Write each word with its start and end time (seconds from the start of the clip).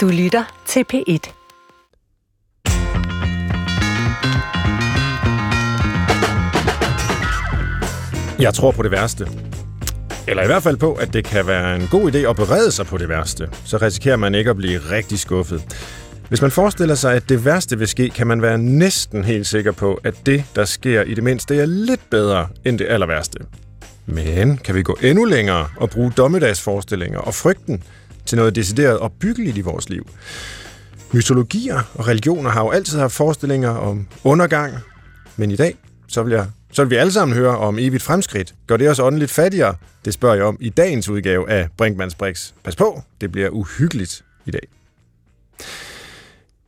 Du 0.00 0.08
lytter 0.08 0.62
til 0.66 0.84
P1. 0.92 1.32
Jeg 8.38 8.54
tror 8.54 8.70
på 8.70 8.82
det 8.82 8.90
værste. 8.90 9.26
Eller 10.28 10.42
i 10.42 10.46
hvert 10.46 10.62
fald 10.62 10.76
på, 10.76 10.94
at 10.94 11.12
det 11.12 11.24
kan 11.24 11.46
være 11.46 11.76
en 11.76 11.88
god 11.90 12.12
idé 12.12 12.18
at 12.18 12.36
berede 12.36 12.72
sig 12.72 12.86
på 12.86 12.98
det 12.98 13.08
værste. 13.08 13.48
Så 13.64 13.76
risikerer 13.76 14.16
man 14.16 14.34
ikke 14.34 14.50
at 14.50 14.56
blive 14.56 14.78
rigtig 14.78 15.18
skuffet. 15.18 15.62
Hvis 16.28 16.42
man 16.42 16.50
forestiller 16.50 16.94
sig, 16.94 17.14
at 17.14 17.28
det 17.28 17.44
værste 17.44 17.78
vil 17.78 17.88
ske, 17.88 18.10
kan 18.10 18.26
man 18.26 18.42
være 18.42 18.58
næsten 18.58 19.24
helt 19.24 19.46
sikker 19.46 19.72
på, 19.72 20.00
at 20.04 20.14
det, 20.26 20.44
der 20.56 20.64
sker 20.64 21.02
i 21.02 21.14
det 21.14 21.24
mindste, 21.24 21.56
er 21.56 21.66
lidt 21.66 22.10
bedre 22.10 22.48
end 22.64 22.78
det 22.78 22.86
aller 22.90 23.06
værste. 23.06 23.38
Men 24.06 24.56
kan 24.56 24.74
vi 24.74 24.82
gå 24.82 24.96
endnu 25.02 25.24
længere 25.24 25.68
og 25.76 25.90
bruge 25.90 26.12
dommedagsforestillinger 26.16 27.18
og 27.18 27.34
frygten 27.34 27.82
til 28.26 28.38
noget 28.38 28.54
decideret 28.54 28.98
opbyggeligt 28.98 29.58
i 29.58 29.60
vores 29.60 29.88
liv? 29.88 30.10
Mytologier 31.12 31.82
og 31.94 32.08
religioner 32.08 32.50
har 32.50 32.60
jo 32.64 32.70
altid 32.70 32.98
haft 32.98 33.14
forestillinger 33.14 33.70
om 33.70 34.06
undergang, 34.24 34.74
men 35.36 35.50
i 35.50 35.56
dag, 35.56 35.76
så 36.08 36.22
vil, 36.22 36.32
jeg, 36.32 36.46
så 36.72 36.84
vil 36.84 36.90
vi 36.90 36.96
alle 36.96 37.12
sammen 37.12 37.36
høre 37.36 37.58
om 37.58 37.78
evigt 37.78 38.02
fremskridt. 38.02 38.54
Gør 38.66 38.76
det 38.76 38.90
os 38.90 38.98
åndeligt 38.98 39.30
fattigere? 39.30 39.74
Det 40.04 40.14
spørger 40.14 40.34
jeg 40.34 40.44
om 40.44 40.56
i 40.60 40.68
dagens 40.68 41.08
udgave 41.08 41.50
af 41.50 41.68
Brinkmanns 41.76 42.14
Brix. 42.14 42.52
Pas 42.64 42.76
på, 42.76 43.02
det 43.20 43.32
bliver 43.32 43.48
uhyggeligt 43.48 44.24
i 44.46 44.50
dag. 44.50 44.68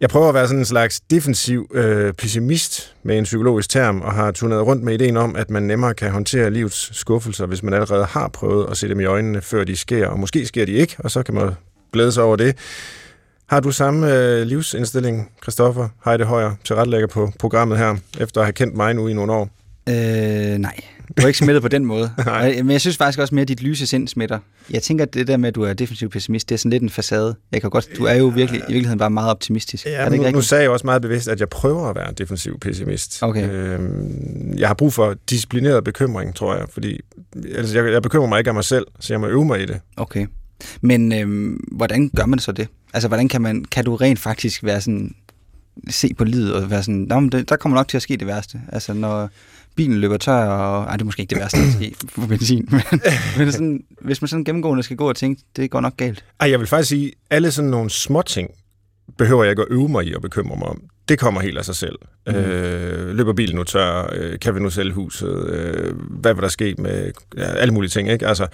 Jeg 0.03 0.11
prøver 0.11 0.29
at 0.29 0.35
være 0.35 0.47
sådan 0.47 0.59
en 0.59 0.65
slags 0.65 1.01
defensiv 1.01 1.71
øh, 1.75 2.13
pessimist 2.13 2.95
med 3.03 3.19
en 3.19 3.25
psykologisk 3.25 3.71
term, 3.71 4.01
og 4.01 4.13
har 4.13 4.31
turneret 4.31 4.67
rundt 4.67 4.83
med 4.85 4.95
ideen 4.95 5.17
om, 5.17 5.37
at 5.37 5.51
man 5.51 5.63
nemmere 5.63 5.95
kan 5.95 6.11
håndtere 6.11 6.51
livets 6.51 6.99
skuffelser, 6.99 7.47
hvis 7.47 7.63
man 7.63 7.75
allerede 7.75 8.05
har 8.05 8.29
prøvet 8.29 8.71
at 8.71 8.77
se 8.77 8.89
dem 8.89 9.01
i 9.01 9.05
øjnene, 9.05 9.41
før 9.41 9.65
de 9.65 9.77
sker, 9.77 10.07
og 10.07 10.19
måske 10.19 10.47
sker 10.47 10.67
de 10.67 10.73
ikke, 10.73 10.97
og 10.99 11.11
så 11.11 11.23
kan 11.23 11.35
man 11.35 11.51
glæde 11.93 12.13
sig 12.13 12.23
over 12.23 12.37
det. 12.37 12.57
Har 13.47 13.61
du 13.61 13.71
samme 13.71 14.15
øh, 14.15 14.47
livsindstilling, 14.47 15.31
Christoffer 15.43 15.89
Heide 16.05 16.25
Højer, 16.25 16.55
tilrettelægger 16.65 17.07
på 17.07 17.33
programmet 17.39 17.79
her, 17.79 17.97
efter 18.21 18.41
at 18.41 18.47
have 18.47 18.53
kendt 18.53 18.77
mig 18.77 18.95
nu 18.95 19.09
i 19.09 19.13
nogle 19.13 19.33
år? 19.33 19.49
Øh, 19.89 20.59
nej. 20.59 20.77
Du 21.17 21.23
er 21.23 21.27
ikke 21.27 21.39
smittet 21.39 21.63
på 21.63 21.69
den 21.69 21.85
måde. 21.85 22.11
Nej. 22.27 22.63
Men 22.63 22.71
jeg 22.71 22.81
synes 22.81 22.97
faktisk 22.97 23.19
også 23.19 23.35
mere, 23.35 23.43
at 23.43 23.49
dit 23.49 23.63
lyse 23.63 23.87
sind 23.87 24.09
smitter. 24.09 24.39
Jeg 24.71 24.83
tænker, 24.83 25.05
at 25.05 25.15
det 25.15 25.27
der 25.27 25.37
med, 25.37 25.49
at 25.49 25.55
du 25.55 25.63
er 25.63 25.73
defensiv 25.73 26.11
pessimist, 26.11 26.49
det 26.49 26.55
er 26.55 26.59
sådan 26.59 26.71
lidt 26.71 26.83
en 26.83 26.91
facade. 26.91 27.35
Jeg 27.53 27.61
kan 27.61 27.71
godt, 27.71 27.89
du 27.99 28.05
er 28.05 28.15
jo 28.15 28.27
virkelig, 28.27 28.61
i 28.61 28.73
virkeligheden 28.73 28.99
bare 28.99 29.11
meget 29.11 29.31
optimistisk. 29.31 29.87
Ja, 29.87 29.91
er 29.91 30.03
det 30.03 30.09
nu, 30.09 30.15
ikke 30.15 30.23
nu 30.23 30.27
rigtigt? 30.27 30.45
sagde 30.45 30.63
jeg 30.63 30.71
også 30.71 30.87
meget 30.87 31.03
bevidst, 31.03 31.29
at 31.29 31.41
jeg 31.41 31.49
prøver 31.49 31.89
at 31.89 31.97
være 31.97 32.09
en 32.09 32.15
defensiv 32.15 32.59
pessimist. 32.59 33.19
Okay. 33.23 33.51
Øhm, 33.51 34.55
jeg 34.59 34.69
har 34.69 34.75
brug 34.75 34.93
for 34.93 35.15
disciplineret 35.31 35.85
bekymring, 35.85 36.35
tror 36.35 36.57
jeg, 36.57 36.65
fordi 36.71 37.01
altså, 37.55 37.83
jeg, 37.83 37.93
jeg 37.93 38.03
bekymrer 38.03 38.29
mig 38.29 38.39
ikke 38.39 38.51
af 38.51 38.55
mig 38.55 38.65
selv, 38.65 38.87
så 39.01 39.13
jeg 39.13 39.21
må 39.21 39.27
øve 39.27 39.45
mig 39.45 39.63
i 39.63 39.67
det. 39.67 39.81
Okay. 39.97 40.27
Men 40.81 41.13
øhm, 41.13 41.61
hvordan 41.73 42.11
gør 42.17 42.27
man 42.27 42.39
så 42.39 42.53
det? 42.53 42.69
Altså, 42.95 43.09
hvordan 43.09 43.29
kan, 43.29 43.43
man, 43.43 43.65
kan 43.65 43.85
du 43.85 43.97
rent 43.97 44.19
faktisk 44.19 44.65
være 44.65 44.81
sådan, 44.81 45.15
se 45.91 46.15
på 46.15 46.25
livet 46.25 46.55
og 46.55 46.71
være 46.71 46.83
sådan, 46.83 47.07
Nå, 47.09 47.21
men 47.21 47.33
det, 47.33 47.49
der 47.49 47.57
kommer 47.57 47.79
nok 47.79 47.89
til 47.89 47.97
at 47.97 48.03
ske 48.03 48.17
det 48.17 48.27
værste. 48.27 48.61
Altså, 48.73 48.93
når 48.93 49.31
bilen 49.77 50.01
løber 50.01 50.17
tør, 50.17 50.45
og... 50.45 50.85
Ej, 50.85 50.93
det 50.93 51.01
er 51.01 51.05
måske 51.05 51.21
ikke 51.21 51.31
det 51.31 51.39
værste, 51.39 51.59
der 51.59 51.71
skal 51.71 51.83
ske 51.83 51.95
for 52.09 52.27
benzin, 52.27 52.69
men, 52.71 53.01
men 53.39 53.53
sådan, 53.53 53.85
hvis 54.01 54.23
man 54.23 54.29
sådan 54.29 54.45
gennemgående 54.45 54.83
skal 54.83 54.97
gå 54.97 55.09
og 55.09 55.17
tænke, 55.17 55.43
det 55.57 55.71
går 55.71 55.81
nok 55.81 55.97
galt. 55.97 56.25
Ej, 56.41 56.51
jeg 56.51 56.59
vil 56.59 56.67
faktisk 56.67 56.89
sige, 56.89 57.13
alle 57.31 57.51
sådan 57.51 57.71
nogle 57.71 57.91
små 57.91 58.23
ting 58.23 58.51
behøver 59.19 59.45
jeg 59.45 59.51
ikke 59.51 59.63
at 59.63 59.69
øve 59.71 59.89
mig 59.89 60.07
i 60.07 60.15
og 60.15 60.23
bekymre 60.23 60.57
mig 60.57 60.69
om. 60.69 60.83
Det 61.09 61.19
kommer 61.19 61.41
helt 61.41 61.59
af 61.59 61.65
sig 61.65 61.77
selv. 61.77 61.99
Mm. 62.27 62.35
Øh, 62.35 63.17
løber 63.17 63.33
bilen 63.33 63.57
nu 63.57 63.65
tør? 63.65 64.11
Øh, 64.13 64.39
kan 64.39 64.55
vi 64.55 64.61
nu 64.61 64.71
sælge 64.71 64.93
huset? 64.93 65.49
Øh, 65.49 65.95
hvad 65.97 66.35
vil 66.35 66.43
der 66.43 66.49
ske 66.49 66.75
med 66.79 67.13
ja, 67.37 67.43
alle 67.43 67.75
mulige 67.75 67.91
ting? 67.91 68.11
Ikke? 68.11 68.27
Altså, 68.27 68.47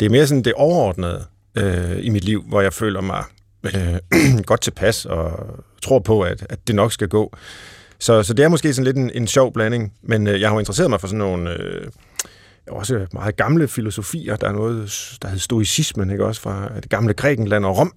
det 0.00 0.06
er 0.06 0.10
mere 0.10 0.26
sådan 0.26 0.44
det 0.44 0.52
overordnede 0.52 1.24
øh, 1.54 1.98
i 2.00 2.08
mit 2.08 2.24
liv, 2.24 2.44
hvor 2.48 2.60
jeg 2.60 2.72
føler 2.72 3.00
mig 3.00 3.24
øh, 3.64 4.44
godt 4.50 4.60
tilpas 4.60 5.06
og 5.06 5.46
tror 5.82 5.98
på, 5.98 6.20
at, 6.20 6.46
at 6.48 6.66
det 6.66 6.74
nok 6.74 6.92
skal 6.92 7.08
gå. 7.08 7.36
Så, 8.02 8.22
så 8.22 8.34
det 8.34 8.44
er 8.44 8.48
måske 8.48 8.74
sådan 8.74 8.84
lidt 8.84 8.96
en, 8.96 9.10
en 9.14 9.26
sjov 9.26 9.52
blanding, 9.52 9.92
men 10.02 10.26
øh, 10.26 10.40
jeg 10.40 10.48
har 10.48 10.54
jo 10.54 10.58
interesseret 10.58 10.90
mig 10.90 11.00
for 11.00 11.06
sådan 11.06 11.18
nogle... 11.18 11.50
Øh, 11.50 11.86
også 12.70 13.06
meget 13.12 13.36
gamle 13.36 13.68
filosofier. 13.68 14.36
Der 14.36 14.48
er 14.48 14.52
noget, 14.52 14.90
der 15.22 15.28
hedder 15.28 15.40
stoicismen, 15.40 16.10
ikke? 16.10 16.24
også 16.24 16.40
fra 16.40 16.68
det 16.76 16.88
gamle 16.88 17.14
Grækenland 17.14 17.64
og 17.64 17.78
Rom, 17.78 17.92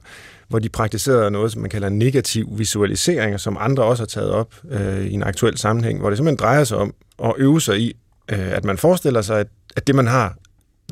hvor 0.48 0.60
de 0.60 0.70
praktiserede 0.70 1.32
noget, 1.32 1.52
som 1.52 1.62
man 1.62 1.70
kalder 1.70 1.90
negativ 1.90 2.48
visualisering, 2.58 3.40
som 3.40 3.58
andre 3.60 3.84
også 3.84 4.02
har 4.04 4.08
taget 4.08 4.32
op 4.32 4.56
øh, 4.72 5.06
i 5.06 5.14
en 5.14 5.24
aktuel 5.24 5.58
sammenhæng, 5.58 6.00
hvor 6.00 6.10
det 6.10 6.18
simpelthen 6.18 6.38
drejer 6.38 6.64
sig 6.64 6.78
om 6.78 6.94
at 7.24 7.34
øve 7.38 7.62
sig 7.62 7.80
i, 7.80 7.94
øh, 8.32 8.52
at 8.52 8.66
man 8.66 8.78
forestiller 8.78 9.22
sig, 9.22 9.40
at, 9.40 9.48
at 9.76 9.88
det 9.88 9.96
man 9.96 10.08
har, 10.08 10.36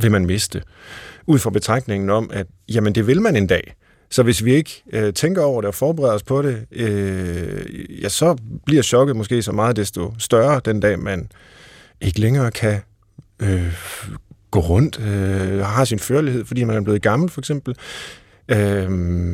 vil 0.01 0.11
man 0.11 0.25
miste. 0.25 0.61
Ud 1.27 1.39
fra 1.39 1.49
betragtningen 1.49 2.09
om, 2.09 2.29
at 2.33 2.47
jamen 2.69 2.95
det 2.95 3.07
vil 3.07 3.21
man 3.21 3.35
en 3.35 3.47
dag. 3.47 3.73
Så 4.13 4.23
hvis 4.23 4.45
vi 4.45 4.53
ikke 4.53 4.83
øh, 4.93 5.13
tænker 5.13 5.41
over 5.41 5.61
det 5.61 5.67
og 5.67 5.75
forbereder 5.75 6.13
os 6.13 6.23
på 6.23 6.41
det, 6.41 6.65
øh, 6.71 8.01
ja, 8.03 8.09
så 8.09 8.37
bliver 8.65 8.81
chokket 8.81 9.15
måske 9.15 9.41
så 9.41 9.51
meget 9.51 9.75
desto 9.75 10.13
større 10.17 10.61
den 10.65 10.79
dag, 10.79 10.99
man 10.99 11.31
ikke 12.01 12.19
længere 12.19 12.51
kan 12.51 12.81
øh, 13.39 13.73
gå 14.51 14.59
rundt, 14.59 14.99
øh, 14.99 15.59
har 15.59 15.85
sin 15.85 15.99
førlighed, 15.99 16.45
fordi 16.45 16.63
man 16.63 16.75
er 16.75 16.81
blevet 16.81 17.01
gammel 17.01 17.29
for 17.29 17.41
eksempel. 17.41 17.75
Øh, 18.47 18.89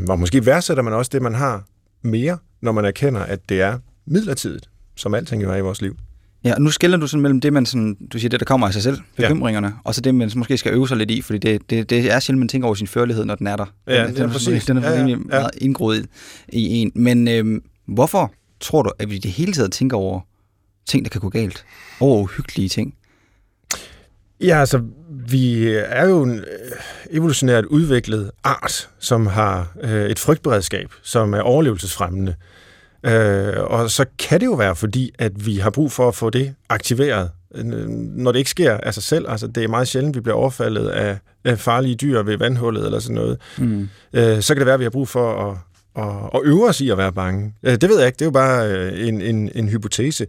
og 0.10 0.20
måske 0.20 0.46
værdsætter 0.46 0.84
man 0.84 0.94
også 0.94 1.10
det, 1.14 1.22
man 1.22 1.36
har 1.36 1.64
mere, 2.02 2.38
når 2.62 2.72
man 2.72 2.86
erkender, 2.86 3.22
at 3.22 3.50
det 3.50 3.62
er 3.62 3.80
midlertidigt, 4.06 4.70
som 4.96 5.14
alting 5.14 5.44
jo 5.44 5.52
er 5.52 5.56
i 5.56 5.62
vores 5.62 5.82
liv. 5.82 5.96
Ja, 6.44 6.54
og 6.56 6.62
nu 6.62 6.72
skiller 6.72 6.98
du 6.98 7.08
sådan 7.08 7.22
mellem 7.22 7.42
det, 7.42 7.54
man 7.54 7.66
sådan, 7.66 7.98
du 8.14 8.20
siger, 8.20 8.30
det 8.30 8.40
der 8.40 8.46
kommer 8.46 8.68
af 8.68 8.74
sig 8.74 8.84
selv, 8.84 8.98
bekymringerne, 9.18 9.68
ja. 9.68 9.74
og 9.84 9.96
så 9.96 10.02
det, 10.02 10.16
man 10.16 10.32
måske 10.36 10.58
skal 10.58 10.74
øve 10.74 10.88
sig 10.88 10.98
lidt 10.98 11.12
i, 11.12 11.22
fordi 11.22 11.38
det, 11.38 11.70
det, 11.70 11.90
det 11.90 12.12
er 12.12 12.20
sjældent, 12.20 12.40
man 12.40 12.48
tænker 12.48 12.66
over 12.66 12.76
sin 12.76 12.88
førlighed, 12.88 13.26
når 13.26 13.36
den 13.36 13.48
er 13.48 13.56
der. 13.56 13.66
Ja, 13.88 14.08
den, 14.08 14.16
ja, 14.16 14.24
den, 14.24 14.32
præcis. 14.32 14.66
Den 14.66 14.78
er 14.78 14.92
Ja, 14.92 15.06
ja, 15.06 15.16
meget 15.16 15.50
indgroet 15.58 16.06
i 16.50 16.68
en. 16.68 16.92
Men 16.96 17.28
øhm, 17.28 17.62
hvorfor 17.88 18.34
tror 18.60 18.84
du, 18.84 18.92
at 19.00 19.10
vi 19.10 19.18
det 19.18 19.32
hele 19.32 19.54
taget 19.54 19.72
tænker 19.72 19.98
over 19.98 20.20
ting, 20.88 21.06
der 21.06 21.10
kan 21.10 21.22
gå 21.22 21.30
galt? 21.30 21.66
Over 22.00 22.22
uhyggelige 22.22 22.70
ting? 22.70 22.94
Ja, 24.42 24.60
altså, 24.60 24.82
vi 25.30 25.68
er 25.68 26.06
jo 26.08 26.24
en 26.24 26.40
øh, 26.40 26.46
evolutionært 27.12 27.66
udviklet 27.66 28.32
art, 28.44 28.90
som 29.00 29.28
har 29.28 29.72
øh, 29.84 30.06
et 30.10 30.20
frygtberedskab, 30.20 30.94
som 31.02 31.34
er 31.34 31.42
overlevelsesfremmende. 31.42 32.32
Øh, 32.32 32.38
og 33.58 33.92
så 33.92 34.06
kan 34.20 34.40
det 34.40 34.46
jo 34.46 34.54
være, 34.54 34.76
fordi 34.76 35.12
at 35.20 35.46
vi 35.46 35.58
har 35.58 35.70
brug 35.70 35.92
for 35.92 36.08
at 36.08 36.16
få 36.16 36.30
det 36.30 36.56
aktiveret, 36.70 37.30
øh, 37.56 37.66
når 37.66 38.32
det 38.32 38.40
ikke 38.40 38.50
sker 38.50 38.78
af 38.78 38.94
sig 38.94 39.04
selv. 39.04 39.30
Altså, 39.30 39.48
det 39.48 39.64
er 39.64 39.68
meget 39.68 39.88
sjældent, 39.88 40.16
vi 40.16 40.22
bliver 40.22 40.36
overfaldet 40.36 40.88
af, 40.88 41.18
af 41.46 41.60
farlige 41.60 41.96
dyr 41.96 42.24
ved 42.24 42.38
vandhullet 42.38 42.86
eller 42.86 43.00
sådan 43.00 43.16
noget. 43.16 43.38
Mm. 43.58 43.90
Øh, 44.14 44.42
så 44.42 44.54
kan 44.54 44.60
det 44.60 44.66
være, 44.66 44.74
at 44.74 44.80
vi 44.80 44.86
har 44.86 44.90
brug 44.90 45.08
for 45.08 45.50
at, 45.50 45.58
at, 46.04 46.30
at 46.34 46.42
øve 46.44 46.70
os 46.70 46.82
i 46.82 46.90
at 46.90 46.98
være 46.98 47.14
bange. 47.14 47.54
Øh, 47.64 47.72
det 47.82 47.90
ved 47.90 47.98
jeg 47.98 48.08
ikke, 48.08 48.16
det 48.16 48.22
er 48.22 48.26
jo 48.26 48.32
bare 48.32 48.72
øh, 48.72 49.08
en, 49.08 49.22
en, 49.22 49.52
en 49.56 49.70
hypotese. 49.70 50.28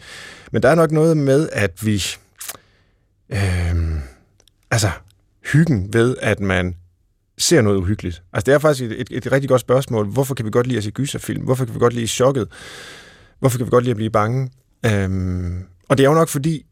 Men 0.52 0.62
der 0.62 0.68
er 0.68 0.74
nok 0.74 0.90
noget 0.90 1.16
med, 1.16 1.48
at 1.52 1.86
vi... 1.86 2.04
Øh, 3.30 3.38
altså, 4.70 4.90
hyggen 5.52 5.92
ved, 5.92 6.16
at 6.20 6.40
man 6.40 6.74
ser 7.40 7.62
noget 7.62 7.76
uhyggeligt. 7.76 8.22
Altså, 8.32 8.46
det 8.46 8.54
er 8.54 8.58
faktisk 8.58 8.90
et, 8.90 9.00
et, 9.00 9.08
et 9.10 9.32
rigtig 9.32 9.48
godt 9.48 9.60
spørgsmål. 9.60 10.06
Hvorfor 10.06 10.34
kan 10.34 10.46
vi 10.46 10.50
godt 10.50 10.66
lide 10.66 10.78
at 10.78 10.84
se 10.84 10.90
gyserfilm? 10.90 11.44
Hvorfor 11.44 11.64
kan 11.64 11.74
vi 11.74 11.78
godt 11.78 11.92
lide 11.92 12.06
chokket? 12.06 12.48
Hvorfor 13.38 13.58
kan 13.58 13.66
vi 13.66 13.70
godt 13.70 13.84
lide 13.84 13.90
at 13.90 13.96
blive 13.96 14.10
bange? 14.10 14.50
Øhm, 14.86 15.62
og 15.88 15.98
det 15.98 16.04
er 16.04 16.08
jo 16.08 16.14
nok 16.14 16.28
fordi, 16.28 16.66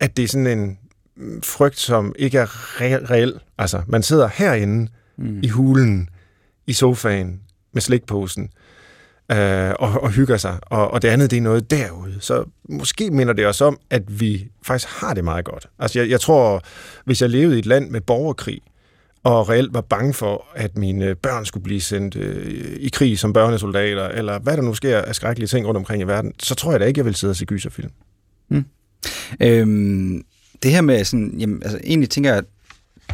at 0.00 0.16
det 0.16 0.22
er 0.22 0.28
sådan 0.28 0.58
en 0.58 0.78
mm, 1.16 1.42
frygt, 1.42 1.78
som 1.78 2.14
ikke 2.18 2.38
er 2.38 2.46
re- 2.46 3.10
reel. 3.10 3.40
Altså, 3.58 3.82
man 3.86 4.02
sidder 4.02 4.28
herinde 4.34 4.88
mm. 5.18 5.40
i 5.42 5.48
hulen, 5.48 6.08
i 6.66 6.72
sofaen, 6.72 7.40
med 7.72 7.82
slikposen, 7.82 8.50
øh, 9.32 9.70
og, 9.78 10.02
og 10.02 10.10
hygger 10.10 10.36
sig. 10.36 10.58
Og, 10.62 10.90
og 10.90 11.02
det 11.02 11.08
andet, 11.08 11.30
det 11.30 11.36
er 11.36 11.42
noget 11.42 11.70
derude. 11.70 12.16
Så 12.20 12.44
måske 12.68 13.10
minder 13.10 13.32
det 13.32 13.46
os 13.46 13.60
om, 13.60 13.78
at 13.90 14.20
vi 14.20 14.50
faktisk 14.62 15.00
har 15.00 15.14
det 15.14 15.24
meget 15.24 15.44
godt. 15.44 15.66
Altså, 15.78 15.98
jeg, 15.98 16.10
jeg 16.10 16.20
tror, 16.20 16.62
hvis 17.04 17.22
jeg 17.22 17.30
levede 17.30 17.56
i 17.56 17.58
et 17.58 17.66
land 17.66 17.90
med 17.90 18.00
borgerkrig, 18.00 18.60
og 19.24 19.48
reelt 19.48 19.74
var 19.74 19.80
bange 19.80 20.14
for, 20.14 20.46
at 20.54 20.78
mine 20.78 21.14
børn 21.14 21.44
skulle 21.44 21.64
blive 21.64 21.80
sendt 21.80 22.16
øh, 22.16 22.76
i 22.80 22.88
krig 22.88 23.18
som 23.18 23.32
børnesoldater, 23.32 24.08
eller 24.08 24.38
hvad 24.38 24.56
der 24.56 24.62
nu 24.62 24.74
sker 24.74 24.98
af 24.98 25.14
skrækkelige 25.14 25.48
ting 25.48 25.66
rundt 25.66 25.76
omkring 25.78 26.02
i 26.02 26.06
verden, 26.06 26.32
så 26.42 26.54
tror 26.54 26.70
jeg 26.70 26.80
da 26.80 26.84
ikke, 26.84 26.98
jeg 26.98 27.04
vil 27.06 27.14
sidde 27.14 27.30
og 27.30 27.36
se 27.36 27.44
gyserfilm. 27.44 27.90
Øhm, 29.40 30.22
det 30.62 30.70
her 30.70 30.80
med 30.80 31.04
sådan, 31.04 31.34
jamen, 31.38 31.62
altså 31.62 31.80
egentlig 31.84 32.10
tænker 32.10 32.30
jeg, 32.30 32.38
at 32.38 32.44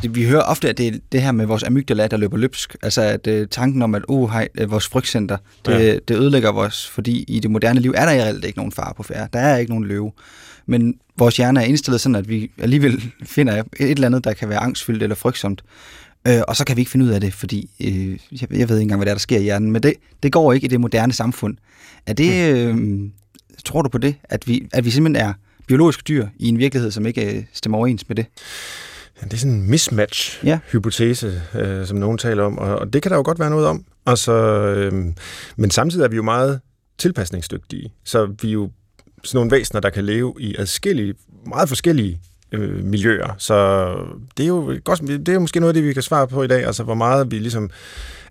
det, 0.02 0.14
vi 0.14 0.24
hører 0.26 0.42
ofte, 0.42 0.68
at 0.68 0.78
det 0.78 0.86
er 0.88 0.92
det 1.12 1.22
her 1.22 1.32
med 1.32 1.46
vores 1.46 1.62
amygdala, 1.62 2.06
der 2.06 2.16
løber 2.16 2.36
løbsk. 2.36 2.76
Altså 2.82 3.02
at 3.02 3.26
øh, 3.26 3.48
tanken 3.50 3.82
om, 3.82 3.94
at 3.94 4.02
uh, 4.08 4.30
hej, 4.30 4.48
øh, 4.58 4.70
vores 4.70 4.88
frygtcenter, 4.88 5.36
det, 5.66 5.72
Ja. 5.72 5.94
det 5.94 6.10
ødelægger 6.10 6.52
os, 6.52 6.88
fordi 6.88 7.24
i 7.28 7.40
det 7.40 7.50
moderne 7.50 7.80
liv 7.80 7.94
er 7.96 8.04
der 8.04 8.12
reelt 8.24 8.44
ikke 8.44 8.58
nogen 8.58 8.72
far 8.72 8.92
på 8.96 9.02
færre. 9.02 9.28
Der 9.32 9.38
er 9.38 9.56
ikke 9.56 9.70
nogen 9.72 9.84
løve. 9.84 10.12
Men 10.68 10.94
vores 11.16 11.36
hjerne 11.36 11.60
er 11.60 11.64
indstillet 11.64 12.00
sådan, 12.00 12.16
at 12.16 12.28
vi 12.28 12.50
alligevel 12.58 13.12
finder 13.22 13.62
et 13.80 13.90
eller 13.90 14.06
andet, 14.06 14.24
der 14.24 14.32
kan 14.32 14.48
være 14.48 14.58
angstfyldt 14.58 15.02
eller 15.02 15.16
frygtsomt. 15.16 15.62
Øh, 16.28 16.40
og 16.48 16.56
så 16.56 16.64
kan 16.64 16.76
vi 16.76 16.80
ikke 16.80 16.90
finde 16.90 17.06
ud 17.06 17.10
af 17.10 17.20
det, 17.20 17.34
fordi 17.34 17.70
øh, 17.80 18.18
jeg, 18.40 18.58
jeg 18.58 18.68
ved 18.68 18.76
ikke 18.76 18.82
engang, 18.82 18.98
hvad 18.98 19.06
der, 19.06 19.12
er, 19.12 19.14
der 19.14 19.20
sker 19.20 19.38
i 19.38 19.42
hjernen. 19.42 19.72
Men 19.72 19.82
det, 19.82 19.94
det 20.22 20.32
går 20.32 20.52
ikke 20.52 20.64
i 20.64 20.68
det 20.68 20.80
moderne 20.80 21.12
samfund. 21.12 21.56
Er 22.06 22.12
det, 22.12 22.56
øh, 22.56 23.00
tror 23.64 23.82
du 23.82 23.88
på 23.88 23.98
det, 23.98 24.14
at 24.24 24.48
vi, 24.48 24.68
at 24.72 24.84
vi 24.84 24.90
simpelthen 24.90 25.26
er 25.28 25.32
biologiske 25.66 26.02
dyr 26.08 26.26
i 26.38 26.48
en 26.48 26.58
virkelighed, 26.58 26.90
som 26.90 27.06
ikke 27.06 27.36
øh, 27.36 27.44
stemmer 27.52 27.78
overens 27.78 28.08
med 28.08 28.16
det? 28.16 28.26
Ja, 29.20 29.26
det 29.26 29.32
er 29.32 29.36
sådan 29.36 29.54
en 29.54 29.70
mismatch-hypotese, 29.70 31.58
øh, 31.58 31.86
som 31.86 31.98
nogen 31.98 32.18
taler 32.18 32.42
om, 32.42 32.58
og, 32.58 32.78
og 32.78 32.92
det 32.92 33.02
kan 33.02 33.10
der 33.10 33.16
jo 33.16 33.22
godt 33.22 33.38
være 33.38 33.50
noget 33.50 33.66
om. 33.66 33.84
Altså, 34.06 34.32
øh, 34.32 35.04
men 35.56 35.70
samtidig 35.70 36.04
er 36.04 36.08
vi 36.08 36.16
jo 36.16 36.22
meget 36.22 36.60
tilpasningsdygtige. 36.98 37.92
Så 38.04 38.34
vi 38.42 38.48
er 38.48 38.52
jo 38.52 38.70
sådan 39.24 39.38
nogle 39.38 39.50
væsener, 39.50 39.80
der 39.80 39.90
kan 39.90 40.04
leve 40.04 40.34
i 40.38 40.56
adskillige, 40.58 41.14
meget 41.46 41.68
forskellige 41.68 42.20
øh, 42.52 42.84
miljøer. 42.84 43.34
Så 43.38 43.86
det 44.36 44.42
er 44.42 44.48
jo 44.48 44.80
godt, 44.84 45.00
det 45.00 45.28
er 45.28 45.38
måske 45.38 45.60
noget 45.60 45.70
af 45.70 45.74
det, 45.74 45.84
vi 45.84 45.92
kan 45.92 46.02
svare 46.02 46.28
på 46.28 46.42
i 46.42 46.46
dag, 46.46 46.64
altså 46.64 46.82
hvor 46.82 46.94
meget 46.94 47.30
vi 47.30 47.38
ligesom 47.38 47.70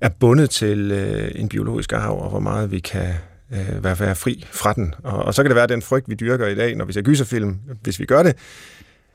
er 0.02 0.10
bundet 0.10 0.50
til 0.50 0.92
øh, 0.92 1.32
en 1.36 1.50
biologisk 1.50 1.94
arv, 1.94 2.20
og 2.20 2.30
hvor 2.30 2.40
meget 2.40 2.72
vi 2.72 2.80
kan 2.80 3.14
øh, 3.54 3.84
være, 3.84 4.00
være 4.00 4.16
fri 4.16 4.46
fra 4.52 4.74
den. 4.74 4.96
Og, 5.04 5.18
og 5.18 5.34
så 5.34 5.44
kan 5.44 5.50
det 5.50 5.56
være 5.56 5.68
den 5.68 5.82
frygt, 5.82 6.10
vi 6.10 6.16
dyrker 6.16 6.48
i 6.48 6.56
dag, 6.56 6.76
når 6.76 6.86
vi 6.86 6.94
ser 6.94 7.02
gyserfilm, 7.02 7.58
hvis 7.84 8.00
vi 8.00 8.06
gør 8.06 8.24
det, 8.24 8.36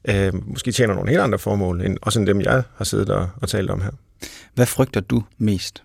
øh, 0.09 0.49
måske 0.49 0.73
tjener 0.73 0.95
nogle 0.95 1.11
helt 1.11 1.23
andre 1.23 1.39
formål, 1.39 1.81
end, 1.81 1.99
også 2.03 2.19
end 2.19 2.27
dem, 2.27 2.41
jeg 2.41 2.63
har 2.77 2.85
siddet 2.85 3.11
og, 3.11 3.29
og 3.37 3.49
talt 3.49 3.71
om 3.71 3.83
her. 3.83 3.91
Hvad 4.55 4.67
frygter 4.67 5.01
du 5.01 5.23
mest? 5.39 5.83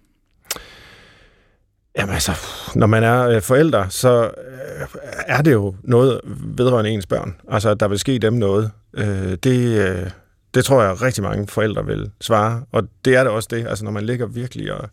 Jamen 1.98 2.14
altså, 2.14 2.32
når 2.76 2.88
man 2.88 3.04
er 3.04 3.28
øh, 3.28 3.42
forældre, 3.42 3.90
så 3.90 4.24
øh, 4.24 4.88
er 5.28 5.42
det 5.42 5.54
jo 5.54 5.76
noget 5.84 6.22
vedrørende 6.58 6.90
ens 6.92 7.06
børn. 7.06 7.36
Altså, 7.52 7.74
der 7.74 7.88
vil 7.88 8.00
ske 8.00 8.20
dem 8.20 8.34
noget. 8.34 8.72
Øh, 8.94 9.38
det, 9.44 9.88
øh, 9.88 10.10
det 10.54 10.66
tror 10.66 10.84
jeg 10.84 11.02
rigtig 11.02 11.24
mange 11.24 11.48
forældre 11.48 11.86
vil 11.86 12.12
svare, 12.22 12.64
og 12.72 12.84
det 13.06 13.16
er 13.16 13.24
det 13.24 13.32
også 13.32 13.48
det. 13.52 13.68
Altså, 13.68 13.84
når 13.84 13.92
man 13.92 14.06
ligger 14.06 14.26
virkelig 14.26 14.74
og 14.74 14.90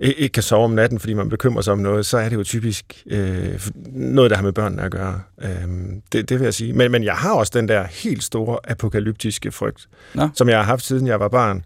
ikke 0.00 0.28
kan 0.28 0.42
sove 0.42 0.64
om 0.64 0.70
natten, 0.70 0.98
fordi 0.98 1.14
man 1.14 1.28
bekymrer 1.28 1.62
sig 1.62 1.72
om 1.72 1.78
noget, 1.78 2.06
så 2.06 2.18
er 2.18 2.28
det 2.28 2.36
jo 2.36 2.44
typisk 2.44 3.02
øh, 3.06 3.60
noget, 3.92 4.30
der 4.30 4.36
har 4.36 4.44
med 4.44 4.52
børnene 4.52 4.82
at 4.82 4.90
gøre. 4.90 5.20
Øh, 5.42 5.68
det, 6.12 6.28
det 6.28 6.38
vil 6.38 6.44
jeg 6.44 6.54
sige. 6.54 6.72
Men, 6.72 6.92
men 6.92 7.04
jeg 7.04 7.14
har 7.14 7.34
også 7.34 7.52
den 7.54 7.68
der 7.68 7.84
helt 7.84 8.24
store 8.24 8.58
apokalyptiske 8.64 9.52
frygt, 9.52 9.88
Nå. 10.14 10.28
som 10.34 10.48
jeg 10.48 10.58
har 10.58 10.64
haft 10.64 10.84
siden 10.84 11.06
jeg 11.06 11.20
var 11.20 11.28
barn. 11.28 11.64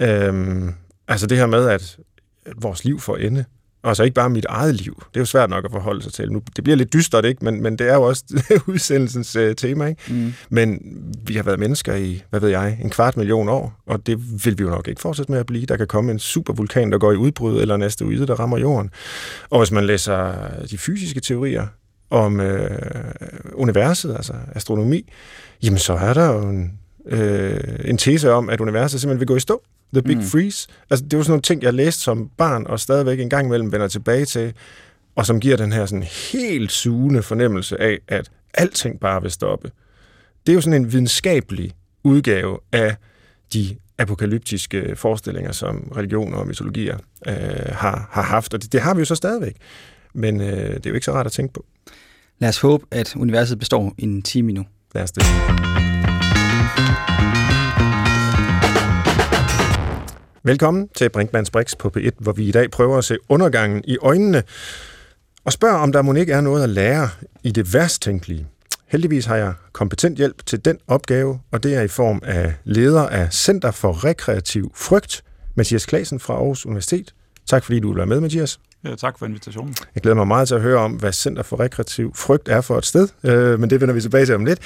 Øh, 0.00 0.62
altså 1.08 1.26
det 1.26 1.38
her 1.38 1.46
med, 1.46 1.68
at 1.68 1.98
vores 2.56 2.84
liv 2.84 3.00
får 3.00 3.16
ende. 3.16 3.44
Og 3.82 3.96
så 3.96 4.02
ikke 4.02 4.14
bare 4.14 4.30
mit 4.30 4.44
eget 4.44 4.74
liv. 4.74 4.94
Det 4.94 5.16
er 5.16 5.20
jo 5.20 5.24
svært 5.24 5.50
nok 5.50 5.64
at 5.64 5.70
forholde 5.70 6.02
sig 6.02 6.12
til. 6.12 6.32
Nu, 6.32 6.42
det 6.56 6.64
bliver 6.64 6.76
lidt 6.76 6.92
dystert, 6.92 7.24
ikke? 7.24 7.44
Men, 7.44 7.62
men 7.62 7.78
det 7.78 7.90
er 7.90 7.94
jo 7.94 8.02
også 8.02 8.24
udsendelsens 8.66 9.36
uh, 9.36 9.52
tema. 9.56 9.86
Ikke? 9.86 10.02
Mm. 10.08 10.32
Men 10.50 10.80
vi 11.26 11.34
har 11.34 11.42
været 11.42 11.58
mennesker 11.58 11.94
i, 11.94 12.22
hvad 12.30 12.40
ved 12.40 12.48
jeg, 12.48 12.78
en 12.82 12.90
kvart 12.90 13.16
million 13.16 13.48
år, 13.48 13.82
og 13.86 14.06
det 14.06 14.44
vil 14.44 14.58
vi 14.58 14.62
jo 14.62 14.70
nok 14.70 14.88
ikke 14.88 15.00
fortsætte 15.00 15.32
med 15.32 15.40
at 15.40 15.46
blive. 15.46 15.66
Der 15.66 15.76
kan 15.76 15.86
komme 15.86 16.12
en 16.12 16.18
supervulkan, 16.18 16.92
der 16.92 16.98
går 16.98 17.12
i 17.12 17.16
udbrud, 17.16 17.60
eller 17.60 17.74
en 17.74 17.82
asteroide, 17.82 18.26
der 18.26 18.34
rammer 18.34 18.58
jorden. 18.58 18.90
Og 19.50 19.58
hvis 19.58 19.70
man 19.70 19.84
læser 19.84 20.34
de 20.70 20.78
fysiske 20.78 21.20
teorier 21.20 21.66
om 22.10 22.40
øh, 22.40 22.70
universet, 23.54 24.14
altså 24.16 24.32
astronomi, 24.54 25.12
jamen 25.62 25.78
så 25.78 25.92
er 25.92 26.14
der 26.14 26.32
jo 26.32 26.48
en, 26.48 26.78
øh, 27.06 27.60
en 27.84 27.98
tese 27.98 28.32
om, 28.32 28.50
at 28.50 28.60
universet 28.60 29.00
simpelthen 29.00 29.20
vil 29.20 29.26
gå 29.26 29.36
i 29.36 29.40
stå. 29.40 29.62
The 29.92 30.02
Big 30.02 30.16
mm. 30.16 30.22
Freeze. 30.22 30.68
Altså, 30.90 31.06
det 31.06 31.16
var 31.16 31.22
sådan 31.22 31.30
nogle 31.30 31.42
ting, 31.42 31.62
jeg 31.62 31.74
læste 31.74 32.02
som 32.02 32.30
barn, 32.36 32.66
og 32.66 32.80
stadigvæk 32.80 33.20
en 33.20 33.30
gang 33.30 33.46
imellem 33.46 33.72
vender 33.72 33.88
tilbage 33.88 34.24
til, 34.24 34.52
og 35.16 35.26
som 35.26 35.40
giver 35.40 35.56
den 35.56 35.72
her 35.72 35.86
sådan 35.86 36.02
helt 36.02 36.72
sugende 36.72 37.22
fornemmelse 37.22 37.80
af, 37.80 37.98
at 38.08 38.30
alting 38.54 39.00
bare 39.00 39.22
vil 39.22 39.30
stoppe. 39.30 39.70
Det 40.46 40.52
er 40.52 40.54
jo 40.54 40.60
sådan 40.60 40.82
en 40.82 40.92
videnskabelig 40.92 41.72
udgave 42.04 42.58
af 42.72 42.96
de 43.52 43.76
apokalyptiske 43.98 44.96
forestillinger, 44.96 45.52
som 45.52 45.92
religioner 45.96 46.36
og 46.36 46.46
mytologier 46.46 46.98
øh, 47.26 47.34
har, 47.72 48.08
har 48.10 48.22
haft, 48.22 48.54
og 48.54 48.62
det, 48.62 48.72
det 48.72 48.80
har 48.80 48.94
vi 48.94 48.98
jo 48.98 49.04
så 49.04 49.14
stadigvæk. 49.14 49.56
Men 50.14 50.40
øh, 50.40 50.46
det 50.46 50.86
er 50.86 50.90
jo 50.90 50.94
ikke 50.94 51.04
så 51.04 51.12
rart 51.12 51.26
at 51.26 51.32
tænke 51.32 51.54
på. 51.54 51.64
Lad 52.38 52.48
os 52.48 52.60
håbe, 52.60 52.86
at 52.90 53.16
universet 53.16 53.58
består 53.58 53.94
i 53.98 54.02
en 54.02 54.22
time 54.22 54.52
nu. 54.52 54.64
Lad 54.94 55.02
os 55.02 55.12
det. 55.12 55.24
Velkommen 60.44 60.88
til 60.96 61.08
Brinkmanns 61.08 61.50
Brix 61.50 61.76
på 61.78 61.92
P1, 61.96 62.10
hvor 62.18 62.32
vi 62.32 62.48
i 62.48 62.50
dag 62.50 62.70
prøver 62.70 62.98
at 62.98 63.04
se 63.04 63.18
undergangen 63.28 63.82
i 63.84 63.96
øjnene 63.98 64.42
og 65.44 65.52
spørger, 65.52 65.76
om 65.76 65.92
der 65.92 66.02
må 66.02 66.14
ikke 66.14 66.32
er 66.32 66.40
noget 66.40 66.62
at 66.62 66.68
lære 66.68 67.08
i 67.42 67.50
det 67.50 67.74
værst 67.74 68.02
tænkelige. 68.02 68.46
Heldigvis 68.86 69.24
har 69.24 69.36
jeg 69.36 69.54
kompetent 69.72 70.18
hjælp 70.18 70.46
til 70.46 70.64
den 70.64 70.78
opgave, 70.86 71.40
og 71.50 71.62
det 71.62 71.74
er 71.74 71.82
i 71.82 71.88
form 71.88 72.20
af 72.24 72.54
leder 72.64 73.08
af 73.08 73.32
Center 73.32 73.70
for 73.70 74.04
Rekreativ 74.04 74.72
Frygt, 74.74 75.24
Mathias 75.54 75.86
Klasen 75.86 76.20
fra 76.20 76.34
Aarhus 76.34 76.66
Universitet. 76.66 77.14
Tak 77.46 77.64
fordi 77.64 77.80
du 77.80 77.88
vil 77.88 77.96
være 77.96 78.06
med, 78.06 78.20
Mathias. 78.20 78.60
Ja, 78.84 78.94
tak 78.94 79.18
for 79.18 79.26
invitationen. 79.26 79.74
Jeg 79.94 80.02
glæder 80.02 80.14
mig 80.14 80.26
meget 80.26 80.48
til 80.48 80.54
at 80.54 80.60
høre 80.60 80.78
om, 80.78 80.92
hvad 80.92 81.12
Center 81.12 81.42
for 81.42 81.60
Rekreativ 81.60 82.14
Frygt 82.14 82.48
er 82.48 82.60
for 82.60 82.78
et 82.78 82.86
sted, 82.86 83.08
øh, 83.24 83.60
men 83.60 83.70
det 83.70 83.80
vender 83.80 83.94
vi 83.94 84.00
tilbage 84.00 84.26
til 84.26 84.34
om 84.34 84.44
lidt. 84.44 84.58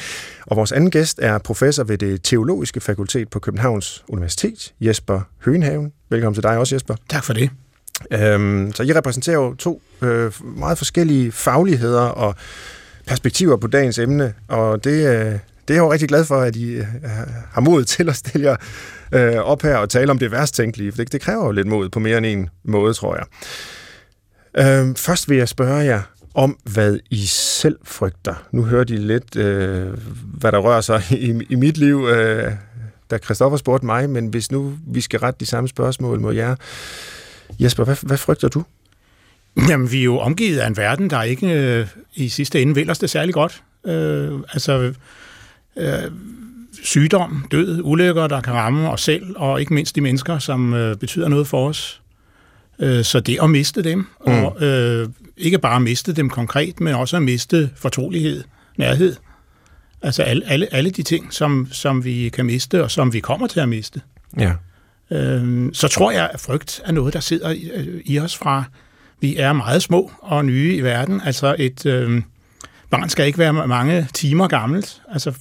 Og 0.47 0.57
vores 0.57 0.73
anden 0.73 0.91
gæst 0.91 1.19
er 1.23 1.39
professor 1.39 1.85
ved 1.85 1.99
det 1.99 2.23
Teologiske 2.23 2.81
Fakultet 2.81 3.29
på 3.29 3.39
Københavns 3.39 4.05
Universitet, 4.09 4.75
Jesper 4.81 5.21
Høenhaven. 5.45 5.93
Velkommen 6.11 6.35
til 6.35 6.43
dig 6.43 6.59
også, 6.59 6.75
Jesper. 6.75 6.95
Tak 7.09 7.25
for 7.25 7.33
det. 7.33 7.51
Øhm, 8.11 8.73
så 8.75 8.83
I 8.83 8.93
repræsenterer 8.93 9.37
jo 9.37 9.55
to 9.55 9.83
øh, 10.03 10.33
meget 10.45 10.79
forskellige 10.79 11.33
fagligheder 11.33 12.03
og 12.03 12.35
perspektiver 13.07 13.57
på 13.57 13.67
dagens 13.67 13.99
emne, 13.99 14.35
og 14.49 14.85
det, 14.85 14.91
øh, 14.91 15.25
det 15.69 15.75
er 15.75 15.75
jeg 15.75 15.79
jo 15.79 15.93
rigtig 15.93 16.09
glad 16.09 16.25
for, 16.25 16.37
at 16.37 16.57
I 16.57 16.75
øh, 16.75 16.87
har 17.53 17.61
mod 17.61 17.85
til 17.85 18.09
at 18.09 18.17
stille 18.17 18.47
jer 18.47 18.57
øh, 19.13 19.37
op 19.37 19.63
her 19.63 19.77
og 19.77 19.91
tale 19.91 20.11
om 20.11 20.19
det 20.19 20.31
værst 20.31 20.55
tænkelige, 20.55 20.93
for 20.93 20.97
det, 20.97 21.13
det 21.13 21.21
kræver 21.21 21.45
jo 21.45 21.51
lidt 21.51 21.67
mod 21.67 21.89
på 21.89 21.99
mere 21.99 22.19
end 22.19 22.27
en 22.27 22.49
måde, 22.65 22.95
tror 22.95 23.17
jeg. 23.17 23.25
Øh, 24.59 24.95
først 24.97 25.31
vil 25.31 25.39
jeg 25.39 25.49
spørge 25.49 25.85
jer 25.85 26.03
om, 26.35 26.59
hvad 26.65 26.99
I 27.11 27.27
selv 27.27 27.79
frygter. 27.85 28.35
Nu 28.51 28.63
hørte 28.63 28.95
I 28.95 28.97
lidt, 28.97 29.37
øh, 29.37 29.89
hvad 30.39 30.53
der 30.53 30.59
rører 30.59 30.81
sig 30.81 31.03
i, 31.29 31.43
i 31.51 31.55
mit 31.55 31.79
liv, 31.79 32.07
øh, 32.11 32.53
da 33.11 33.19
Christoffer 33.19 33.57
spurgte 33.57 33.87
mig, 33.87 34.11
men 34.11 34.27
hvis 34.27 34.53
nu 34.53 34.75
vi 34.87 35.01
skal 35.01 35.21
rette 35.21 35.41
de 35.41 35.47
samme 35.47 35.69
spørgsmål 35.69 36.21
mod 36.21 36.35
jer. 36.35 36.57
Jesper, 37.61 37.85
hvad, 37.85 37.97
hvad 38.03 38.17
frygter 38.17 38.49
du? 38.49 38.65
Jamen, 39.69 39.93
vi 39.93 40.01
er 40.01 40.05
jo 40.05 40.19
omgivet 40.19 40.59
af 40.59 40.67
en 40.67 40.77
verden, 40.77 41.11
der 41.11 41.23
ikke 41.23 41.53
øh, 41.53 41.87
i 42.15 42.29
sidste 42.29 42.63
ende 42.63 42.75
vil 42.75 42.91
os 42.91 42.99
det 42.99 43.11
særlig 43.11 43.35
godt. 43.35 43.63
Øh, 43.87 44.41
altså, 44.53 44.93
øh, 45.77 45.93
sygdom, 46.83 47.47
død, 47.51 47.81
ulykker, 47.85 48.27
der 48.27 48.41
kan 48.41 48.53
ramme 48.53 48.91
os 48.91 49.03
selv, 49.03 49.35
og 49.37 49.61
ikke 49.61 49.75
mindst 49.75 49.97
de 49.97 50.01
mennesker, 50.01 50.39
som 50.39 50.75
øh, 50.75 50.97
betyder 50.97 51.29
noget 51.29 51.47
for 51.47 51.69
os. 51.69 52.03
Øh, 52.79 53.05
så 53.05 53.21
det 53.21 53.39
at 53.43 53.51
miste 53.51 53.83
dem, 53.83 53.99
mm. 53.99 54.07
og 54.27 54.63
øh, 54.63 55.09
ikke 55.37 55.59
bare 55.59 55.81
miste 55.81 56.13
dem 56.13 56.31
konkret, 56.31 56.81
men 56.81 56.95
også 56.95 57.17
at 57.17 57.23
miste 57.23 57.71
fortrolighed, 57.77 58.45
nærhed. 58.77 59.17
Altså 60.03 60.23
alle, 60.23 60.43
alle, 60.47 60.75
alle 60.75 60.91
de 60.91 61.03
ting, 61.03 61.33
som, 61.33 61.69
som 61.73 62.05
vi 62.05 62.29
kan 62.29 62.47
miste, 62.47 62.85
og 62.85 62.91
som 62.91 63.13
vi 63.13 63.21
kommer 63.21 63.47
til 63.47 63.61
at 63.61 63.69
miste. 63.69 64.01
Ja. 64.39 64.53
Øh, 65.11 65.71
så 65.73 65.89
tror 65.89 66.11
jeg, 66.11 66.31
at 66.33 66.41
frygt 66.41 66.83
er 66.85 66.93
noget, 66.93 67.15
der 67.15 67.21
sidder 67.21 67.51
i, 67.51 67.71
i 68.05 68.19
os 68.19 68.37
fra, 68.37 68.65
vi 69.21 69.37
er 69.37 69.53
meget 69.53 69.83
små 69.83 70.13
og 70.19 70.45
nye 70.45 70.75
i 70.75 70.81
verden. 70.81 71.21
Altså 71.25 71.57
et 71.59 71.87
øh, 71.87 72.23
barn 72.91 73.09
skal 73.09 73.27
ikke 73.27 73.39
være 73.39 73.53
mange 73.53 74.09
timer 74.15 74.49
gammelt. 74.49 75.03
Altså 75.13 75.33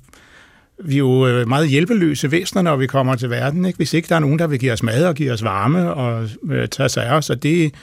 vi 0.83 0.93
er 0.93 0.99
jo 0.99 1.27
øh, 1.27 1.47
meget 1.47 1.69
hjælpeløse 1.69 2.31
væsener, 2.31 2.61
når 2.61 2.75
vi 2.75 2.87
kommer 2.87 3.15
til 3.15 3.29
verden. 3.29 3.65
Ikke? 3.65 3.77
Hvis 3.77 3.93
ikke 3.93 4.09
der 4.09 4.15
er 4.15 4.19
nogen, 4.19 4.39
der 4.39 4.47
vil 4.47 4.59
give 4.59 4.71
os 4.71 4.83
mad 4.83 5.05
og 5.05 5.15
give 5.15 5.31
os 5.31 5.43
varme 5.43 5.93
og 5.93 6.29
øh, 6.49 6.67
tage 6.67 6.89
sig 6.89 7.05
af 7.05 7.15
os, 7.15 7.29
og 7.29 7.43
det, 7.43 7.73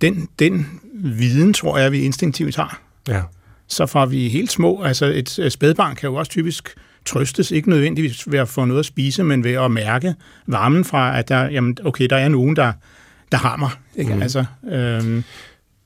den, 0.00 0.28
den 0.38 0.80
viden, 0.94 1.52
tror 1.52 1.78
jeg, 1.78 1.92
vi 1.92 2.00
instinktivt 2.00 2.56
har. 2.56 2.80
Ja. 3.08 3.22
Så 3.68 3.86
fra 3.86 4.06
vi 4.06 4.28
helt 4.28 4.52
små, 4.52 4.82
altså 4.82 5.06
et 5.06 5.52
spædbarn 5.52 5.96
kan 5.96 6.08
jo 6.08 6.14
også 6.14 6.30
typisk 6.30 6.74
trøstes, 7.04 7.50
ikke 7.50 7.70
nødvendigvis 7.70 8.30
ved 8.30 8.38
at 8.38 8.48
få 8.48 8.64
noget 8.64 8.80
at 8.80 8.86
spise, 8.86 9.24
men 9.24 9.44
ved 9.44 9.52
at 9.52 9.70
mærke 9.70 10.14
varmen 10.46 10.84
fra, 10.84 11.18
at 11.18 11.28
der, 11.28 11.44
jamen, 11.44 11.76
okay, 11.84 12.06
der 12.10 12.16
er 12.16 12.28
nogen, 12.28 12.56
der, 12.56 12.72
der 13.32 13.38
har 13.38 13.56
mig. 13.56 13.70
Ikke? 13.96 14.14
Mm. 14.14 14.22
Altså, 14.22 14.44
øhm, 14.70 15.24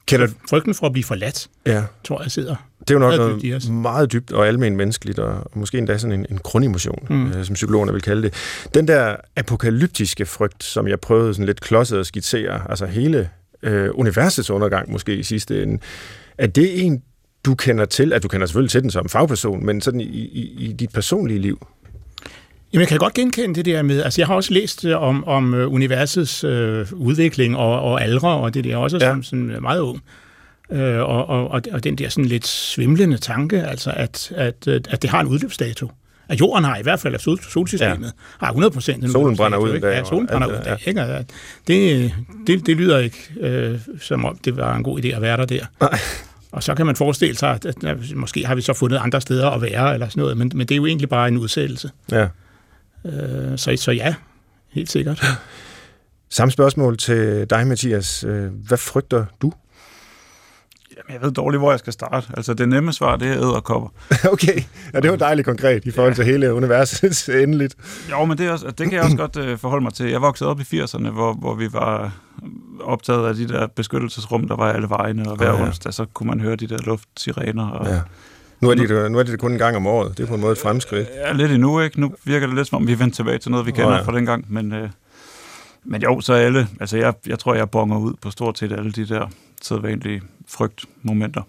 Kender... 0.07 0.29
Frygten 0.51 0.75
for 0.75 0.87
at 0.87 0.93
blive 0.93 1.05
forladt, 1.05 1.49
ja. 1.67 1.85
tror 2.05 2.23
jeg 2.23 2.31
sidder 2.31 2.57
det 2.89 2.91
er 2.91 2.95
jo 2.95 2.99
nok 2.99 3.17
noget 3.17 3.43
dybt 3.43 3.71
meget 3.71 4.13
dybt 4.13 4.33
og 4.33 4.49
almen 4.49 4.77
menneskeligt, 4.77 5.19
og 5.19 5.51
måske 5.55 5.79
endda 5.79 5.99
sådan 5.99 6.19
en, 6.19 6.27
en 6.31 6.39
grundemotion, 6.39 7.07
mm. 7.11 7.27
øh, 7.27 7.45
som 7.45 7.55
psykologerne 7.55 7.93
vil 7.93 8.03
kalde 8.03 8.23
det. 8.23 8.35
Den 8.75 8.89
der 8.89 9.17
apokalyptiske 9.37 10.27
frygt, 10.27 10.65
som 10.65 10.89
jeg 10.89 11.01
prøvede 11.01 11.35
sådan 11.35 11.47
lidt 11.47 11.61
klodset 11.61 11.99
at 11.99 12.07
skitsere, 12.07 12.71
altså 12.71 12.87
hele 12.87 13.29
øh, 13.63 13.91
universets 13.95 14.51
undergang 14.51 14.93
måske 14.93 15.17
i 15.17 15.23
sidste 15.23 15.63
ende, 15.63 15.79
er 16.39 16.47
det 16.47 16.85
en, 16.85 17.03
du 17.45 17.55
kender 17.55 17.85
til, 17.85 18.13
at 18.13 18.23
du 18.23 18.29
kender 18.29 18.47
selvfølgelig 18.47 18.71
til 18.71 18.83
den 18.83 18.91
som 18.91 19.09
fagperson, 19.09 19.67
men 19.67 19.81
sådan 19.81 20.01
i, 20.01 20.05
i, 20.05 20.55
i 20.59 20.73
dit 20.73 20.93
personlige 20.93 21.39
liv? 21.41 21.67
Jamen, 22.73 22.81
jeg 22.81 22.89
kan 22.89 22.99
godt 22.99 23.15
genkende 23.15 23.55
det 23.55 23.65
der 23.65 23.83
med, 23.83 24.03
altså 24.03 24.21
jeg 24.21 24.27
har 24.27 24.35
også 24.35 24.53
læst 24.53 24.85
øh, 24.85 25.03
om, 25.03 25.25
om 25.25 25.55
øh, 25.55 25.73
universets 25.73 26.45
øh, 26.45 26.87
udvikling 26.93 27.57
og, 27.57 27.81
og 27.81 28.03
aldre, 28.03 28.29
og 28.29 28.55
det 28.55 28.65
der 28.65 28.77
også 28.77 28.99
ja. 29.01 29.11
som 29.11 29.23
sådan 29.23 29.57
meget 29.61 29.81
ung. 29.81 30.03
Øh, 30.71 30.99
og, 30.99 31.29
og, 31.29 31.63
og 31.73 31.85
den 31.85 31.97
der 31.97 32.09
sådan 32.09 32.25
lidt 32.25 32.47
svimlende 32.47 33.19
tanke, 33.19 33.63
altså 33.63 33.93
at, 33.97 34.33
at, 34.37 34.69
at 34.69 35.03
det 35.03 35.11
har 35.11 35.21
en 35.21 35.27
udløbsdato. 35.27 35.91
At 36.29 36.41
jorden 36.41 36.65
har 36.65 36.77
i 36.77 36.83
hvert 36.83 37.01
fald, 37.01 37.15
at 37.15 37.21
sol, 37.21 37.39
solsystemet 37.43 38.07
ja. 38.07 38.11
har 38.39 38.47
100 38.47 38.71
procent 38.71 39.13
Solen 39.13 39.37
brænder 39.37 39.59
ud 39.59 39.75
en 39.75 39.81
dag. 39.81 39.97
Ja, 39.97 40.05
solen 40.05 40.27
brænder 40.27 40.49
ud 40.49 40.55
en 40.55 40.63
dag. 40.63 40.79
Ikke? 40.87 41.27
Det, 41.67 42.13
det, 42.47 42.67
det 42.67 42.77
lyder 42.77 42.99
ikke, 42.99 43.19
øh, 43.41 43.79
som 44.01 44.25
om 44.25 44.39
det 44.45 44.57
var 44.57 44.77
en 44.77 44.83
god 44.83 45.05
idé 45.05 45.07
at 45.07 45.23
være 45.23 45.37
der 45.37 45.45
der. 45.45 45.65
Nej. 45.81 45.99
Og 46.53 46.63
så 46.63 46.75
kan 46.75 46.87
man 46.87 46.97
forestille 46.97 47.37
sig, 47.37 47.51
at, 47.51 47.67
at, 47.67 47.85
at 47.85 47.97
måske 48.15 48.47
har 48.47 48.55
vi 48.55 48.61
så 48.61 48.73
fundet 48.73 48.97
andre 48.97 49.21
steder 49.21 49.51
at 49.51 49.63
være, 49.63 49.95
eller 49.95 50.09
sådan 50.09 50.21
noget, 50.21 50.37
men, 50.37 50.53
men 50.55 50.67
det 50.67 50.75
er 50.75 50.77
jo 50.77 50.87
egentlig 50.87 51.09
bare 51.09 51.29
en 51.29 51.39
udsættelse. 51.39 51.91
Ja. 52.13 52.27
Øh, 53.05 53.59
så, 53.59 53.77
så 53.77 53.93
ja, 53.93 54.15
helt 54.69 54.91
sikkert. 54.91 55.25
Samme 56.31 56.53
spørgsmål 56.53 56.99
til 56.99 57.47
dig, 57.51 57.67
Mathias. 57.67 58.25
Øh, 58.25 58.53
hvad 58.53 58.79
frygter 58.79 59.25
du? 59.43 59.53
Jamen, 60.97 61.21
jeg 61.21 61.23
ved 61.23 61.33
dårligt, 61.33 61.61
hvor 61.61 61.71
jeg 61.71 61.79
skal 61.79 61.93
starte. 61.93 62.27
Altså, 62.37 62.55
det 62.55 62.69
nemme 62.69 62.93
svar, 62.93 63.17
det 63.17 63.29
er 63.29 63.37
æderkopper. 63.37 63.89
okay, 64.33 64.63
ja, 64.95 65.01
det 65.01 65.11
var 65.11 65.17
dejligt 65.29 65.47
konkret 65.47 65.85
i 65.85 65.91
forhold 65.91 66.15
til 66.15 66.25
hele 66.25 66.55
universet 66.55 67.29
endeligt. 67.43 67.77
Jo, 68.11 68.25
men 68.25 68.39
det, 68.39 68.47
er 68.47 68.53
også, 68.53 68.67
det 68.67 68.77
kan 68.77 68.93
jeg 68.93 69.03
også 69.03 69.17
godt 69.17 69.37
uh, 69.37 69.59
forholde 69.59 69.83
mig 69.83 69.95
til. 69.95 70.11
Jeg 70.11 70.23
voksede 70.23 70.51
op 70.51 70.61
i 70.61 70.63
80'erne, 70.63 71.11
hvor, 71.11 71.33
hvor 71.33 71.55
vi 71.55 71.73
var 71.73 72.13
optaget 72.81 73.29
af 73.29 73.35
de 73.35 73.49
der 73.49 73.67
beskyttelsesrum, 73.67 74.49
der 74.49 74.57
var 74.57 74.73
alle 74.73 74.89
vejene, 74.89 75.31
og 75.31 75.37
hver 75.37 75.53
oh, 75.53 75.59
ja. 75.59 75.65
onsdag, 75.65 75.95
så 75.95 76.05
kunne 76.05 76.29
man 76.29 76.41
høre 76.41 76.57
de 76.57 76.67
der 76.67 76.79
luftsirener. 76.79 77.69
Og, 77.69 77.87
ja. 77.87 78.01
Nu 78.63 78.71
er, 78.71 78.75
det, 78.75 79.13
nu 79.13 79.19
er 79.19 79.23
det 79.23 79.41
kun 79.41 79.53
en 79.53 79.59
gang 79.59 79.77
om 79.77 79.87
året. 79.87 80.19
Det 80.19 80.23
er 80.23 80.29
på 80.29 80.35
en 80.35 80.41
måde 80.41 80.53
et 80.53 80.59
fremskridt. 80.59 81.09
Ja, 81.15 81.33
lidt 81.33 81.53
endnu, 81.53 81.81
ikke? 81.81 82.01
Nu 82.01 82.15
virker 82.25 82.47
det 82.47 82.57
lidt 82.57 82.69
som 82.69 82.77
om, 82.77 82.87
vi 82.87 82.99
vender 82.99 83.15
tilbage 83.15 83.39
til 83.39 83.51
noget, 83.51 83.67
vi 83.67 83.71
kender 83.71 83.87
oh, 83.87 83.97
ja. 83.97 84.03
fra 84.03 84.17
den 84.17 84.27
gang. 84.27 84.45
Men, 84.49 84.73
øh, 84.73 84.89
men 85.85 86.03
jo, 86.03 86.21
så 86.21 86.33
alle... 86.33 86.69
Altså, 86.81 86.97
jeg, 86.97 87.15
jeg 87.27 87.39
tror, 87.39 87.55
jeg 87.55 87.71
bonger 87.71 87.99
ud 87.99 88.13
på 88.23 88.31
stort 88.31 88.59
set 88.59 88.73
alle 88.73 88.93
de 88.93 89.09
der 89.09 89.27
sædvanlige 89.63 90.23
frygtmomenter. 90.49 91.43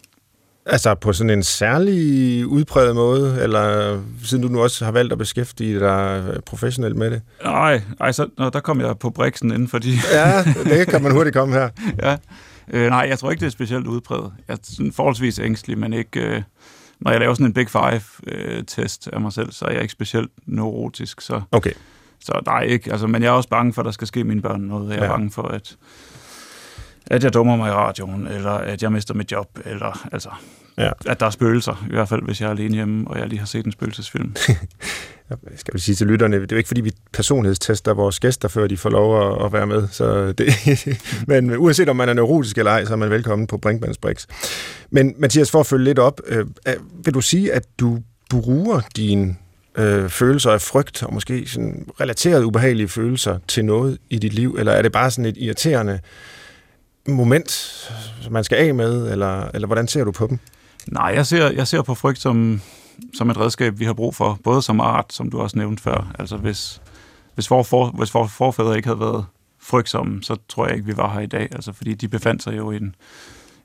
Altså 0.65 0.96
på 0.96 1.13
sådan 1.13 1.29
en 1.29 1.43
særlig 1.43 2.48
udpræget 2.48 2.96
måde, 2.96 3.41
eller 3.41 4.00
siden 4.24 4.43
du 4.43 4.50
nu 4.50 4.62
også 4.62 4.86
har 4.86 4.91
valgt 4.91 5.12
at 5.12 5.17
beskæftige 5.17 5.79
dig 5.79 6.24
professionelt 6.46 6.96
med 6.96 7.12
det? 7.12 7.22
Nej, 7.43 7.82
ej, 8.00 8.12
så, 8.12 8.27
nå, 8.38 8.50
der 8.50 8.60
kom 8.60 8.82
jeg 8.82 8.98
på 9.00 9.10
briksen 9.10 9.51
inden, 9.51 9.67
fordi... 9.67 9.93
ja, 10.13 10.43
det 10.63 10.88
kan 10.88 11.03
man 11.03 11.12
hurtigt 11.12 11.36
komme 11.36 11.53
her. 11.53 11.70
ja, 12.03 12.17
øh, 12.74 12.89
nej, 12.89 13.05
jeg 13.10 13.20
tror 13.20 13.32
ikke, 13.32 13.41
det 13.41 13.48
er 13.48 13.51
specielt 13.51 13.88
udpræget. 13.88 14.32
Jeg 14.48 14.53
er 14.53 14.58
sådan 14.63 14.91
forholdsvis 14.91 15.39
ængstelig, 15.39 15.77
men 15.77 15.93
ikke... 15.93 16.20
Øh, 16.20 16.41
når 17.03 17.12
jeg 17.12 17.19
laver 17.19 17.33
sådan 17.33 17.45
en 17.45 17.53
Big 17.53 17.69
Five-test 17.69 19.07
øh, 19.07 19.15
af 19.15 19.22
mig 19.22 19.33
selv, 19.33 19.51
så 19.51 19.65
er 19.65 19.72
jeg 19.72 19.81
ikke 19.81 19.91
specielt 19.91 20.31
neurotisk. 20.45 21.22
Så, 21.22 21.41
okay. 21.51 21.74
Så 22.19 22.41
nej, 22.45 22.62
ikke. 22.62 22.91
Altså, 22.91 23.07
men 23.07 23.24
jeg 23.24 23.29
er 23.29 23.33
også 23.33 23.50
bange 23.50 23.74
for, 23.74 23.81
at 23.81 23.86
der 23.86 23.91
skal 23.91 24.07
ske 24.07 24.24
mine 24.24 24.41
børn 24.41 24.62
noget. 24.62 24.89
Jeg 24.89 25.00
er 25.00 25.03
ja. 25.03 25.10
bange 25.10 25.31
for, 25.31 25.43
at 25.43 25.77
at 27.05 27.24
jeg 27.24 27.33
dummer 27.33 27.55
mig 27.55 27.69
i 27.69 27.72
radioen, 27.72 28.27
eller 28.27 28.51
at 28.51 28.83
jeg 28.83 28.91
mister 28.91 29.13
mit 29.13 29.31
job, 29.31 29.60
eller 29.65 30.07
altså, 30.12 30.29
ja. 30.77 30.91
at 31.05 31.19
der 31.19 31.25
er 31.25 31.29
spøgelser, 31.29 31.85
i 31.89 31.93
hvert 31.93 32.09
fald 32.09 32.21
hvis 32.23 32.41
jeg 32.41 32.47
er 32.47 32.51
alene 32.51 32.75
hjemme, 32.75 33.07
og 33.07 33.19
jeg 33.19 33.27
lige 33.27 33.39
har 33.39 33.45
set 33.45 33.65
en 33.65 33.71
spøgelsesfilm. 33.71 34.35
jeg 35.29 35.37
skal 35.55 35.73
vi 35.73 35.79
sige 35.79 35.95
til 35.95 36.07
lytterne, 36.07 36.35
det 36.41 36.51
er 36.51 36.55
jo 36.55 36.57
ikke 36.57 36.67
fordi, 36.67 36.81
vi 36.81 36.91
personlighedstester 37.13 37.93
vores 37.93 38.19
gæster, 38.19 38.47
før 38.47 38.67
de 38.67 38.77
får 38.77 38.89
lov 38.89 39.33
at, 39.33 39.45
at 39.45 39.53
være 39.53 39.67
med. 39.67 39.87
Så 39.91 40.31
det, 40.31 40.47
men 41.27 41.57
uanset 41.57 41.89
om 41.89 41.95
man 41.95 42.09
er 42.09 42.13
neurotisk 42.13 42.57
eller 42.57 42.71
ej, 42.71 42.85
så 42.85 42.93
er 42.93 42.97
man 42.97 43.09
velkommen 43.09 43.47
på 43.47 43.57
Brinkmanns 43.57 43.97
Brix. 43.97 44.25
Men 44.89 45.15
Mathias, 45.17 45.51
for 45.51 45.59
at 45.59 45.65
følge 45.65 45.83
lidt 45.83 45.99
op, 45.99 46.21
øh, 46.27 46.45
vil 47.05 47.13
du 47.13 47.21
sige, 47.21 47.53
at 47.53 47.63
du 47.79 47.99
bruger 48.29 48.81
dine 48.95 49.35
øh, 49.77 50.09
følelser 50.09 50.51
af 50.51 50.61
frygt, 50.61 51.03
og 51.03 51.13
måske 51.13 51.47
sådan 51.47 51.85
relaterede 52.01 52.45
ubehagelige 52.45 52.87
følelser 52.87 53.39
til 53.47 53.65
noget 53.65 53.97
i 54.09 54.19
dit 54.19 54.33
liv, 54.33 54.55
eller 54.59 54.71
er 54.71 54.81
det 54.81 54.91
bare 54.91 55.11
sådan 55.11 55.25
et 55.25 55.37
irriterende 55.37 55.99
moment, 57.07 57.51
som 58.21 58.33
man 58.33 58.43
skal 58.43 58.55
af 58.55 58.75
med, 58.75 59.11
eller, 59.11 59.49
eller 59.53 59.67
hvordan 59.67 59.87
ser 59.87 60.03
du 60.03 60.11
på 60.11 60.27
dem? 60.27 60.39
Nej, 60.87 61.11
jeg 61.15 61.27
ser, 61.27 61.51
jeg 61.51 61.67
ser 61.67 61.81
på 61.81 61.95
frygt 61.95 62.19
som, 62.19 62.61
som 63.13 63.29
et 63.29 63.37
redskab, 63.37 63.79
vi 63.79 63.85
har 63.85 63.93
brug 63.93 64.15
for, 64.15 64.39
både 64.43 64.61
som 64.61 64.79
art, 64.79 65.13
som 65.13 65.31
du 65.31 65.39
også 65.39 65.57
nævnte 65.57 65.83
før. 65.83 66.11
Altså 66.19 66.37
hvis, 66.37 66.81
hvis, 67.35 67.49
vores 67.49 67.69
for, 67.69 67.87
hvis 67.87 68.13
vores 68.13 68.31
forfædre 68.31 68.75
ikke 68.75 68.87
havde 68.87 68.99
været 68.99 69.25
frygtsomme, 69.59 70.23
så 70.23 70.37
tror 70.49 70.67
jeg 70.67 70.75
ikke, 70.75 70.85
vi 70.85 70.97
var 70.97 71.13
her 71.13 71.21
i 71.21 71.25
dag. 71.25 71.49
Altså 71.51 71.73
fordi 71.73 71.93
de 71.93 72.07
befandt 72.07 72.43
sig 72.43 72.57
jo 72.57 72.71
i 72.71 72.75
en, 72.75 72.95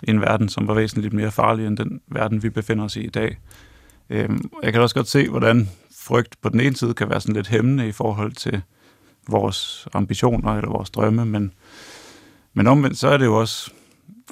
i 0.03 0.11
en 0.11 0.21
verden, 0.21 0.49
som 0.49 0.69
var 0.69 0.75
væsentligt 0.75 1.15
mere 1.15 1.31
farlig 1.31 1.67
end 1.67 1.77
den 1.77 2.01
verden, 2.07 2.43
vi 2.43 2.51
befinder 2.51 2.85
os 2.85 2.97
i 2.97 3.01
i 3.01 3.11
dag. 3.11 3.39
Øhm, 4.11 4.51
jeg 4.63 4.73
kan 4.73 4.83
også 4.83 4.95
godt 4.95 5.09
se, 5.09 5.29
hvordan 5.29 5.69
frygt 5.99 6.41
på 6.43 6.49
den 6.49 6.61
ene 6.61 6.77
side 6.77 6.95
kan 6.95 7.11
være 7.11 7.21
sådan 7.21 7.35
lidt 7.35 7.49
hæmmende 7.49 7.89
i 7.89 7.93
forhold 7.93 8.33
til 8.33 8.63
vores 9.29 9.89
ambitioner 9.95 10.57
eller 10.57 10.71
vores 10.71 10.91
drømme, 10.91 11.25
men 11.25 11.53
men 12.59 12.67
omvendt, 12.67 12.99
så 12.99 13.09
er 13.09 13.17
det 13.17 13.25
jo 13.25 13.41
også... 13.41 13.71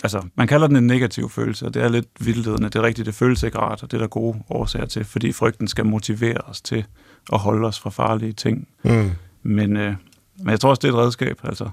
Altså, 0.02 0.22
man 0.34 0.46
kalder 0.48 0.66
den 0.66 0.76
en 0.76 0.86
negativ 0.86 1.30
følelse, 1.30 1.66
og 1.66 1.74
det 1.74 1.82
er 1.82 1.88
lidt 1.88 2.08
vildledende. 2.20 2.68
Det 2.68 2.74
er 2.74 2.82
rigtigt, 2.82 3.06
det 3.06 3.14
føles 3.14 3.42
ikke 3.42 3.58
rart, 3.58 3.82
og 3.82 3.90
det 3.90 3.96
er 3.96 4.00
der 4.00 4.08
gode 4.08 4.42
årsager 4.50 4.86
til, 4.86 5.04
fordi 5.04 5.32
frygten 5.32 5.68
skal 5.68 5.86
motivere 5.86 6.38
os 6.38 6.60
til 6.60 6.84
at 7.32 7.38
holde 7.38 7.66
os 7.66 7.80
fra 7.80 7.90
farlige 7.90 8.32
ting. 8.32 8.68
Mm. 8.84 9.10
Men, 9.42 9.76
øh, 9.76 9.94
men 10.38 10.50
jeg 10.50 10.60
tror 10.60 10.70
også, 10.70 10.80
det 10.80 10.88
er 10.88 10.92
et 10.92 10.98
redskab. 10.98 11.40
Altså. 11.44 11.68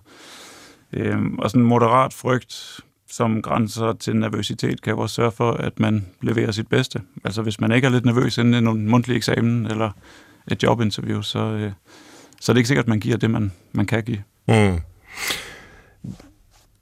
Øh, 0.93 1.17
og 1.39 1.49
sådan 1.49 1.61
en 1.61 1.67
moderat 1.67 2.13
frygt, 2.13 2.79
som 3.09 3.41
grænser 3.41 3.93
til 3.93 4.15
nervøsitet, 4.15 4.81
kan 4.81 4.93
jo 4.93 4.99
også 4.99 5.15
sørge 5.15 5.31
for, 5.31 5.51
at 5.51 5.79
man 5.79 6.05
leverer 6.21 6.51
sit 6.51 6.67
bedste. 6.67 7.01
Altså 7.23 7.41
hvis 7.41 7.59
man 7.59 7.71
ikke 7.71 7.85
er 7.85 7.91
lidt 7.91 8.05
nervøs 8.05 8.37
inden 8.37 8.67
en 8.67 8.89
mundtlig 8.89 9.17
eksamen 9.17 9.65
eller 9.65 9.91
et 10.47 10.63
jobinterview, 10.63 11.21
så, 11.21 11.39
øh, 11.39 11.71
så 12.41 12.51
er 12.51 12.53
det 12.53 12.59
ikke 12.59 12.67
sikkert, 12.67 12.85
at 12.85 12.89
man 12.89 12.99
giver 12.99 13.17
det, 13.17 13.29
man, 13.31 13.51
man 13.71 13.85
kan 13.85 14.03
give. 14.03 14.23
Mm. 14.47 14.79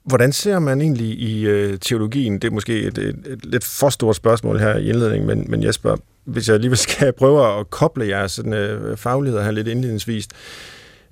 Hvordan 0.04 0.32
ser 0.32 0.58
man 0.58 0.80
egentlig 0.80 1.06
i 1.06 1.46
øh, 1.46 1.78
teologien, 1.78 2.34
det 2.38 2.44
er 2.44 2.52
måske 2.52 2.80
et, 2.80 2.98
et, 2.98 3.16
et 3.26 3.44
lidt 3.44 3.64
for 3.64 3.88
stort 3.88 4.16
spørgsmål 4.16 4.58
her 4.58 4.76
i 4.76 4.88
indledningen, 4.88 5.26
men, 5.26 5.44
men 5.48 5.64
Jesper, 5.64 5.96
hvis 6.24 6.48
jeg 6.48 6.54
alligevel 6.54 6.78
skal 6.88 7.12
prøve 7.12 7.58
at 7.60 7.70
koble 7.70 8.08
jeres 8.08 8.32
sådan, 8.32 8.52
øh, 8.52 8.96
fagligheder 8.96 9.44
her 9.44 9.50
lidt 9.50 9.68
indledningsvis, 9.68 10.28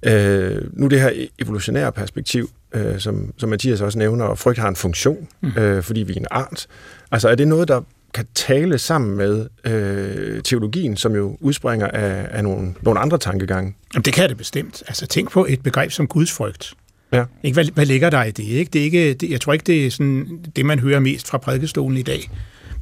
øh, 0.02 0.62
nu 0.72 0.86
det 0.86 1.00
her 1.00 1.10
evolutionære 1.38 1.92
perspektiv, 1.92 2.50
øh, 2.74 2.98
som, 2.98 3.32
som 3.36 3.48
Mathias 3.48 3.80
også 3.80 3.98
nævner, 3.98 4.24
og 4.24 4.38
frygt 4.38 4.58
har 4.58 4.68
en 4.68 4.76
funktion, 4.76 5.28
mm. 5.40 5.52
øh, 5.56 5.82
fordi 5.82 6.02
vi 6.02 6.12
er 6.12 6.16
en 6.16 6.26
art. 6.30 6.66
Altså 7.12 7.28
er 7.28 7.34
det 7.34 7.48
noget, 7.48 7.68
der 7.68 7.80
kan 8.14 8.26
tale 8.34 8.78
sammen 8.78 9.16
med 9.16 9.46
øh, 9.64 10.42
teologien, 10.42 10.96
som 10.96 11.14
jo 11.14 11.36
udspringer 11.40 11.86
af, 11.86 12.28
af 12.30 12.44
nogle, 12.44 12.74
nogle 12.82 13.00
andre 13.00 13.18
tankegange? 13.18 13.74
Jamen, 13.94 14.04
det 14.04 14.14
kan 14.14 14.28
det 14.28 14.36
bestemt. 14.36 14.82
Altså 14.88 15.06
tænk 15.06 15.30
på 15.30 15.46
et 15.48 15.62
begreb 15.62 15.90
som 15.90 16.06
gudsfrygt. 16.06 16.74
Ja. 17.12 17.24
Ikke, 17.42 17.54
hvad, 17.54 17.64
hvad 17.74 17.86
ligger 17.86 18.10
der 18.10 18.24
i 18.24 18.30
det? 18.30 18.44
Ikke? 18.44 18.70
det, 18.72 18.80
er 18.80 18.84
ikke, 18.84 19.14
det 19.14 19.30
jeg 19.30 19.40
tror 19.40 19.52
ikke, 19.52 19.64
det 19.64 19.86
er 19.86 19.90
sådan, 19.90 20.40
det, 20.56 20.66
man 20.66 20.78
hører 20.78 21.00
mest 21.00 21.28
fra 21.28 21.38
prædikestolen 21.38 21.98
i 21.98 22.02
dag. 22.02 22.30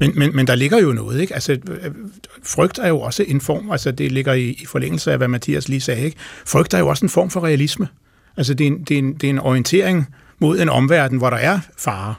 Men, 0.01 0.13
men, 0.19 0.37
men 0.37 0.47
der 0.47 0.55
ligger 0.55 0.79
jo 0.79 0.93
noget. 0.93 1.21
Ikke? 1.21 1.35
Altså, 1.35 1.53
øh, 1.53 1.91
frygt 2.43 2.79
er 2.79 2.89
jo 2.89 3.01
også 3.01 3.25
en 3.29 3.41
form, 3.41 3.71
altså 3.71 3.91
det 3.91 4.13
ligger 4.13 4.33
i, 4.33 4.49
i 4.49 4.67
forlængelse 4.67 5.13
af, 5.13 5.19
hvad 5.19 5.29
Mathias 5.29 5.69
lige 5.69 5.81
sagde. 5.81 6.05
Ikke? 6.05 6.17
Frygt 6.47 6.75
er 6.75 6.79
jo 6.79 6.89
også 6.89 7.05
en 7.05 7.11
form 7.11 7.31
for 7.31 7.45
realisme. 7.45 7.89
Altså 8.37 8.55
det 8.55 8.65
er 8.65 8.69
en, 8.69 8.85
det 8.85 8.95
er 8.95 8.99
en, 8.99 9.15
det 9.15 9.25
er 9.25 9.31
en 9.31 9.39
orientering 9.39 10.07
mod 10.39 10.61
en 10.61 10.69
omverden, 10.69 11.19
hvor 11.19 11.31
der 11.31 11.37
er 11.37 11.61
fare, 11.79 12.15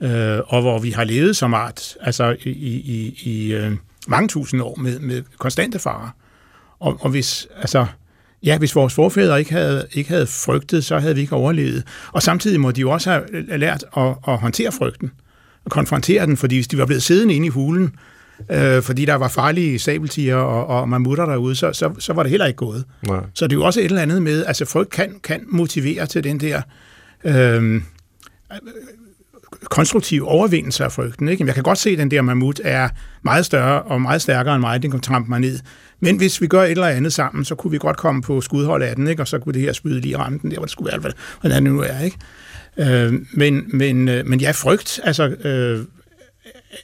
øh, 0.00 0.40
og 0.46 0.60
hvor 0.60 0.78
vi 0.78 0.90
har 0.90 1.04
levet 1.04 1.36
som 1.36 1.54
art, 1.54 1.96
altså 2.00 2.36
i, 2.44 2.50
i, 2.50 3.20
i 3.22 3.52
øh, 3.54 3.72
mange 4.08 4.28
tusind 4.28 4.62
år 4.62 4.76
med, 4.76 4.98
med 4.98 5.22
konstante 5.38 5.78
farer. 5.78 6.08
Og, 6.80 6.98
og 7.00 7.10
hvis, 7.10 7.48
altså, 7.56 7.86
Ja, 8.44 8.58
hvis 8.58 8.74
vores 8.74 8.94
forfædre 8.94 9.38
ikke 9.38 9.52
havde, 9.52 9.86
ikke 9.92 10.10
havde 10.10 10.26
frygtet, 10.26 10.84
så 10.84 10.98
havde 10.98 11.14
vi 11.14 11.20
ikke 11.20 11.34
overlevet. 11.34 11.84
Og 12.12 12.22
samtidig 12.22 12.60
må 12.60 12.70
de 12.70 12.80
jo 12.80 12.90
også 12.90 13.10
have 13.10 13.24
lært 13.58 13.84
at, 13.96 14.14
at 14.28 14.38
håndtere 14.38 14.72
frygten, 14.72 15.10
og 15.64 15.70
konfrontere 15.70 16.26
den, 16.26 16.36
fordi 16.36 16.56
hvis 16.56 16.68
de 16.68 16.78
var 16.78 16.86
blevet 16.86 17.02
siddende 17.02 17.34
inde 17.34 17.46
i 17.46 17.50
hulen, 17.50 17.94
øh, 18.50 18.82
fordi 18.82 19.04
der 19.04 19.14
var 19.14 19.28
farlige 19.28 19.78
sabeltiger 19.78 20.36
og, 20.36 20.66
og 20.66 20.88
mammutter 20.88 21.26
derude, 21.26 21.54
så, 21.54 21.72
så, 21.72 21.94
så 21.98 22.12
var 22.12 22.22
det 22.22 22.30
heller 22.30 22.46
ikke 22.46 22.56
gået. 22.56 22.84
Nej. 23.06 23.20
Så 23.34 23.46
det 23.46 23.52
er 23.52 23.56
jo 23.56 23.64
også 23.64 23.80
et 23.80 23.84
eller 23.84 24.02
andet 24.02 24.22
med, 24.22 24.44
altså 24.44 24.64
frygt 24.64 24.90
kan, 24.90 25.20
kan 25.24 25.44
motivere 25.48 26.06
til 26.06 26.24
den 26.24 26.40
der 26.40 26.62
øh, 27.24 27.82
konstruktiv 29.64 30.26
overvindelse 30.26 30.84
af 30.84 30.92
frygten. 30.92 31.28
Ikke? 31.28 31.46
Jeg 31.46 31.54
kan 31.54 31.62
godt 31.62 31.78
se, 31.78 31.90
at 31.90 31.98
den 31.98 32.10
der 32.10 32.22
mammut 32.22 32.60
er 32.64 32.88
meget 33.22 33.46
større 33.46 33.82
og 33.82 34.00
meget 34.00 34.22
stærkere 34.22 34.54
end 34.54 34.60
mig. 34.60 34.82
Den 34.82 34.90
kan 34.90 35.00
trampe 35.00 35.30
mig 35.30 35.40
ned. 35.40 35.58
Men 36.00 36.16
hvis 36.16 36.40
vi 36.40 36.46
gør 36.46 36.62
et 36.62 36.70
eller 36.70 36.86
andet 36.86 37.12
sammen, 37.12 37.44
så 37.44 37.54
kunne 37.54 37.70
vi 37.70 37.78
godt 37.78 37.96
komme 37.96 38.22
på 38.22 38.40
skudhold 38.40 38.82
af 38.82 38.96
den, 38.96 39.06
ikke? 39.06 39.22
og 39.22 39.28
så 39.28 39.38
kunne 39.38 39.52
det 39.52 39.62
her 39.62 39.72
spyde 39.72 40.00
lige 40.00 40.18
ramme 40.18 40.38
den 40.42 40.50
der, 40.50 40.56
hvor 40.56 40.64
det 40.64 40.72
skulle 40.72 40.92
være, 40.92 41.12
hvordan 41.40 41.64
det 41.64 41.72
nu 41.72 41.80
er. 41.80 42.00
Ikke? 42.00 42.18
Øh, 42.76 43.12
men, 43.32 43.64
men, 43.68 44.08
øh, 44.08 44.26
men 44.26 44.40
ja, 44.40 44.50
frygt 44.50 45.00
altså, 45.04 45.28
øh, 45.28 45.84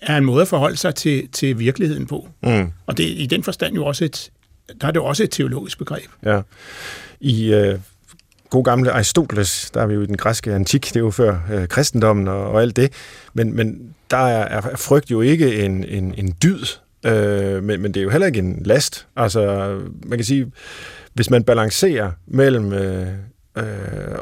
er 0.03 0.17
en 0.17 0.25
måde 0.25 0.43
at 0.43 0.49
forholde 0.49 0.77
sig 0.77 0.95
til, 0.95 1.29
til 1.33 1.59
virkeligheden 1.59 2.07
på. 2.07 2.29
Mm. 2.43 2.73
Og 2.87 2.99
det 2.99 3.05
i 3.05 3.27
den 3.31 3.43
forstand 3.43 3.75
jo 3.75 3.85
også 3.85 4.05
et, 4.05 4.31
der 4.81 4.87
er 4.87 4.91
det 4.91 5.03
også 5.03 5.23
et 5.23 5.31
teologisk 5.31 5.79
begreb. 5.79 6.11
Ja. 6.25 6.41
I 7.21 7.55
øh, 7.55 7.79
god 8.51 8.65
gamle 8.65 8.93
Aristoteles, 8.93 9.71
der 9.75 9.83
er 9.83 9.87
vi 9.87 9.95
jo 9.95 10.03
i 10.03 10.07
den 10.07 10.17
græske 10.17 10.55
antik, 10.55 10.85
det 10.85 10.97
er 10.97 11.01
jo 11.01 11.11
før 11.11 11.39
øh, 11.53 11.69
kristendommen 11.69 12.29
og, 12.29 12.51
og 12.51 12.63
alt 12.63 12.77
det, 12.77 12.93
men, 13.35 13.57
men 13.57 13.95
der 14.11 14.17
er, 14.17 14.61
er 14.61 14.77
frygt 14.77 15.11
jo 15.11 15.21
ikke 15.21 15.65
en, 15.65 15.85
en, 15.85 16.15
en 16.17 16.35
dyd, 16.43 16.65
øh, 17.07 17.63
men, 17.63 17.83
men 17.83 17.95
det 17.95 18.01
er 18.01 18.05
jo 18.05 18.11
heller 18.11 18.27
ikke 18.27 18.39
en 18.39 18.63
last. 18.65 19.07
Altså, 19.17 19.75
man 20.07 20.19
kan 20.19 20.25
sige, 20.25 20.53
hvis 21.15 21.31
man 21.31 21.45
balancerer 21.45 22.11
mellem 22.27 22.73
øh, 22.73 23.09
øh, 23.59 23.65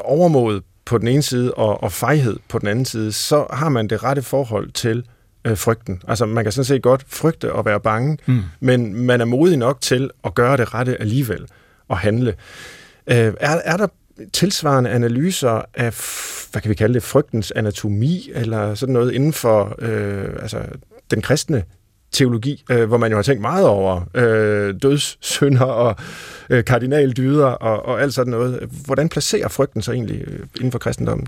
overmod 0.05 0.61
på 0.85 0.99
den 0.99 1.09
ene 1.09 1.23
side 1.23 1.55
og, 1.55 1.83
og 1.83 1.93
fejhed 1.93 2.37
på 2.49 2.59
den 2.59 2.69
anden 2.69 2.85
side, 2.85 3.13
så 3.13 3.47
har 3.53 3.69
man 3.69 3.89
det 3.89 4.05
rette 4.05 4.23
forhold 4.23 4.71
til 4.71 5.05
øh, 5.45 5.57
frygten. 5.57 6.03
Altså, 6.09 6.27
man 6.27 6.45
kan 6.45 6.53
sådan 6.53 6.65
set 6.65 6.83
godt 6.83 7.05
frygte 7.09 7.53
og 7.53 7.65
være 7.65 7.81
bange, 7.81 8.19
mm. 8.27 8.43
men 8.61 8.95
man 8.95 9.21
er 9.21 9.25
modig 9.25 9.57
nok 9.57 9.81
til 9.81 10.11
at 10.25 10.35
gøre 10.35 10.57
det 10.57 10.75
rette 10.75 11.01
alligevel 11.01 11.47
og 11.89 11.99
handle. 11.99 12.35
Øh, 13.07 13.35
er, 13.41 13.61
er 13.65 13.77
der 13.77 13.87
tilsvarende 14.33 14.91
analyser 14.91 15.63
af, 15.75 15.95
hvad 16.53 16.63
kan 16.63 16.69
vi 16.69 16.75
kalde 16.75 16.95
det, 16.95 17.03
frygtens 17.03 17.51
anatomi, 17.51 18.31
eller 18.35 18.75
sådan 18.75 18.93
noget 18.93 19.13
inden 19.13 19.33
for 19.33 19.75
øh, 19.79 20.29
altså, 20.43 20.59
den 21.11 21.23
kristne 21.23 21.65
teologi, 22.13 22.65
øh, 22.71 22.89
hvor 22.89 22.97
man 22.97 23.11
jo 23.11 23.17
har 23.17 23.23
tænkt 23.23 23.41
meget 23.41 23.67
over 23.67 24.03
øh, 24.15 24.75
dødssynder 24.83 25.65
og 25.65 25.97
øh, 26.51 26.65
kardinaldyder 26.65 27.47
og, 27.47 27.87
og 27.87 28.03
alt 28.03 28.15
sådan 28.15 28.31
noget. 28.31 28.69
Hvordan 28.85 29.09
placerer 29.09 29.49
frygten 29.49 29.83
sig 29.83 29.93
egentlig 29.93 30.25
øh, 30.27 30.47
inden 30.57 30.73
for 30.73 30.79
kristendommen? 30.79 31.27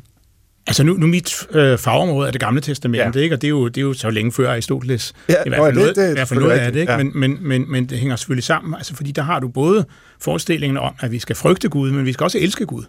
Altså 0.69 0.85
nu, 0.85 0.93
nu 0.93 1.07
mit 1.07 1.47
øh, 1.51 1.79
fagområde 1.79 2.29
er 2.29 2.33
det 2.33 2.41
gamle 2.41 2.61
testament, 2.61 3.17
ja. 3.17 3.21
ikke? 3.21 3.35
og 3.35 3.43
det 3.43 3.47
er, 3.47 3.51
jo, 3.51 3.69
det 3.69 3.79
er 3.79 3.83
jo 3.83 3.93
så 3.93 4.11
længe 4.11 4.33
før 4.33 4.51
Aristoteles. 4.51 5.13
Ja, 5.29 5.35
I 5.47 5.49
hvert 5.49 5.59
fald 5.61 5.67
det, 5.67 5.75
noget, 5.75 5.97
det, 5.97 6.11
i 6.11 6.13
hvert 6.13 6.29
fald 6.29 6.41
noget 6.41 6.59
af 6.59 6.73
det, 6.73 6.81
ikke? 6.81 6.93
Ja. 6.93 6.99
Men, 6.99 7.13
men, 7.15 7.39
men, 7.41 7.71
men 7.71 7.87
det 7.87 7.99
hænger 7.99 8.17
selvfølgelig 8.17 8.45
sammen, 8.45 8.75
altså, 8.75 8.95
fordi 8.95 9.13
der 9.13 9.23
har 9.23 9.41
du 9.41 9.49
både 9.49 9.85
forestillingen 10.21 10.79
om, 10.79 10.95
at 11.01 11.13
vi 11.13 11.19
skal 11.19 11.37
frygte 11.37 11.69
Gud, 11.69 11.91
men 11.91 12.07
vi 12.07 12.13
skal 12.13 12.25
også 12.25 12.39
elske 12.39 12.67
Gud. 12.67 12.85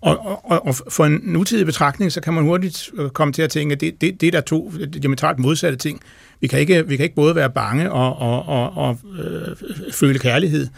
Og, 0.00 0.26
og, 0.26 0.50
og, 0.50 0.66
og 0.66 0.74
for 0.88 1.04
en 1.04 1.20
nutidig 1.22 1.66
betragtning, 1.66 2.12
så 2.12 2.20
kan 2.20 2.32
man 2.34 2.44
hurtigt 2.44 2.90
øh, 2.98 3.10
komme 3.10 3.32
til 3.32 3.42
at 3.42 3.50
tænke, 3.50 3.72
at 3.72 3.80
det, 3.80 4.00
det, 4.00 4.20
det 4.20 4.26
er 4.26 4.30
der 4.30 4.40
to 4.40 4.72
diametralt 5.02 5.38
modsatte 5.38 5.78
ting. 5.78 6.00
Vi 6.40 6.46
kan 6.46 6.58
ikke, 6.58 6.88
vi 6.88 6.96
kan 6.96 7.04
ikke 7.04 7.14
både 7.14 7.34
være 7.34 7.50
bange 7.50 7.92
og, 7.92 8.18
og, 8.18 8.48
og, 8.48 8.76
og 8.76 8.98
øh, 9.18 9.56
føle 9.92 10.18
kærlighed. 10.18 10.68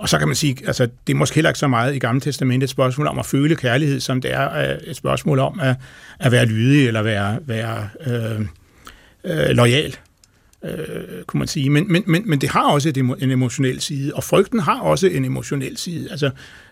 Og 0.00 0.08
så 0.08 0.18
kan 0.18 0.28
man 0.28 0.34
sige, 0.34 0.56
altså 0.66 0.88
det 1.06 1.12
er 1.12 1.16
måske 1.16 1.34
heller 1.34 1.50
ikke 1.50 1.58
så 1.58 1.68
meget 1.68 1.94
i 1.94 1.98
Gamle 1.98 2.20
Testamentet 2.20 2.66
et 2.66 2.70
spørgsmål 2.70 3.06
om 3.06 3.18
at 3.18 3.26
føle 3.26 3.56
kærlighed, 3.56 4.00
som 4.00 4.20
det 4.20 4.32
er 4.32 4.72
øh, 4.72 4.78
et 4.86 4.96
spørgsmål 4.96 5.38
om 5.38 5.60
at, 5.60 5.76
at 6.20 6.32
være 6.32 6.46
lydig 6.46 6.86
eller 6.86 7.02
være, 7.02 7.38
være 7.46 7.88
øh, 8.06 8.40
øh, 9.24 9.48
lojal, 9.48 9.96
øh, 10.64 11.24
kunne 11.26 11.38
man 11.38 11.48
sige. 11.48 11.70
Men, 11.70 11.92
men, 11.92 12.02
men, 12.06 12.22
men 12.26 12.40
det 12.40 12.48
har 12.48 12.70
også 12.70 12.88
et, 12.88 12.96
en 12.96 13.30
emotionel 13.30 13.80
side, 13.80 14.14
og 14.14 14.24
frygten 14.24 14.60
har 14.60 14.80
også 14.80 15.06
en 15.06 15.24
emotionel 15.24 15.76
side. 15.76 16.10
Altså, 16.10 16.30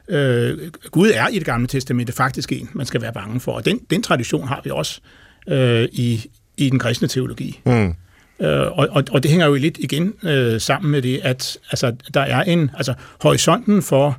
øh, 0.08 0.58
Gud 0.90 1.10
er 1.14 1.28
i 1.28 1.34
det 1.34 1.44
gamle 1.44 1.66
testamente 1.66 2.12
faktisk 2.12 2.52
en, 2.52 2.68
man 2.72 2.86
skal 2.86 3.02
være 3.02 3.12
bange 3.12 3.40
for, 3.40 3.52
og 3.52 3.64
den, 3.64 3.80
den 3.90 4.02
tradition 4.02 4.48
har 4.48 4.60
vi 4.64 4.70
også 4.70 5.00
øh, 5.48 5.88
i, 5.92 6.30
i 6.56 6.70
den 6.70 6.78
kristne 6.78 7.08
teologi. 7.08 7.60
Mm. 7.66 7.94
Øh, 8.40 8.78
og, 8.78 8.88
og, 8.90 9.04
og 9.10 9.22
det 9.22 9.30
hænger 9.30 9.46
jo 9.46 9.54
lidt 9.54 9.78
igen 9.78 10.14
øh, 10.22 10.60
sammen 10.60 10.90
med 10.90 11.02
det, 11.02 11.20
at 11.22 11.58
altså, 11.70 11.96
der 12.14 12.20
er 12.20 12.42
en, 12.42 12.70
altså 12.74 12.94
horisonten 13.20 13.82
for 13.82 14.18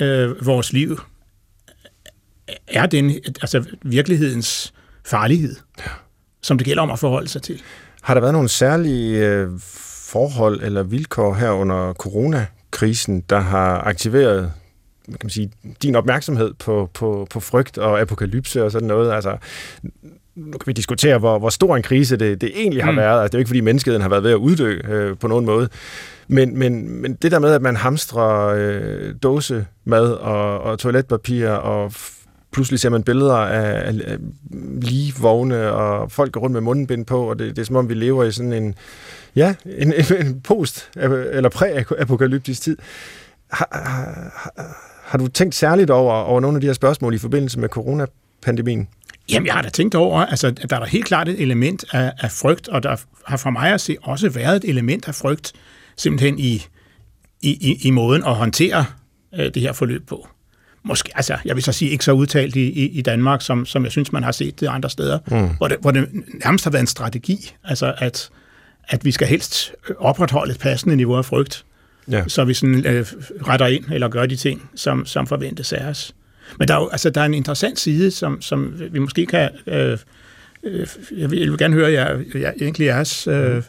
øh, 0.00 0.46
vores 0.46 0.72
liv 0.72 1.00
er 2.66 2.86
den, 2.86 3.10
altså 3.10 3.64
virkelighedens 3.82 4.74
farlighed, 5.04 5.56
som 6.42 6.58
det 6.58 6.64
gælder 6.64 6.82
om 6.82 6.90
at 6.90 6.98
forholde 6.98 7.28
sig 7.28 7.42
til. 7.42 7.62
Har 8.02 8.14
der 8.14 8.20
været 8.20 8.32
nogle 8.32 8.48
særlige 8.48 9.26
øh, 9.26 9.48
forhold 10.10 10.60
eller 10.62 10.82
vilkår 10.82 11.34
her 11.34 11.50
under 11.50 11.92
coronakrisen, 11.92 13.20
der 13.20 13.40
har 13.40 13.78
aktiveret 13.78 14.52
kan 15.06 15.18
man 15.22 15.30
sige, 15.30 15.50
din 15.82 15.96
opmærksomhed 15.96 16.54
på, 16.54 16.90
på, 16.94 17.26
på 17.30 17.40
frygt 17.40 17.78
og 17.78 18.00
apokalypse 18.00 18.64
og 18.64 18.72
sådan 18.72 18.88
noget? 18.88 19.12
Altså, 19.12 19.36
nu 20.36 20.58
kan 20.58 20.66
vi 20.66 20.72
diskutere, 20.72 21.18
hvor, 21.18 21.38
hvor 21.38 21.50
stor 21.50 21.76
en 21.76 21.82
krise 21.82 22.16
det, 22.16 22.40
det 22.40 22.50
egentlig 22.54 22.84
har 22.84 22.90
mm. 22.90 22.96
været. 22.96 23.22
Altså, 23.22 23.28
det 23.28 23.34
er 23.34 23.38
jo 23.38 23.40
ikke, 23.40 23.48
fordi 23.48 23.60
menneskeheden 23.60 24.02
har 24.02 24.08
været 24.08 24.22
ved 24.22 24.30
at 24.30 24.36
uddø 24.36 24.80
øh, 24.88 25.16
på 25.18 25.28
nogen 25.28 25.46
måde. 25.46 25.68
Men, 26.28 26.58
men, 26.58 27.02
men 27.02 27.14
det 27.14 27.32
der 27.32 27.38
med, 27.38 27.52
at 27.52 27.62
man 27.62 27.76
hamstrer 27.76 28.54
øh, 28.56 29.14
dåsemad 29.22 30.12
og, 30.20 30.60
og 30.60 30.78
toiletpapir, 30.78 31.48
og 31.48 31.92
pludselig 32.52 32.80
ser 32.80 32.88
man 32.88 33.02
billeder 33.02 33.34
af, 33.36 33.88
af, 33.88 34.18
lige 34.80 35.14
vogne, 35.20 35.72
og 35.72 36.12
folk 36.12 36.32
går 36.32 36.40
rundt 36.40 36.52
med 36.52 36.60
mundbind 36.60 37.06
på, 37.06 37.30
og 37.30 37.38
det, 37.38 37.56
det 37.56 37.62
er 37.62 37.66
som 37.66 37.76
om, 37.76 37.88
vi 37.88 37.94
lever 37.94 38.24
i 38.24 38.32
sådan 38.32 38.52
en, 38.52 38.74
ja, 39.36 39.54
en, 39.78 39.92
en 40.20 40.40
post- 40.40 40.90
eller 40.96 41.48
præ-apokalyptisk 41.48 42.62
tid. 42.62 42.76
Har, 43.50 43.68
har, 43.72 44.92
har 45.04 45.18
du 45.18 45.28
tænkt 45.28 45.54
særligt 45.54 45.90
over, 45.90 46.14
over 46.14 46.40
nogle 46.40 46.56
af 46.56 46.60
de 46.60 46.66
her 46.66 46.74
spørgsmål 46.74 47.14
i 47.14 47.18
forbindelse 47.18 47.58
med 47.58 47.68
coronapandemien? 47.68 48.88
Jamen, 49.30 49.46
jeg 49.46 49.54
har 49.54 49.62
da 49.62 49.68
tænkt 49.68 49.94
over, 49.94 50.20
altså, 50.20 50.46
at 50.46 50.70
der 50.70 50.76
er 50.76 50.80
da 50.80 50.86
helt 50.86 51.04
klart 51.04 51.28
et 51.28 51.40
element 51.40 51.84
af, 51.92 52.12
af 52.18 52.32
frygt, 52.32 52.68
og 52.68 52.82
der 52.82 52.96
har 53.26 53.36
for 53.36 53.50
mig 53.50 53.72
at 53.72 53.80
se 53.80 53.96
også 54.02 54.28
været 54.28 54.56
et 54.56 54.64
element 54.64 55.08
af 55.08 55.14
frygt, 55.14 55.52
simpelthen 55.96 56.38
i, 56.38 56.62
i, 57.40 57.50
i, 57.50 57.78
i 57.82 57.90
måden 57.90 58.24
at 58.24 58.34
håndtere 58.34 58.84
øh, 59.34 59.54
det 59.54 59.62
her 59.62 59.72
forløb 59.72 60.06
på. 60.06 60.28
Måske, 60.82 61.10
altså, 61.14 61.38
jeg 61.44 61.56
vil 61.56 61.62
så 61.62 61.72
sige, 61.72 61.90
ikke 61.90 62.04
så 62.04 62.12
udtalt 62.12 62.56
i, 62.56 62.70
i, 62.70 62.88
i 62.88 63.02
Danmark, 63.02 63.42
som, 63.42 63.66
som 63.66 63.84
jeg 63.84 63.92
synes, 63.92 64.12
man 64.12 64.22
har 64.22 64.32
set 64.32 64.60
det 64.60 64.66
andre 64.66 64.90
steder, 64.90 65.18
mm. 65.26 65.56
hvor, 65.56 65.68
det, 65.68 65.76
hvor 65.80 65.90
det 65.90 66.08
nærmest 66.44 66.64
har 66.64 66.70
været 66.70 66.82
en 66.82 66.86
strategi, 66.86 67.54
altså 67.64 67.94
at, 67.98 68.30
at 68.88 69.04
vi 69.04 69.10
skal 69.10 69.26
helst 69.26 69.72
opretholde 69.98 70.52
et 70.52 70.58
passende 70.58 70.96
niveau 70.96 71.16
af 71.16 71.24
frygt, 71.24 71.64
ja. 72.10 72.24
så 72.28 72.44
vi 72.44 72.54
sådan, 72.54 72.86
øh, 72.86 73.06
retter 73.46 73.66
ind 73.66 73.84
eller 73.92 74.08
gør 74.08 74.26
de 74.26 74.36
ting, 74.36 74.70
som, 74.74 75.06
som 75.06 75.26
forventes 75.26 75.72
af 75.72 75.88
os. 75.88 76.14
Men 76.58 76.68
der 76.68 76.74
er 76.74 76.78
jo 76.78 76.88
altså, 76.88 77.10
der 77.10 77.20
er 77.20 77.24
en 77.24 77.34
interessant 77.34 77.78
side, 77.78 78.10
som, 78.10 78.42
som 78.42 78.74
vi 78.90 78.98
måske 78.98 79.26
kan... 79.26 79.50
Øh, 79.66 79.98
øh, 80.62 80.86
jeg, 81.16 81.30
vil, 81.30 81.38
jeg 81.38 81.50
vil 81.50 81.58
gerne 81.58 81.74
høre 81.74 81.92
jer, 81.92 82.22
jer, 82.34 82.52
egentlig 82.60 82.84
jeres 82.84 83.26
øh, 83.26 83.62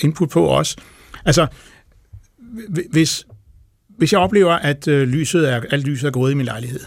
input 0.00 0.30
på 0.30 0.44
også. 0.44 0.76
Altså, 1.24 1.46
hvis, 2.90 3.26
hvis 3.88 4.12
jeg 4.12 4.20
oplever, 4.20 4.52
at 4.52 4.88
øh, 4.88 5.08
lyset 5.08 5.52
er, 5.52 5.60
alt 5.70 5.86
lyset 5.86 6.06
er 6.06 6.10
gået 6.10 6.32
i 6.32 6.34
min 6.34 6.46
lejlighed, 6.46 6.80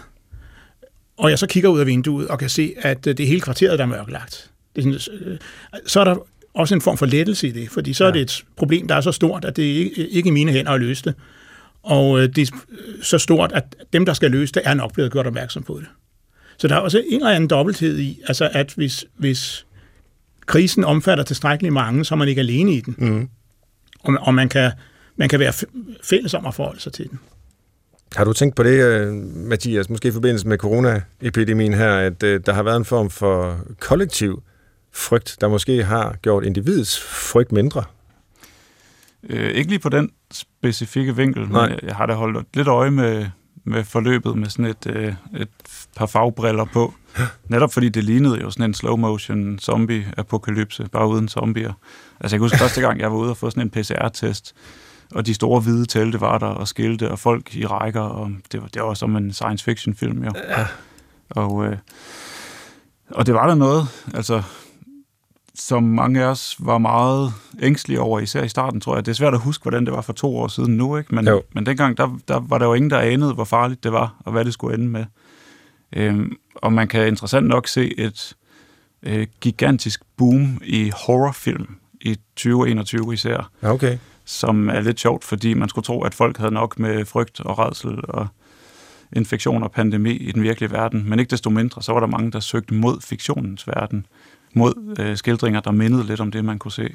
og 1.16 1.30
jeg 1.30 1.38
så 1.38 1.46
kigger 1.46 1.70
ud 1.70 1.80
af 1.80 1.86
vinduet 1.86 2.28
og 2.28 2.38
kan 2.38 2.48
se, 2.48 2.74
at 2.78 3.06
øh, 3.06 3.16
det 3.16 3.26
hele 3.26 3.40
kvarteret, 3.40 3.78
der 3.78 3.84
er 3.84 3.88
mørklagt, 3.88 4.50
det 4.76 4.86
er 4.86 4.98
sådan, 4.98 5.20
øh, 5.26 5.38
så 5.86 6.00
er 6.00 6.04
der 6.04 6.16
også 6.54 6.74
en 6.74 6.80
form 6.80 6.96
for 6.96 7.06
lettelse 7.06 7.48
i 7.48 7.50
det, 7.50 7.70
fordi 7.70 7.92
så 7.92 8.04
ja. 8.04 8.08
er 8.08 8.12
det 8.12 8.22
et 8.22 8.44
problem, 8.56 8.88
der 8.88 8.94
er 8.94 9.00
så 9.00 9.12
stort, 9.12 9.44
at 9.44 9.56
det 9.56 9.62
ikke, 9.62 10.08
ikke 10.08 10.28
i 10.28 10.30
mine 10.30 10.52
hænder 10.52 10.72
at 10.72 10.80
løse 10.80 11.04
det. 11.04 11.14
Og 11.88 12.20
øh, 12.20 12.28
det 12.28 12.48
er 12.48 12.56
så 13.02 13.18
stort, 13.18 13.52
at 13.52 13.76
dem, 13.92 14.06
der 14.06 14.12
skal 14.12 14.30
løse 14.30 14.54
det, 14.54 14.62
er 14.64 14.74
nok 14.74 14.92
blevet 14.92 15.12
gjort 15.12 15.26
opmærksom 15.26 15.62
på 15.62 15.78
det. 15.78 15.86
Så 16.58 16.68
der 16.68 16.74
er 16.74 16.78
også 16.78 17.02
en 17.08 17.20
eller 17.20 17.30
anden 17.30 17.50
dobbelthed 17.50 17.98
i, 17.98 18.20
altså 18.28 18.50
at 18.52 18.72
hvis, 18.76 19.04
hvis 19.16 19.66
krisen 20.46 20.84
omfatter 20.84 21.24
tilstrækkeligt 21.24 21.74
mange, 21.74 22.04
så 22.04 22.14
er 22.14 22.16
man 22.16 22.28
ikke 22.28 22.40
alene 22.40 22.72
i 22.72 22.80
den. 22.80 22.94
Mm. 22.98 23.28
Og, 24.00 24.18
og 24.20 24.34
man, 24.34 24.48
kan, 24.48 24.72
man 25.16 25.28
kan 25.28 25.40
være 25.40 25.52
fælles 26.02 26.34
om 26.34 26.46
at 26.46 26.54
forholde 26.54 26.80
sig 26.80 26.92
til 26.92 27.10
den. 27.10 27.18
Har 28.16 28.24
du 28.24 28.32
tænkt 28.32 28.56
på 28.56 28.62
det, 28.62 28.84
øh, 28.84 29.14
Mathias, 29.36 29.90
måske 29.90 30.08
i 30.08 30.12
forbindelse 30.12 30.48
med 30.48 30.58
coronaepidemien 30.58 31.74
her, 31.74 31.92
at 31.92 32.22
øh, 32.22 32.40
der 32.46 32.52
har 32.52 32.62
været 32.62 32.76
en 32.76 32.84
form 32.84 33.10
for 33.10 33.60
kollektiv 33.80 34.42
frygt, 34.92 35.36
der 35.40 35.48
måske 35.48 35.84
har 35.84 36.16
gjort 36.22 36.44
individets 36.44 37.00
frygt 37.00 37.52
mindre? 37.52 37.84
Øh, 39.22 39.50
ikke 39.50 39.70
lige 39.70 39.78
på 39.78 39.88
den 39.88 40.10
specifikke 40.30 41.16
vinkel, 41.16 41.48
Nej. 41.48 41.68
men 41.68 41.70
jeg, 41.70 41.78
jeg 41.82 41.96
har 41.96 42.06
da 42.06 42.14
holdt 42.14 42.56
lidt 42.56 42.68
øje 42.68 42.90
med, 42.90 43.26
med 43.64 43.84
forløbet 43.84 44.38
med 44.38 44.48
sådan 44.48 44.64
et, 44.64 44.86
øh, 44.86 45.14
et 45.36 45.48
par 45.96 46.06
fagbriller 46.06 46.64
på. 46.64 46.94
Netop 47.48 47.72
fordi 47.72 47.88
det 47.88 48.04
lignede 48.04 48.40
jo 48.40 48.50
sådan 48.50 48.64
en 48.64 48.74
slow 48.74 48.96
motion 48.96 49.58
zombie-apokalypse, 49.58 50.88
bare 50.88 51.08
uden 51.08 51.28
zombier. 51.28 51.72
Altså 52.20 52.36
jeg 52.36 52.40
kan 52.40 52.44
huske 52.44 52.58
første 52.58 52.80
gang, 52.80 53.00
jeg 53.00 53.10
var 53.10 53.18
ude 53.18 53.30
og 53.30 53.36
få 53.36 53.50
sådan 53.50 53.62
en 53.62 53.70
PCR-test, 53.70 54.54
og 55.14 55.26
de 55.26 55.34
store 55.34 55.60
hvide 55.60 55.86
telte 55.86 56.20
var 56.20 56.38
der, 56.38 56.46
og 56.46 56.68
skilte, 56.68 57.10
og 57.10 57.18
folk 57.18 57.54
i 57.56 57.66
rækker, 57.66 58.00
og 58.00 58.30
det 58.52 58.62
var, 58.62 58.68
det 58.68 58.82
var 58.82 58.94
som 58.94 59.16
en 59.16 59.32
science 59.32 59.64
fiction 59.64 59.94
film 59.94 60.24
jo. 60.24 60.30
Ja. 60.48 60.66
Og, 61.30 61.66
øh, 61.66 61.76
og 63.10 63.26
det 63.26 63.34
var 63.34 63.46
der 63.46 63.54
noget, 63.54 63.88
altså 64.14 64.42
som 65.58 65.82
mange 65.82 66.22
af 66.22 66.26
os 66.26 66.56
var 66.58 66.78
meget 66.78 67.32
ængstelige 67.62 68.00
over, 68.00 68.20
især 68.20 68.42
i 68.42 68.48
starten, 68.48 68.80
tror 68.80 68.94
jeg. 68.94 69.06
Det 69.06 69.10
er 69.10 69.16
svært 69.16 69.34
at 69.34 69.40
huske, 69.40 69.62
hvordan 69.62 69.86
det 69.86 69.94
var 69.94 70.00
for 70.00 70.12
to 70.12 70.36
år 70.36 70.48
siden 70.48 70.76
nu, 70.76 70.96
ikke? 70.96 71.14
Men, 71.14 71.26
jo. 71.26 71.42
men 71.54 71.66
dengang, 71.66 71.96
der, 71.96 72.18
der 72.28 72.40
var 72.40 72.58
der 72.58 72.66
jo 72.66 72.74
ingen, 72.74 72.90
der 72.90 72.98
anede, 72.98 73.34
hvor 73.34 73.44
farligt 73.44 73.84
det 73.84 73.92
var, 73.92 74.14
og 74.18 74.32
hvad 74.32 74.44
det 74.44 74.52
skulle 74.52 74.74
ende 74.74 74.88
med. 74.88 75.04
Øhm, 75.96 76.36
og 76.54 76.72
man 76.72 76.88
kan 76.88 77.06
interessant 77.06 77.46
nok 77.46 77.68
se 77.68 78.00
et 78.00 78.36
øh, 79.02 79.26
gigantisk 79.40 80.02
boom 80.16 80.60
i 80.64 80.92
horrorfilm 81.06 81.76
i 82.00 82.16
2021 82.36 83.14
især. 83.14 83.50
Okay. 83.62 83.98
Som 84.24 84.68
er 84.68 84.80
lidt 84.80 85.00
sjovt, 85.00 85.24
fordi 85.24 85.54
man 85.54 85.68
skulle 85.68 85.84
tro, 85.84 86.02
at 86.02 86.14
folk 86.14 86.38
havde 86.38 86.54
nok 86.54 86.78
med 86.78 87.04
frygt 87.04 87.40
og 87.40 87.58
redsel 87.58 88.00
og 88.08 88.26
infektion 89.12 89.62
og 89.62 89.72
pandemi 89.72 90.10
i 90.12 90.32
den 90.32 90.42
virkelige 90.42 90.72
verden. 90.72 91.08
Men 91.08 91.18
ikke 91.18 91.30
desto 91.30 91.50
mindre, 91.50 91.82
så 91.82 91.92
var 91.92 92.00
der 92.00 92.06
mange, 92.06 92.30
der 92.30 92.40
søgte 92.40 92.74
mod 92.74 93.00
fiktionens 93.00 93.66
verden 93.66 94.06
mod 94.58 94.96
øh, 95.00 95.16
skildringer, 95.16 95.60
der 95.60 95.70
mindede 95.70 96.06
lidt 96.06 96.20
om 96.20 96.30
det, 96.30 96.44
man 96.44 96.58
kunne 96.58 96.72
se. 96.72 96.88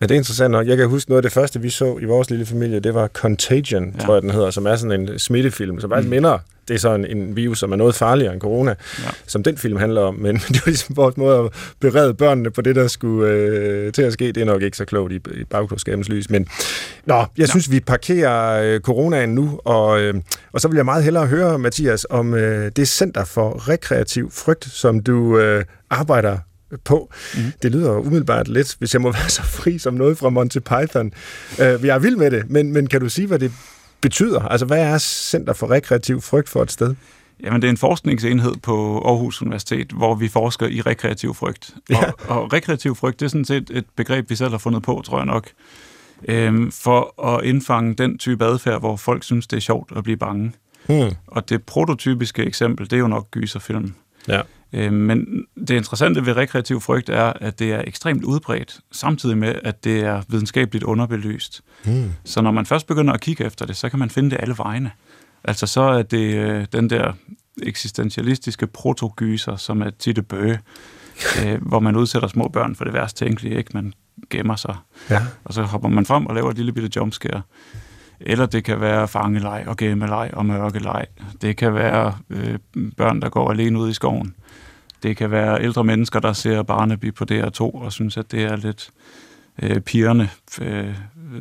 Ja, 0.00 0.06
det 0.06 0.14
er 0.14 0.18
interessant 0.18 0.52
nok. 0.52 0.66
Jeg 0.66 0.76
kan 0.76 0.88
huske 0.88 1.10
noget 1.10 1.18
af 1.18 1.22
det 1.22 1.32
første, 1.32 1.60
vi 1.60 1.70
så 1.70 1.98
i 2.00 2.04
vores 2.04 2.30
lille 2.30 2.46
familie, 2.46 2.80
det 2.80 2.94
var 2.94 3.08
Contagion, 3.08 3.92
ja. 3.94 4.04
tror 4.04 4.14
jeg, 4.14 4.22
den 4.22 4.30
hedder, 4.30 4.50
som 4.50 4.66
er 4.66 4.76
sådan 4.76 5.00
en 5.00 5.18
smittefilm, 5.18 5.80
som 5.80 5.90
faktisk 5.90 6.06
mm. 6.06 6.10
minder, 6.10 6.38
det 6.68 6.74
er 6.74 6.78
sådan 6.78 7.06
en 7.06 7.36
virus, 7.36 7.58
som 7.58 7.72
er 7.72 7.76
noget 7.76 7.94
farligere 7.94 8.32
end 8.32 8.40
corona, 8.40 8.74
ja. 9.04 9.08
som 9.26 9.42
den 9.42 9.56
film 9.58 9.76
handler 9.76 10.00
om, 10.00 10.14
men 10.14 10.36
det 10.48 10.66
var 10.66 10.70
ligesom 10.70 10.96
vores 10.96 11.16
måde 11.16 11.38
at 11.38 11.50
berede 11.80 12.14
børnene 12.14 12.50
på 12.50 12.60
det, 12.60 12.76
der 12.76 12.88
skulle 12.88 13.30
øh, 13.30 13.92
til 13.92 14.02
at 14.02 14.12
ske. 14.12 14.32
Det 14.32 14.40
er 14.40 14.44
nok 14.44 14.62
ikke 14.62 14.76
så 14.76 14.84
klogt 14.84 15.12
i, 15.12 15.16
i 15.16 15.44
bagklodskabens 15.44 16.08
lys, 16.08 16.30
men 16.30 16.46
nå, 17.04 17.16
jeg 17.16 17.28
ja. 17.38 17.46
synes, 17.46 17.70
vi 17.70 17.80
parkerer 17.80 18.62
øh, 18.62 18.80
coronaen 18.80 19.34
nu, 19.34 19.60
og, 19.64 20.00
øh, 20.00 20.14
og 20.52 20.60
så 20.60 20.68
vil 20.68 20.76
jeg 20.76 20.84
meget 20.84 21.04
hellere 21.04 21.26
høre, 21.26 21.58
Mathias, 21.58 22.06
om 22.10 22.34
øh, 22.34 22.70
det 22.76 22.88
Center 22.88 23.24
for 23.24 23.68
Rekreativ 23.68 24.30
Frygt, 24.30 24.64
som 24.64 25.00
du 25.00 25.38
øh, 25.38 25.64
arbejder 25.90 26.38
på. 26.84 27.12
Mm. 27.34 27.42
Det 27.62 27.72
lyder 27.72 27.98
umiddelbart 27.98 28.48
lidt, 28.48 28.76
hvis 28.78 28.94
jeg 28.94 29.02
må 29.02 29.12
være 29.20 29.28
så 29.28 29.42
fri 29.42 29.78
som 29.78 29.94
noget 29.94 30.18
fra 30.18 30.30
Monty 30.30 30.58
Python. 30.58 31.12
Uh, 31.52 31.58
jeg 31.58 31.94
er 31.94 31.98
vild 31.98 32.16
med 32.16 32.30
det, 32.30 32.50
men, 32.50 32.72
men 32.72 32.86
kan 32.86 33.00
du 33.00 33.08
sige, 33.08 33.26
hvad 33.26 33.38
det 33.38 33.52
betyder? 34.00 34.40
Altså, 34.40 34.66
hvad 34.66 34.82
er 34.82 34.98
Center 34.98 35.52
for 35.52 35.70
Rekreativ 35.70 36.20
Frygt 36.20 36.48
for 36.48 36.62
et 36.62 36.72
sted? 36.72 36.94
Jamen, 37.42 37.62
det 37.62 37.68
er 37.68 37.70
en 37.70 37.76
forskningsenhed 37.76 38.54
på 38.62 38.98
Aarhus 38.98 39.42
Universitet, 39.42 39.92
hvor 39.92 40.14
vi 40.14 40.28
forsker 40.28 40.66
i 40.66 40.80
rekreativ 40.80 41.34
frygt. 41.34 41.74
Ja. 41.90 42.04
Og, 42.28 42.42
og 42.42 42.52
rekreativ 42.52 42.94
frygt, 42.94 43.20
det 43.20 43.26
er 43.26 43.30
sådan 43.30 43.44
set 43.44 43.70
et 43.70 43.84
begreb, 43.96 44.30
vi 44.30 44.36
selv 44.36 44.50
har 44.50 44.58
fundet 44.58 44.82
på, 44.82 45.02
tror 45.04 45.18
jeg 45.18 45.26
nok, 45.26 45.48
øhm, 46.28 46.72
for 46.72 47.26
at 47.28 47.44
indfange 47.44 47.94
den 47.94 48.18
type 48.18 48.44
adfærd, 48.44 48.80
hvor 48.80 48.96
folk 48.96 49.24
synes, 49.24 49.46
det 49.46 49.56
er 49.56 49.60
sjovt 49.60 49.92
at 49.96 50.04
blive 50.04 50.16
bange. 50.16 50.52
Hmm. 50.86 51.10
Og 51.26 51.48
det 51.48 51.62
prototypiske 51.62 52.42
eksempel, 52.42 52.90
det 52.90 52.96
er 52.96 53.00
jo 53.00 53.06
nok 53.06 53.30
gyserfilm. 53.30 53.94
Ja. 54.28 54.40
Øh, 54.76 54.92
men 54.92 55.44
det 55.68 55.70
interessante 55.70 56.26
ved 56.26 56.36
rekreativ 56.36 56.80
frygt 56.80 57.08
er, 57.08 57.32
at 57.40 57.58
det 57.58 57.72
er 57.72 57.82
ekstremt 57.86 58.24
udbredt, 58.24 58.80
samtidig 58.92 59.38
med, 59.38 59.54
at 59.64 59.84
det 59.84 60.00
er 60.00 60.22
videnskabeligt 60.28 60.84
underbelyst. 60.84 61.60
Hmm. 61.84 62.12
Så 62.24 62.42
når 62.42 62.50
man 62.50 62.66
først 62.66 62.86
begynder 62.86 63.12
at 63.14 63.20
kigge 63.20 63.44
efter 63.44 63.66
det, 63.66 63.76
så 63.76 63.88
kan 63.88 63.98
man 63.98 64.10
finde 64.10 64.30
det 64.30 64.36
alle 64.40 64.54
vegne. 64.58 64.90
Altså 65.44 65.66
så 65.66 65.80
er 65.80 66.02
det 66.02 66.34
øh, 66.34 66.66
den 66.72 66.90
der 66.90 67.12
eksistentialistiske 67.62 68.66
protogyser, 68.66 69.56
som 69.56 69.82
er 69.82 69.90
Titte 69.90 70.22
Bøge, 70.22 70.60
øh, 71.44 71.66
hvor 71.66 71.80
man 71.80 71.96
udsætter 71.96 72.28
små 72.28 72.48
børn 72.48 72.74
for 72.74 72.84
det 72.84 72.92
værste 72.94 73.24
tænkelige, 73.24 73.58
ikke? 73.58 73.70
Man 73.74 73.92
gemmer 74.30 74.56
sig, 74.56 74.76
Ja. 75.10 75.22
og 75.44 75.54
så 75.54 75.62
hopper 75.62 75.88
man 75.88 76.06
frem 76.06 76.26
og 76.26 76.34
laver 76.34 76.50
et 76.50 76.56
lille 76.56 76.72
bitte 76.72 76.90
jumpscare. 76.96 77.42
Eller 78.20 78.46
det 78.46 78.64
kan 78.64 78.80
være 78.80 79.08
fangeleg 79.08 79.64
og 79.66 79.76
gemmeleg 79.76 80.30
og 80.32 80.46
mørkeleg. 80.46 81.06
Det 81.42 81.56
kan 81.56 81.74
være 81.74 82.14
øh, 82.30 82.58
børn, 82.96 83.22
der 83.22 83.28
går 83.28 83.50
alene 83.50 83.78
ud 83.78 83.90
i 83.90 83.92
skoven. 83.92 84.34
Det 85.06 85.16
kan 85.16 85.30
være 85.30 85.62
ældre 85.62 85.84
mennesker, 85.84 86.20
der 86.20 86.32
ser 86.32 86.62
Barnaby 86.62 87.14
på 87.14 87.24
DR2 87.30 87.60
og 87.60 87.92
synes, 87.92 88.16
at 88.16 88.32
det 88.32 88.42
er 88.42 88.56
lidt 88.56 88.90
øh, 89.62 89.80
pirrende, 89.80 90.28
øh, 90.60 90.94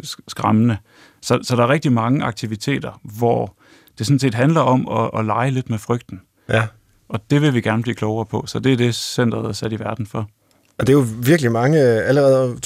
sk- 0.06 0.24
skræmmende. 0.28 0.78
Så, 1.22 1.40
så 1.44 1.56
der 1.56 1.64
er 1.64 1.70
rigtig 1.70 1.92
mange 1.92 2.24
aktiviteter, 2.24 3.02
hvor 3.04 3.56
det 3.98 4.06
sådan 4.06 4.20
set 4.20 4.34
handler 4.34 4.62
om 4.62 4.88
at, 4.88 5.20
at 5.20 5.26
lege 5.26 5.52
lidt 5.52 5.70
med 5.70 5.78
frygten. 5.78 6.22
ja. 6.50 6.68
Og 7.10 7.20
det 7.30 7.42
vil 7.42 7.54
vi 7.54 7.62
gerne 7.62 7.84
blive 7.84 7.96
klogere 7.96 8.26
på, 8.26 8.44
så 8.48 8.60
det 8.60 8.74
er 8.74 8.78
det, 8.78 8.96
centret 8.96 9.46
er 9.46 9.52
sat 9.52 9.74
i 9.74 9.80
verden 9.80 10.08
for. 10.08 10.30
Og 10.78 10.88
det 10.88 10.94
er 10.94 10.98
jo 10.98 11.06
virkelig 11.20 11.52
mange 11.52 11.78
øh, 11.82 12.10
allerede 12.10 12.58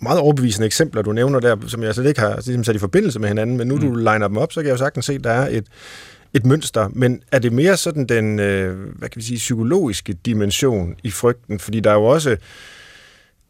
meget 0.00 0.20
overbevisende 0.20 0.66
eksempler, 0.66 1.02
du 1.02 1.12
nævner 1.12 1.40
der, 1.40 1.56
som 1.66 1.82
jeg 1.82 1.94
slet 1.94 2.06
ikke 2.06 2.20
har 2.20 2.34
ligesom 2.34 2.64
sat 2.64 2.76
i 2.76 2.78
forbindelse 2.78 3.18
med 3.18 3.28
hinanden, 3.28 3.56
men 3.56 3.68
nu 3.68 3.74
mm. 3.74 3.80
du 3.80 3.94
liner 3.94 4.28
dem 4.28 4.36
op, 4.36 4.52
så 4.52 4.60
kan 4.60 4.66
jeg 4.66 4.72
jo 4.72 4.78
sagtens 4.78 5.04
se, 5.04 5.12
at 5.12 5.24
der 5.24 5.30
er 5.30 5.48
et, 5.50 5.66
et 6.34 6.46
mønster. 6.46 6.88
Men 6.92 7.22
er 7.32 7.38
det 7.38 7.52
mere 7.52 7.76
sådan 7.76 8.06
den, 8.06 8.38
øh, 8.40 8.78
hvad 8.98 9.08
kan 9.08 9.18
vi 9.20 9.22
sige, 9.24 9.36
psykologiske 9.36 10.12
dimension 10.12 10.94
i 11.02 11.10
frygten? 11.10 11.58
Fordi 11.58 11.80
der 11.80 11.90
er 11.90 11.94
jo 11.94 12.04
også, 12.04 12.36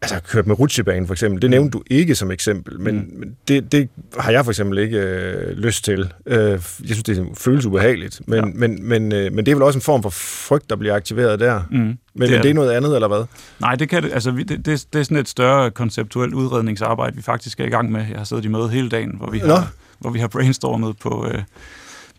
altså 0.02 0.20
kørt 0.28 0.46
med 0.46 0.58
rutsjebanen 0.58 1.06
for 1.06 1.14
eksempel, 1.14 1.42
det 1.42 1.50
nævnte 1.50 1.70
du 1.78 1.82
ikke 1.90 2.14
som 2.14 2.30
eksempel, 2.30 2.80
men, 2.80 2.94
mm. 2.94 3.18
men 3.18 3.36
det, 3.48 3.72
det 3.72 3.88
har 4.18 4.30
jeg 4.32 4.44
for 4.44 4.52
eksempel 4.52 4.78
ikke 4.78 4.98
øh, 4.98 5.56
lyst 5.56 5.84
til. 5.84 6.12
Øh, 6.26 6.36
jeg 6.50 6.60
synes, 6.84 7.02
det 7.02 7.26
føles 7.38 7.66
ubehageligt, 7.66 8.20
men, 8.26 8.36
Ja. 8.38 8.44
men, 8.54 8.88
men, 8.88 9.12
øh, 9.12 9.32
men 9.32 9.46
det 9.46 9.52
er 9.52 9.56
vel 9.56 9.62
også 9.62 9.76
en 9.78 9.82
form 9.82 10.02
for 10.02 10.10
frygt, 10.10 10.70
der 10.70 10.76
bliver 10.76 10.94
aktiveret 10.94 11.40
der. 11.40 11.62
Mm. 11.70 11.76
Men 11.76 11.98
det 12.16 12.24
er, 12.24 12.30
men 12.30 12.42
det 12.42 12.50
er 12.50 12.54
noget 12.54 12.70
andet, 12.70 12.94
eller 12.94 13.08
hvad? 13.08 13.24
Nej, 13.60 13.74
det, 13.74 13.88
kan 13.88 14.04
altså, 14.04 14.30
vi- 14.30 14.42
det, 14.42 14.66
det, 14.66 14.84
det 14.92 14.98
er 14.98 15.02
sådan 15.02 15.16
et 15.16 15.28
større 15.28 15.70
konceptuelt 15.70 16.34
udredningsarbejde, 16.34 17.16
vi 17.16 17.22
faktisk 17.22 17.60
er 17.60 17.64
i 17.64 17.70
gang 17.70 17.92
med. 17.92 18.00
Jeg 18.10 18.18
har 18.18 18.24
siddet 18.24 18.44
i 18.44 18.48
møde 18.48 18.68
hele 18.68 18.88
dagen, 18.88 19.14
hvor 19.16 19.30
vi 19.30 19.38
Nå. 19.38 19.46
har, 19.46 19.72
hvor 19.98 20.10
vi 20.10 20.18
har 20.18 20.28
brainstormet 20.28 20.98
på, 20.98 21.26
øh, 21.32 21.42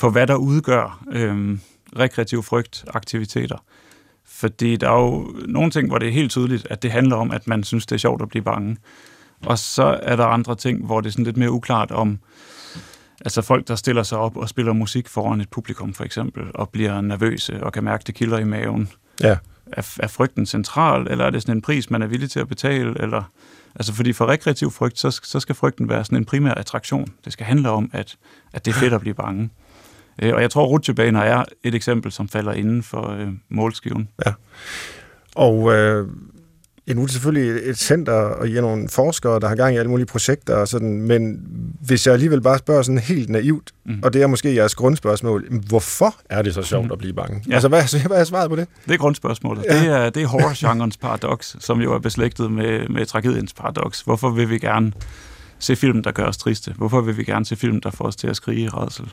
på 0.01 0.09
hvad 0.09 0.27
der 0.27 0.35
udgør 0.35 1.03
øh, 1.11 1.57
rekreativ 1.99 2.43
frygt 2.43 2.85
aktiviteter. 2.93 3.57
Fordi 4.25 4.75
der 4.75 4.89
er 4.89 5.01
jo 5.01 5.35
nogle 5.47 5.71
ting, 5.71 5.87
hvor 5.87 5.97
det 5.97 6.07
er 6.07 6.11
helt 6.11 6.31
tydeligt, 6.31 6.67
at 6.69 6.83
det 6.83 6.91
handler 6.91 7.15
om, 7.15 7.31
at 7.31 7.47
man 7.47 7.63
synes, 7.63 7.85
det 7.85 7.95
er 7.95 7.99
sjovt 7.99 8.21
at 8.21 8.29
blive 8.29 8.43
bange. 8.43 8.77
Og 9.45 9.59
så 9.59 9.99
er 10.03 10.15
der 10.15 10.25
andre 10.25 10.55
ting, 10.55 10.85
hvor 10.85 11.01
det 11.01 11.07
er 11.07 11.11
sådan 11.11 11.25
lidt 11.25 11.37
mere 11.37 11.51
uklart 11.51 11.91
om, 11.91 12.19
altså 13.25 13.41
folk, 13.41 13.67
der 13.67 13.75
stiller 13.75 14.03
sig 14.03 14.17
op 14.17 14.37
og 14.37 14.49
spiller 14.49 14.73
musik 14.73 15.07
foran 15.07 15.41
et 15.41 15.49
publikum 15.49 15.93
for 15.93 16.03
eksempel, 16.03 16.43
og 16.55 16.69
bliver 16.69 17.01
nervøse 17.01 17.63
og 17.63 17.73
kan 17.73 17.83
mærke, 17.83 18.03
det 18.07 18.15
kilder 18.15 18.37
i 18.37 18.43
maven. 18.43 18.89
Ja. 19.23 19.37
Er, 19.71 19.95
er 19.99 20.07
frygten 20.07 20.45
central, 20.45 21.07
eller 21.09 21.25
er 21.25 21.29
det 21.29 21.41
sådan 21.41 21.55
en 21.57 21.61
pris, 21.61 21.89
man 21.89 22.01
er 22.01 22.07
villig 22.07 22.31
til 22.31 22.39
at 22.39 22.47
betale? 22.47 23.01
Eller, 23.01 23.23
altså 23.75 23.93
fordi 23.93 24.13
for 24.13 24.25
rekreativ 24.25 24.71
frygt, 24.71 24.99
så, 24.99 25.19
så 25.23 25.39
skal 25.39 25.55
frygten 25.55 25.89
være 25.89 26.05
sådan 26.05 26.17
en 26.17 26.25
primær 26.25 26.53
attraktion. 26.53 27.07
Det 27.25 27.33
skal 27.33 27.45
handle 27.45 27.69
om, 27.69 27.89
at, 27.93 28.17
at 28.53 28.65
det 28.65 28.71
er 28.71 28.75
fedt 28.75 28.93
at 28.93 29.01
blive 29.01 29.13
bange. 29.13 29.49
Øh, 30.21 30.33
Og 30.33 30.41
jeg 30.41 30.51
tror, 30.51 30.65
rutsjebaner 30.65 31.19
er 31.19 31.43
et 31.63 31.75
eksempel, 31.75 32.11
som 32.11 32.29
falder 32.29 32.53
inden 32.53 32.83
for 32.83 33.09
øh, 33.11 33.27
målskiven. 33.49 34.07
Og 35.35 35.73
øh, 35.73 36.07
ja, 36.87 36.93
nu 36.93 37.01
er 37.01 37.05
det 37.05 37.11
selvfølgelig 37.13 37.69
et- 37.69 37.77
center, 37.77 38.13
og 38.13 38.47
I 38.49 38.55
er 38.57 38.61
nogle 38.61 38.89
forskere, 38.89 39.39
der 39.39 39.47
har 39.47 39.55
gang 39.55 39.75
i 39.75 39.77
alle 39.77 39.89
mulige 39.89 40.05
projekter 40.05 40.55
og 40.55 40.67
sådan, 40.67 41.01
men 41.01 41.39
hvis 41.81 42.05
jeg 42.05 42.13
alligevel 42.13 42.41
bare 42.41 42.57
spørger 42.57 42.81
sådan 42.81 42.99
helt 42.99 43.29
naivt, 43.29 43.71
mm. 43.85 43.99
og 44.03 44.13
det 44.13 44.21
er 44.21 44.27
måske 44.27 44.55
jeres 44.55 44.75
grundspørgsmål, 44.75 45.47
hvorfor 45.67 46.15
er 46.29 46.41
det 46.41 46.53
så 46.53 46.61
sjovt 46.63 46.83
Mhm. 46.85 46.91
at 46.91 46.97
blive 46.97 47.13
bange? 47.13 47.35
Ja. 47.45 47.49
Ja. 47.49 47.53
Altså, 47.53 47.67
hvad, 47.67 47.99
hvad 48.07 48.19
er 48.19 48.23
svaret 48.23 48.49
på 48.49 48.55
det? 48.55 48.67
Det 48.85 48.93
er 48.93 48.97
grundspørgsmålet. 48.97 49.65
Ja. 49.69 49.75
Ja. 49.75 49.81
Det 49.81 49.89
er, 50.05 50.09
det 50.09 50.23
er 50.23 50.27
horror-genrens 50.27 50.97
paradoks, 50.97 51.55
som 51.59 51.81
jo 51.81 51.93
er 51.93 51.99
beslægtet 51.99 52.51
med, 52.51 52.87
med 52.87 53.05
tragediens 53.05 53.53
paradoks. 53.53 54.01
Hvorfor 54.01 54.29
vil 54.29 54.49
vi 54.49 54.59
gerne 54.59 54.93
se 55.59 55.75
film, 55.75 56.03
der 56.03 56.11
gør 56.11 56.25
os 56.25 56.37
triste? 56.37 56.73
Hvorfor 56.77 57.01
vil 57.01 57.17
vi 57.17 57.23
gerne 57.23 57.45
se 57.45 57.55
film, 57.55 57.81
der 57.81 57.91
får 57.91 58.05
os 58.05 58.15
til 58.15 58.27
at 58.27 58.35
skrige 58.35 58.61
i 58.61 58.67
redsel? 58.69 59.11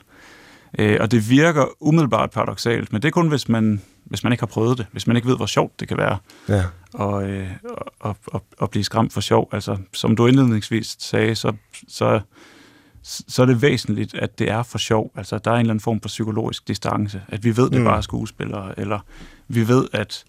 Øh, 0.79 0.97
og 1.01 1.11
det 1.11 1.29
virker 1.29 1.65
umiddelbart 1.79 2.31
paradoxalt, 2.31 2.91
men 2.93 3.01
det 3.01 3.07
er 3.07 3.11
kun, 3.11 3.27
hvis 3.27 3.49
man, 3.49 3.81
hvis 4.05 4.23
man 4.23 4.33
ikke 4.33 4.41
har 4.41 4.47
prøvet 4.47 4.77
det. 4.77 4.85
Hvis 4.91 5.07
man 5.07 5.15
ikke 5.15 5.27
ved, 5.27 5.35
hvor 5.37 5.45
sjovt 5.45 5.79
det 5.79 5.87
kan 5.87 5.97
være 5.97 6.17
Ja. 6.49 6.63
og, 6.93 7.29
øh, 7.29 7.47
og, 7.99 8.17
og, 8.27 8.43
og 8.57 8.69
blive 8.69 8.83
skræmt 8.83 9.13
for 9.13 9.21
sjov. 9.21 9.49
Altså, 9.51 9.77
som 9.93 10.15
du 10.15 10.27
indledningsvis 10.27 10.95
sagde, 10.99 11.35
så, 11.35 11.53
så, 11.87 12.19
så 13.03 13.41
er 13.41 13.45
det 13.45 13.61
væsentligt, 13.61 14.13
at 14.15 14.39
det 14.39 14.49
er 14.49 14.63
for 14.63 14.77
sjov. 14.77 15.11
Altså, 15.15 15.37
der 15.37 15.51
er 15.51 15.55
en 15.55 15.59
eller 15.59 15.71
anden 15.73 15.81
form 15.83 16.01
for 16.01 16.07
psykologisk 16.07 16.67
distance. 16.67 17.21
At 17.27 17.43
vi 17.43 17.57
ved, 17.57 17.69
det 17.69 17.79
Mm. 17.79 17.85
bare 17.85 17.97
er 17.97 18.01
skuespillere, 18.01 18.79
eller 18.79 18.99
vi 19.47 19.67
ved, 19.67 19.87
at, 19.93 20.23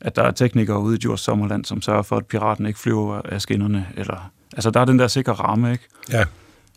at 0.00 0.16
der 0.16 0.22
er 0.22 0.30
teknikere 0.30 0.80
ude 0.80 0.94
i 0.94 0.98
Djurs 0.98 1.20
Sommerland, 1.20 1.64
som 1.64 1.82
sørger 1.82 2.02
for, 2.02 2.16
at 2.16 2.26
piraten 2.26 2.66
ikke 2.66 2.78
flyver 2.78 3.20
af 3.24 3.42
skinnerne. 3.42 3.86
Eller, 3.96 4.30
altså, 4.52 4.70
der 4.70 4.80
er 4.80 4.84
den 4.84 4.98
der 4.98 5.08
sikre 5.08 5.32
ramme, 5.32 5.72
ikke? 5.72 5.84
Ja. 6.12 6.24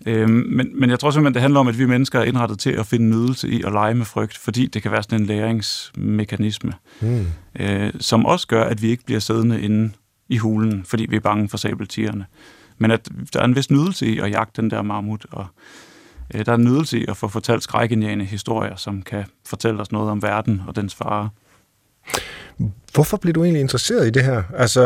Øhm, 0.05 0.29
men, 0.49 0.79
men 0.79 0.89
jeg 0.89 0.99
tror 0.99 1.11
simpelthen, 1.11 1.33
det 1.33 1.41
handler 1.41 1.59
om, 1.59 1.67
at 1.67 1.79
vi 1.79 1.85
mennesker 1.85 2.19
er 2.19 2.23
indrettet 2.23 2.59
til 2.59 2.69
at 2.69 2.85
finde 2.85 3.05
nydelse 3.09 3.49
i 3.49 3.63
at 3.63 3.71
lege 3.71 3.95
med 3.95 4.05
frygt, 4.05 4.37
fordi 4.37 4.65
det 4.67 4.81
kan 4.81 4.91
være 4.91 5.03
sådan 5.03 5.21
en 5.21 5.25
læringsmekanisme 5.25 6.73
Mm. 7.01 7.25
øh, 7.59 7.93
som 7.99 8.25
også 8.25 8.47
gør, 8.47 8.63
at 8.63 8.81
vi 8.81 8.89
ikke 8.89 9.05
bliver 9.05 9.19
siddende 9.19 9.61
inde 9.61 9.91
i 10.29 10.37
hulen, 10.37 10.83
fordi 10.85 11.05
vi 11.09 11.15
er 11.15 11.19
bange 11.19 11.49
for 11.49 11.57
sabeltigerne. 11.57 12.25
Men 12.77 12.91
at 12.91 13.09
der 13.33 13.39
er 13.39 13.45
en 13.45 13.55
vis 13.55 13.71
nydelse 13.71 14.05
i 14.07 14.19
at 14.19 14.31
jagte 14.31 14.61
den 14.61 14.71
der 14.71 14.81
mammut, 14.81 15.25
og 15.31 15.45
øh, 16.33 16.45
der 16.45 16.51
er 16.51 16.55
en 16.55 16.63
nydelse 16.63 16.99
i 16.99 17.05
at 17.07 17.17
få 17.17 17.27
fortalt 17.27 17.63
skrækindjagende 17.63 18.25
historier, 18.25 18.75
som 18.75 19.01
kan 19.01 19.23
fortælle 19.45 19.81
os 19.81 19.91
noget 19.91 20.09
om 20.11 20.21
verden 20.21 20.61
og 20.67 20.75
dens 20.75 20.95
fare. 20.95 21.29
Hvorfor 22.93 23.17
blev 23.17 23.33
du 23.33 23.43
egentlig 23.43 23.61
interesseret 23.61 24.07
i 24.07 24.09
det 24.09 24.23
her? 24.23 24.43
Altså, 24.57 24.83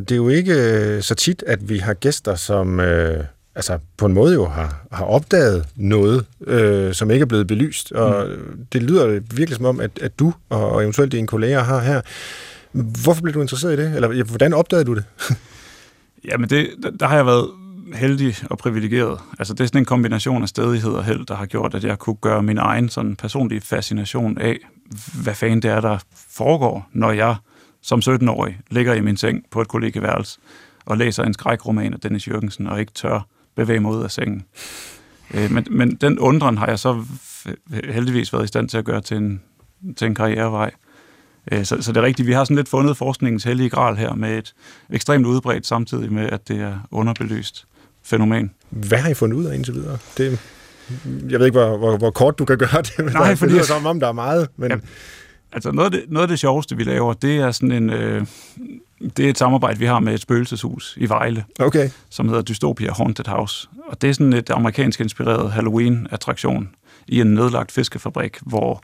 det 0.00 0.12
er 0.12 0.16
jo 0.16 0.28
ikke 0.28 0.52
øh, 0.54 1.02
så 1.02 1.14
tit, 1.14 1.44
at 1.46 1.68
vi 1.68 1.78
har 1.78 1.94
gæster, 1.94 2.34
som 2.34 2.80
øh, 2.80 3.24
altså, 3.56 3.78
på 3.96 4.06
en 4.06 4.12
måde 4.12 4.34
jo 4.34 4.46
har, 4.46 4.86
har 4.92 5.04
opdaget 5.04 5.66
noget, 5.76 6.26
øh, 6.46 6.94
som 6.94 7.10
ikke 7.10 7.22
er 7.22 7.26
blevet 7.26 7.46
belyst. 7.46 7.92
Og 7.92 8.28
mm. 8.28 8.66
det 8.72 8.82
lyder 8.82 9.20
virkelig 9.20 9.56
som 9.56 9.64
om, 9.64 9.80
at, 9.80 9.90
at 10.02 10.18
du 10.18 10.32
og, 10.48 10.70
og 10.70 10.82
eventuelt 10.82 11.12
dine 11.12 11.26
kolleger 11.26 11.62
har 11.62 11.80
her. 11.80 12.00
Hvorfor 12.72 13.22
blev 13.22 13.34
du 13.34 13.40
interesseret 13.40 13.72
i 13.72 13.82
det? 13.82 13.94
Eller 13.94 14.24
hvordan 14.24 14.52
opdagede 14.54 14.84
du 14.84 14.94
det? 14.94 15.04
Jamen, 16.30 16.50
det, 16.50 16.68
der, 16.82 16.90
der 16.90 17.06
har 17.06 17.16
jeg 17.16 17.26
været 17.26 17.50
heldig 17.94 18.34
og 18.50 18.58
privilegeret. 18.58 19.18
Altså, 19.38 19.54
det 19.54 19.60
er 19.60 19.66
sådan 19.66 19.80
en 19.80 19.84
kombination 19.84 20.42
af 20.42 20.48
stedighed 20.48 20.90
og 20.90 21.04
held, 21.04 21.26
der 21.26 21.34
har 21.34 21.46
gjort, 21.46 21.74
at 21.74 21.84
jeg 21.84 21.98
kunne 21.98 22.16
gøre 22.16 22.42
min 22.42 22.58
egen 22.58 22.88
sådan 22.88 23.16
personlige 23.16 23.60
fascination 23.60 24.38
af, 24.38 24.56
hvad 25.22 25.34
fanden 25.34 25.62
det 25.62 25.70
er, 25.70 25.80
der 25.80 25.98
foregår, 26.30 26.88
når 26.92 27.12
jeg 27.12 27.36
som 27.82 27.98
17-årig 28.04 28.58
ligger 28.70 28.94
i 28.94 29.00
min 29.00 29.16
seng 29.16 29.44
på 29.50 29.60
et 29.60 29.68
kollegeværelse 29.68 30.38
og 30.86 30.96
læser 30.96 31.24
en 31.24 31.34
skrækroman 31.34 31.94
af 31.94 32.00
Dennis 32.00 32.28
Jørgensen 32.28 32.66
og 32.66 32.80
ikke 32.80 32.92
tør 32.92 33.26
bevæge 33.56 33.80
mig 33.80 33.90
ud 33.92 34.02
af 34.04 34.10
sengen. 34.10 34.44
Øh, 35.34 35.50
men, 35.50 35.66
men 35.70 35.94
den 35.94 36.18
undren 36.18 36.58
har 36.58 36.66
jeg 36.66 36.78
så 36.78 37.04
heldigvis 37.84 38.32
været 38.32 38.44
i 38.44 38.48
stand 38.48 38.68
til 38.68 38.78
at 38.78 38.84
gøre 38.84 39.00
til 39.00 39.16
en, 39.16 39.42
til 39.96 40.06
en 40.06 40.14
karrierevej. 40.14 40.70
Øh, 41.52 41.64
Så, 41.64 41.82
så 41.82 41.92
det 41.92 42.00
er 42.00 42.04
rigtigt, 42.04 42.26
vi 42.28 42.32
har 42.32 42.44
sådan 42.44 42.56
lidt 42.56 42.68
fundet 42.68 42.96
forskningens 42.96 43.44
hellige 43.44 43.70
gral 43.70 43.96
her 43.96 44.14
med 44.14 44.38
et 44.38 44.54
ekstremt 44.90 45.26
udbredt 45.26 45.66
samtidig 45.66 46.12
med, 46.12 46.26
at 46.30 46.48
det 46.48 46.60
er 46.60 46.78
underbelyst 46.90 47.66
fænomen. 48.02 48.50
Hvad 48.70 48.98
har 48.98 49.10
I 49.10 49.14
fundet 49.14 49.36
ud 49.36 49.44
af 49.44 49.54
indtil 49.54 49.74
videre? 49.74 49.98
Det, 50.16 50.40
jeg 51.30 51.38
ved 51.38 51.46
ikke, 51.46 51.58
hvor, 51.58 51.76
hvor, 51.78 51.96
hvor 51.96 52.10
kort 52.10 52.38
du 52.38 52.44
kan 52.44 52.58
gøre 52.58 52.82
det, 52.82 52.92
men 52.98 53.12
Nej, 53.12 53.28
det 53.28 53.38
fordi- 53.38 53.52
lyder 53.52 53.62
som 53.62 53.86
om, 53.86 54.00
der 54.00 54.08
er 54.08 54.12
meget. 54.12 54.48
Men, 54.56 54.70
Ja. 54.70 54.76
Altså 55.52 55.72
noget 55.72 55.94
af, 55.94 56.00
det, 56.00 56.04
noget 56.12 56.22
af 56.22 56.28
det 56.28 56.38
sjoveste, 56.38 56.76
vi 56.76 56.84
laver, 56.84 57.12
det 57.12 57.36
er 57.36 57.50
sådan 57.50 57.72
en... 57.72 57.90
Øh, 57.90 58.26
det 59.16 59.26
er 59.26 59.30
et 59.30 59.38
samarbejde, 59.38 59.78
vi 59.78 59.86
har 59.86 60.00
med 60.00 60.14
et 60.14 60.20
spøgelseshus 60.20 60.94
i 61.00 61.08
Vejle, 61.08 61.44
Okay. 61.60 61.90
som 62.10 62.28
hedder 62.28 62.42
Dystopia 62.42 62.92
Haunted 62.92 63.24
House. 63.28 63.68
Og 63.88 64.02
det 64.02 64.10
er 64.10 64.14
sådan 64.14 64.32
et 64.32 64.50
amerikansk 64.50 65.00
inspireret 65.00 65.52
Halloween-attraktion 65.52 66.68
i 67.08 67.20
en 67.20 67.26
nedlagt 67.34 67.72
fiskefabrik, 67.72 68.38
hvor 68.42 68.82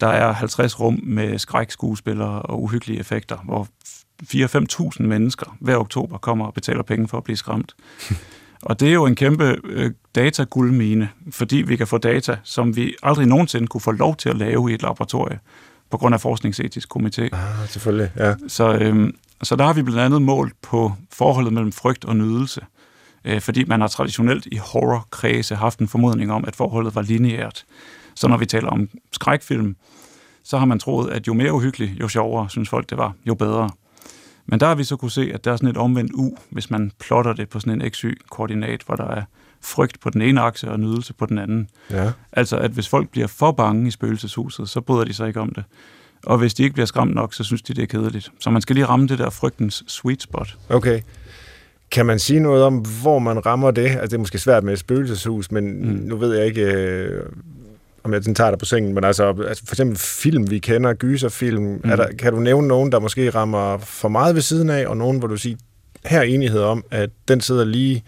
der 0.00 0.08
er 0.08 0.32
50 0.32 0.80
rum 0.80 1.00
med 1.02 1.38
skrækskuespillere 1.38 2.42
og 2.42 2.62
uhyggelige 2.62 3.00
effekter, 3.00 3.36
hvor 3.44 3.68
4-5.000 4.24 5.02
mennesker 5.02 5.56
hver 5.60 5.76
oktober 5.76 6.18
kommer 6.18 6.46
og 6.46 6.54
betaler 6.54 6.82
penge 6.82 7.08
for 7.08 7.16
at 7.18 7.24
blive 7.24 7.36
skræmt. 7.36 7.74
Og 8.62 8.80
det 8.80 8.88
er 8.88 8.92
jo 8.92 9.06
en 9.06 9.14
kæmpe 9.14 9.56
øh, 9.64 9.90
dataguldmine, 10.14 11.08
fordi 11.30 11.56
vi 11.56 11.76
kan 11.76 11.86
få 11.86 11.98
data, 11.98 12.36
som 12.42 12.76
vi 12.76 12.94
aldrig 13.02 13.26
nogensinde 13.26 13.66
kunne 13.66 13.80
få 13.80 13.90
lov 13.90 14.16
til 14.16 14.28
at 14.28 14.36
lave 14.36 14.70
i 14.70 14.74
et 14.74 14.82
laboratorie, 14.82 15.38
på 15.90 15.96
grund 15.96 16.14
af 16.14 16.20
forskningsetisk 16.20 16.88
komité. 16.96 17.22
Ah, 17.32 17.68
selvfølgelig, 17.68 18.10
ja. 18.16 18.34
Så, 18.48 18.72
øhm, 18.74 19.14
så 19.46 19.56
der 19.56 19.64
har 19.64 19.72
vi 19.72 19.82
blandt 19.82 20.00
andet 20.00 20.22
målt 20.22 20.62
på 20.62 20.92
forholdet 21.12 21.52
mellem 21.52 21.72
frygt 21.72 22.04
og 22.04 22.16
nydelse, 22.16 22.60
øh, 23.24 23.40
fordi 23.40 23.64
man 23.64 23.80
har 23.80 23.88
traditionelt 23.88 24.46
i 24.46 24.56
horrorkredse 24.56 25.54
haft 25.54 25.78
en 25.78 25.88
formodning 25.88 26.32
om, 26.32 26.44
at 26.44 26.56
forholdet 26.56 26.94
var 26.94 27.02
lineært. 27.02 27.64
Så 28.14 28.28
når 28.28 28.36
vi 28.36 28.46
taler 28.46 28.68
om 28.68 28.88
skrækfilm, 29.12 29.76
så 30.44 30.58
har 30.58 30.66
man 30.66 30.78
troet, 30.78 31.10
at 31.10 31.26
jo 31.26 31.34
mere 31.34 31.52
uhyggelig, 31.52 31.96
jo 32.00 32.08
sjovere, 32.08 32.50
synes 32.50 32.68
folk 32.68 32.90
det 32.90 32.98
var, 32.98 33.12
jo 33.26 33.34
bedre. 33.34 33.70
Men 34.46 34.60
der 34.60 34.66
har 34.66 34.74
vi 34.74 34.84
så 34.84 34.96
kunne 34.96 35.10
se, 35.10 35.30
at 35.34 35.44
der 35.44 35.52
er 35.52 35.56
sådan 35.56 35.68
et 35.68 35.76
omvendt 35.76 36.12
U, 36.14 36.36
hvis 36.50 36.70
man 36.70 36.92
plotter 36.98 37.32
det 37.32 37.48
på 37.48 37.60
sådan 37.60 37.82
en 37.82 37.90
XY-koordinat, 37.90 38.82
hvor 38.86 38.94
der 38.94 39.06
er 39.06 39.22
frygt 39.60 40.00
på 40.00 40.10
den 40.10 40.22
ene 40.22 40.40
akse 40.40 40.70
og 40.70 40.80
nydelse 40.80 41.14
på 41.14 41.26
den 41.26 41.38
anden. 41.38 41.68
ja. 41.90 42.12
Altså, 42.32 42.56
at 42.56 42.70
hvis 42.70 42.88
folk 42.88 43.08
bliver 43.08 43.26
for 43.26 43.52
bange 43.52 43.88
i 43.88 43.90
spøgelseshuset, 43.90 44.68
så 44.68 44.80
bryder 44.80 45.04
de 45.04 45.14
sig 45.14 45.28
ikke 45.28 45.40
om 45.40 45.54
det. 45.54 45.64
Og 46.26 46.38
hvis 46.38 46.54
de 46.54 46.62
ikke 46.62 46.72
bliver 46.72 46.86
skræmt 46.86 47.14
nok, 47.14 47.34
så 47.34 47.44
synes 47.44 47.62
de, 47.62 47.74
det 47.74 47.82
er 47.82 47.86
kedeligt. 47.86 48.30
Så 48.40 48.50
man 48.50 48.62
skal 48.62 48.74
lige 48.76 48.86
ramme 48.86 49.08
det 49.08 49.18
der 49.18 49.30
frygtens 49.30 49.84
sweet 49.86 50.22
spot. 50.22 50.56
Okay. 50.68 51.00
Kan 51.90 52.06
man 52.06 52.18
sige 52.18 52.40
noget 52.40 52.64
om, 52.64 52.78
hvor 53.02 53.18
man 53.18 53.46
rammer 53.46 53.70
det? 53.70 53.86
Altså, 53.86 54.06
det 54.06 54.12
er 54.12 54.18
måske 54.18 54.38
svært 54.38 54.64
med 54.64 54.72
et 54.72 54.78
spøgelseshus, 54.78 55.50
men 55.50 55.64
mm. 55.86 56.02
nu 56.02 56.16
ved 56.16 56.36
jeg 56.36 56.46
ikke, 56.46 56.62
øh, 56.62 57.22
om 58.04 58.12
jeg 58.12 58.24
den 58.24 58.34
tager 58.34 58.50
dig 58.50 58.58
på 58.58 58.64
sengen, 58.64 58.94
men 58.94 59.04
altså, 59.04 59.34
altså 59.48 59.66
for 59.66 59.74
eksempel 59.74 59.98
film, 59.98 60.50
vi 60.50 60.58
kender, 60.58 60.94
gyserfilm, 60.94 61.62
mm. 61.62 61.80
er 61.84 61.96
der, 61.96 62.06
kan 62.18 62.32
du 62.32 62.40
nævne 62.40 62.68
nogen, 62.68 62.92
der 62.92 63.00
måske 63.00 63.30
rammer 63.30 63.78
for 63.78 64.08
meget 64.08 64.34
ved 64.34 64.42
siden 64.42 64.70
af, 64.70 64.86
og 64.86 64.96
nogen, 64.96 65.18
hvor 65.18 65.28
du 65.28 65.36
siger, 65.36 65.56
her 66.04 66.18
er 66.18 66.22
enighed 66.22 66.60
om, 66.60 66.84
at 66.90 67.10
den 67.28 67.40
sidder 67.40 67.64
lige 67.64 68.04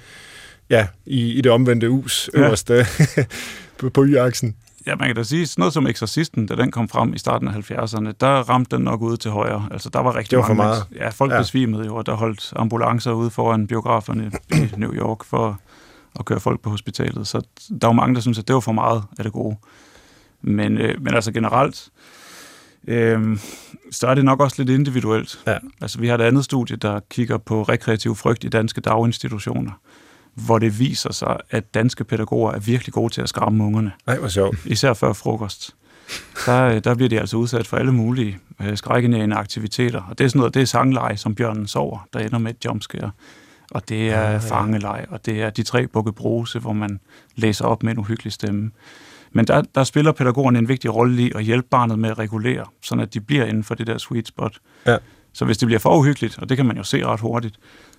ja, 0.71 0.87
i, 1.07 1.33
i 1.33 1.41
det 1.41 1.53
omvendte 1.53 1.91
us, 1.91 2.31
Ja. 2.35 2.39
øverste 2.39 2.87
på, 3.79 3.91
på 3.91 4.05
y-aksen. 4.05 4.57
Ja, 4.87 4.97
man 4.97 5.09
kan 5.09 5.17
da 5.17 5.23
sige, 5.23 5.47
sådan 5.47 5.61
noget 5.63 5.75
som 5.75 5.87
Exorcisten, 5.87 6.47
da 6.47 6.55
den 6.55 6.71
kom 6.71 6.89
frem 6.89 7.15
i 7.15 7.19
starten 7.19 7.49
af 7.49 7.53
70'erne, 7.71 8.13
der 8.21 8.29
ramte 8.51 8.77
den 8.77 8.85
nok 8.85 9.03
ude 9.03 9.17
til 9.17 9.31
højre. 9.31 9.69
Altså, 9.71 9.89
der 9.89 10.01
var 10.01 10.17
rigtig 10.17 10.31
Det 10.31 10.39
var 10.39 10.45
for 10.47 10.55
mange 10.55 10.69
meget. 10.69 10.85
mennesker- 10.91 11.05
Ja, 11.05 11.11
folk 11.11 11.33
ja. 11.33 11.39
besvimede 11.39 11.85
jo, 11.87 11.97
og 11.97 12.07
der 12.07 12.15
holdt 12.15 12.53
ambulancer 12.57 13.13
ude 13.13 13.31
foran 13.31 13.67
biograferne 13.67 14.31
i 14.55 14.69
New 14.77 14.93
York 14.95 15.25
for 15.25 15.61
at 16.19 16.25
køre 16.25 16.41
folk 16.41 16.61
på 16.61 16.71
hospitalet. 16.71 17.27
Så 17.27 17.41
der 17.81 17.87
var 17.87 17.93
mange, 17.93 18.15
der 18.15 18.21
synes 18.21 18.39
at 18.39 18.49
det 18.49 18.55
var 18.55 18.61
for 18.61 18.73
meget 18.73 19.03
af 19.19 19.25
det 19.25 19.33
gode. 19.33 19.57
Men, 20.43 20.79
øh, 20.79 21.03
men 21.03 21.15
altså 21.15 21.33
generelt, 21.33 21.89
øh, 22.89 23.39
så 23.91 24.07
er 24.07 24.15
det 24.15 24.25
nok 24.25 24.41
også 24.41 24.63
lidt 24.63 24.71
individuelt. 24.79 25.41
Ja. 25.47 25.57
Altså, 25.81 25.99
vi 26.01 26.09
har 26.09 26.15
et 26.15 26.21
andet 26.21 26.45
studie, 26.45 26.77
der 26.77 27.01
kigger 27.11 27.39
på 27.39 27.63
rekreativ 27.63 28.15
frygt 28.17 28.45
i 28.45 28.49
danske 28.49 28.81
daginstitutioner, 28.81 29.73
hvor 30.35 30.59
det 30.59 30.79
viser 30.79 31.13
sig, 31.13 31.37
at 31.51 31.75
danske 31.75 32.05
pædagoger 32.05 32.53
er 32.53 32.59
virkelig 32.59 32.93
gode 32.93 33.13
til 33.13 33.23
at 33.23 33.29
skræmme 33.29 33.65
ungerne 33.65 33.93
Nej, 34.07 34.19
hvor 34.19 34.29
sjovt. 34.29 34.59
især 34.67 34.93
før 34.95 35.13
frokost, 35.13 35.77
der, 36.47 36.63
øh, 36.63 36.85
der 36.85 36.95
bliver 36.95 37.09
de 37.09 37.21
altså 37.21 37.37
udsat 37.37 37.67
for 37.67 37.77
alle 37.77 37.93
mulige 37.93 38.39
øh, 38.63 38.77
skrækkenægende 38.77 39.37
aktiviteter. 39.37 40.03
Og 40.11 40.19
det 40.19 40.25
er 40.25 40.29
sådan 40.29 40.39
noget, 40.39 40.55
det 40.55 40.63
er 40.63 40.67
sangleje, 40.67 41.17
som 41.17 41.35
bjørnen 41.35 41.67
sover, 41.67 42.07
der 42.13 42.19
ender 42.21 42.39
med 42.39 42.51
et 42.51 42.65
jumpscare. 42.65 43.11
Og 43.71 43.89
det 43.89 44.11
er 44.11 44.27
Ah, 44.27 44.33
ja. 44.33 44.39
fangelej, 44.39 45.07
og 45.11 45.27
det 45.27 45.43
er 45.43 45.51
de 45.51 45.63
tre 45.63 45.87
bukke 45.87 46.13
bruse, 46.13 46.59
hvor 46.59 46.73
man 46.73 47.01
læser 47.37 47.65
op 47.65 47.83
med 47.83 47.93
en 47.93 47.99
uhyggelig 47.99 48.33
stemme. 48.33 48.71
Men 49.33 49.45
der, 49.47 49.63
der 49.75 49.85
spiller 49.85 50.13
pædagogerne 50.13 50.59
en 50.59 50.69
vigtig 50.69 50.95
rolle 50.95 51.23
i 51.23 51.33
at 51.35 51.45
hjælpe 51.45 51.69
barnet 51.71 51.99
med 51.99 52.11
at 52.11 52.19
regulere, 52.19 52.65
sådan 52.83 53.03
at 53.03 53.15
de 53.15 53.21
bliver 53.21 53.45
inden 53.45 53.65
for 53.65 53.75
det 53.75 53.87
der 53.87 53.99
sweet 53.99 54.29
spot. 54.29 54.59
Ja. 54.87 54.97
Så 55.35 55.45
hvis 55.45 55.59
det 55.59 55.67
bliver 55.67 55.79
for 55.79 55.99
uhyggeligt, 55.99 56.39
og 56.39 56.49
det 56.49 56.57
kan 56.57 56.67
man 56.67 56.77
jo 56.77 56.83
se 56.83 57.05
ret 57.05 57.21
hurtigt, 57.21 57.55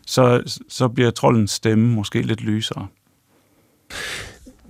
så, 0.07 0.43
så 0.69 0.87
bliver 0.87 1.11
trollens 1.11 1.51
stemme 1.51 1.87
måske 1.87 2.21
lidt 2.21 2.41
lysere. 2.41 2.87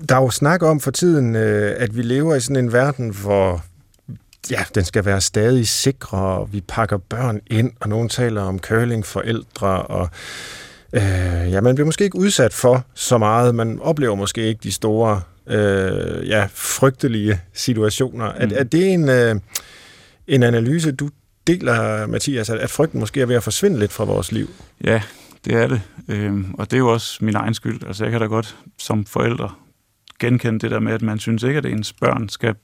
Der 0.10 0.16
er 0.16 0.22
jo 0.22 0.30
snak 0.30 0.64
om 0.64 0.80
for 0.80 0.92
tiden, 0.92 1.36
øh, 1.36 1.76
at 1.78 1.98
vi 1.98 2.02
lever 2.02 2.36
i 2.36 2.40
sådan 2.40 2.66
en 2.66 2.74
verden, 2.74 3.10
hvor 3.10 3.64
ja, 4.52 4.64
den 4.76 4.84
skal 4.84 5.06
være 5.06 5.22
stadig 5.22 5.68
sikre, 5.68 6.18
og 6.18 6.54
vi 6.54 6.62
pakker 6.68 6.98
børn 6.98 7.40
ind, 7.48 7.72
og 7.80 7.90
nogen 7.90 8.10
taler 8.10 8.42
om 8.42 8.60
curlingforældre, 8.60 9.82
og 9.82 10.10
øh, 10.94 11.52
ja, 11.52 11.62
man 11.62 11.76
bliver 11.76 11.86
måske 11.86 12.04
ikke 12.04 12.18
udsat 12.18 12.54
for 12.54 12.86
så 12.94 13.18
meget. 13.18 13.56
Man 13.56 13.80
oplever 13.80 14.16
måske 14.16 14.48
ikke 14.48 14.60
de 14.64 14.72
store, 14.72 15.22
øh, 15.48 16.28
ja, 16.30 16.48
frygtelige 16.54 17.42
situationer. 17.54 18.32
Mm. 18.32 18.38
Er, 18.40 18.60
er 18.60 18.64
det 18.64 18.94
en, 18.94 19.10
øh, 19.10 19.36
en 20.28 20.44
analyse, 20.44 20.92
du 20.92 21.10
deler, 21.48 22.08
Mathias, 22.08 22.50
at, 22.50 22.58
at 22.58 22.70
frygten 22.70 23.00
måske 23.00 23.22
er 23.22 23.26
ved 23.26 23.36
at 23.36 23.44
forsvinde 23.44 23.80
lidt 23.80 23.92
fra 23.94 24.04
vores 24.04 24.32
liv? 24.32 24.48
Ja, 24.84 25.02
det 25.46 25.54
er 25.54 25.68
det. 25.68 25.82
Øhm, 26.08 26.54
og 26.54 26.72
det 26.72 26.78
er 26.78 26.80
jo 26.80 26.94
også 26.94 27.26
min 27.26 27.36
egen 27.36 27.54
skyld. 27.54 27.84
Altså, 27.88 28.04
jeg 28.04 28.12
kan 28.12 28.22
da 28.22 28.28
godt 28.28 28.58
som 28.78 29.06
forældre 29.06 29.52
genkende 30.20 30.60
det 30.60 30.72
der 30.72 30.80
med, 30.80 30.94
at 30.94 31.02
man 31.02 31.20
synes 31.20 31.44
ikke, 31.44 31.58
at 31.58 31.66
ens 31.66 31.94
børn 31.94 32.30
skal 32.30 32.56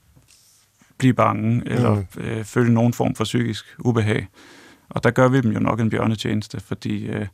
blive 0.98 1.14
bange 1.14 1.62
eller 1.66 1.94
Mm. 1.94 2.22
øh, 2.22 2.44
føle 2.44 2.74
nogen 2.74 2.92
form 2.92 3.14
for 3.14 3.24
psykisk 3.24 3.64
ubehag. 3.78 4.28
Og 4.88 5.04
der 5.04 5.10
gør 5.10 5.28
vi 5.28 5.40
dem 5.40 5.50
jo 5.52 5.60
nok 5.60 5.80
en 5.80 5.90
bjørnetjeneste, 5.90 6.60
fordi 6.60 7.06
øh, 7.06 7.26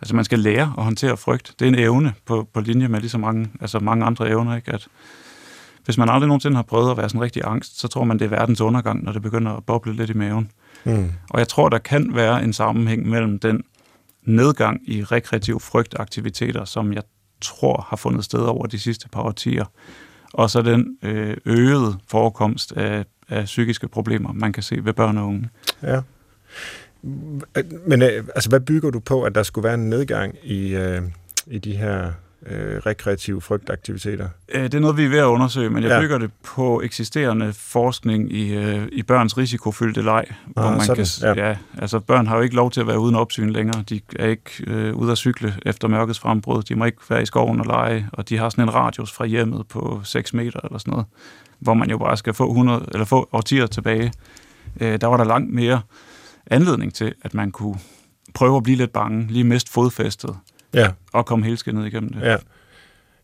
altså, 0.00 0.16
man 0.16 0.24
skal 0.24 0.38
lære 0.38 0.74
at 0.78 0.84
håndtere 0.84 1.16
frygt. 1.16 1.54
Det 1.58 1.64
er 1.64 1.68
en 1.68 1.78
evne 1.78 2.12
på, 2.26 2.48
på 2.54 2.60
linje 2.60 2.88
med 2.88 3.00
lige 3.00 3.10
så 3.10 3.18
mange, 3.18 3.50
altså 3.60 3.78
mange 3.78 4.04
andre 4.04 4.28
evner. 4.28 4.56
Ikke? 4.56 4.72
At 4.72 4.88
hvis 5.84 5.98
man 5.98 6.08
aldrig 6.08 6.28
nogensinde 6.28 6.56
har 6.56 6.62
prøvet 6.62 6.90
at 6.90 6.96
være 6.96 7.08
sådan 7.08 7.20
rigtig 7.20 7.42
angst, 7.44 7.80
så 7.80 7.88
tror 7.88 8.04
man, 8.04 8.18
det 8.18 8.24
er 8.24 8.28
verdens 8.28 8.60
undergang, 8.60 9.04
når 9.04 9.12
det 9.12 9.22
begynder 9.22 9.52
at 9.52 9.64
boble 9.64 9.92
lidt 9.92 10.10
i 10.10 10.14
maven. 10.14 10.50
Mm. 10.84 11.12
Og 11.30 11.38
jeg 11.38 11.48
tror, 11.48 11.68
der 11.68 11.78
kan 11.78 12.14
være 12.14 12.44
en 12.44 12.52
sammenhæng 12.52 13.08
mellem 13.08 13.38
den 13.38 13.62
nedgang 14.22 14.80
i 14.90 15.04
rekreativ 15.04 15.60
frygtaktiviteter, 15.60 16.64
som 16.64 16.92
jeg 16.92 17.02
tror 17.40 17.86
har 17.88 17.96
fundet 17.96 18.24
sted 18.24 18.40
over 18.40 18.66
de 18.66 18.78
sidste 18.78 19.08
par 19.08 19.22
årtier, 19.22 19.64
og 20.32 20.50
så 20.50 20.62
den 20.62 20.98
øh, 21.02 21.36
øgede 21.44 21.98
forekomst 22.08 22.72
af, 22.72 23.04
af 23.28 23.44
psykiske 23.44 23.88
problemer, 23.88 24.32
man 24.32 24.52
kan 24.52 24.62
se 24.62 24.84
ved 24.84 24.92
børn 24.92 25.18
og 25.18 25.26
unge. 25.26 25.48
Ja. 25.82 26.00
Men 27.86 28.02
øh, 28.02 28.24
altså, 28.34 28.48
hvad 28.48 28.60
bygger 28.60 28.90
du 28.90 29.00
på, 29.00 29.22
at 29.22 29.34
der 29.34 29.42
skulle 29.42 29.64
være 29.64 29.74
en 29.74 29.90
nedgang 29.90 30.34
i, 30.42 30.74
øh, 30.74 31.02
i 31.46 31.58
de 31.58 31.76
her 31.76 32.12
øh, 32.46 32.76
rekreative 32.86 33.40
frygtaktiviteter? 33.40 34.28
Øh, 34.48 34.62
Det 34.62 34.74
er 34.74 34.80
noget, 34.80 34.96
vi 34.96 35.04
er 35.04 35.08
ved 35.08 35.18
at 35.18 35.24
undersøge, 35.24 35.70
men 35.70 35.82
jeg 35.82 35.88
Ja. 35.88 35.94
ja. 35.94 36.00
bygger 36.00 36.18
det 36.18 36.30
på 36.44 36.80
eksisterende 36.82 37.52
forskning 37.52 38.32
i, 38.32 38.54
øh, 38.54 38.88
i 38.92 39.02
børns 39.02 39.38
risikofyldte 39.38 40.02
leg. 40.02 40.24
hvor 40.46 40.62
Ah, 40.62 40.72
man 40.76 40.80
sådan, 40.86 41.06
kan, 41.34 41.36
ja. 41.44 41.48
ja. 41.48 41.56
altså 41.78 42.00
børn 42.00 42.26
har 42.26 42.36
jo 42.36 42.42
ikke 42.42 42.54
lov 42.56 42.70
til 42.70 42.80
at 42.80 42.86
være 42.86 42.98
uden 42.98 43.14
opsyn 43.14 43.50
længere. 43.50 43.82
De 43.88 44.00
er 44.18 44.26
ikke 44.26 44.50
øh, 44.66 44.94
ude 44.96 45.12
at 45.12 45.18
cykle 45.18 45.54
efter 45.66 45.88
mørkets 45.88 46.18
frembrud. 46.18 46.62
De 46.62 46.74
må 46.74 46.84
ikke 46.84 46.98
være 47.10 47.22
i 47.22 47.26
skoven 47.26 47.60
og 47.60 47.66
lege, 47.66 48.08
og 48.12 48.28
de 48.28 48.36
har 48.36 48.48
sådan 48.48 48.64
en 48.64 48.74
radius 48.74 49.12
fra 49.12 49.26
hjemmet 49.26 49.68
på 49.68 50.00
6 50.04 50.34
meter 50.34 50.60
eller 50.64 50.78
sådan 50.78 50.90
noget, 50.92 51.06
hvor 51.58 51.74
man 51.74 51.90
jo 51.90 51.98
bare 51.98 52.16
skal 52.16 52.34
få, 52.34 52.48
100, 52.48 52.84
eller 52.92 53.04
få 53.04 53.28
årtier 53.32 53.66
tilbage. 53.66 54.12
Øh, 54.80 55.00
der 55.00 55.06
var 55.06 55.16
der 55.16 55.24
langt 55.24 55.54
mere 55.54 55.80
anledning 56.46 56.94
til, 56.94 57.14
at 57.22 57.34
man 57.34 57.50
kunne 57.50 57.76
prøve 58.34 58.56
at 58.56 58.62
blive 58.62 58.76
lidt 58.76 58.92
bange, 58.92 59.26
lige 59.30 59.44
mest 59.44 59.68
fodfæstet, 59.72 60.36
Ja, 60.74 60.90
og 61.12 61.26
komme 61.26 61.46
helskindet 61.46 61.86
igennem 61.86 62.12
det. 62.12 62.22
ja. 62.22 62.36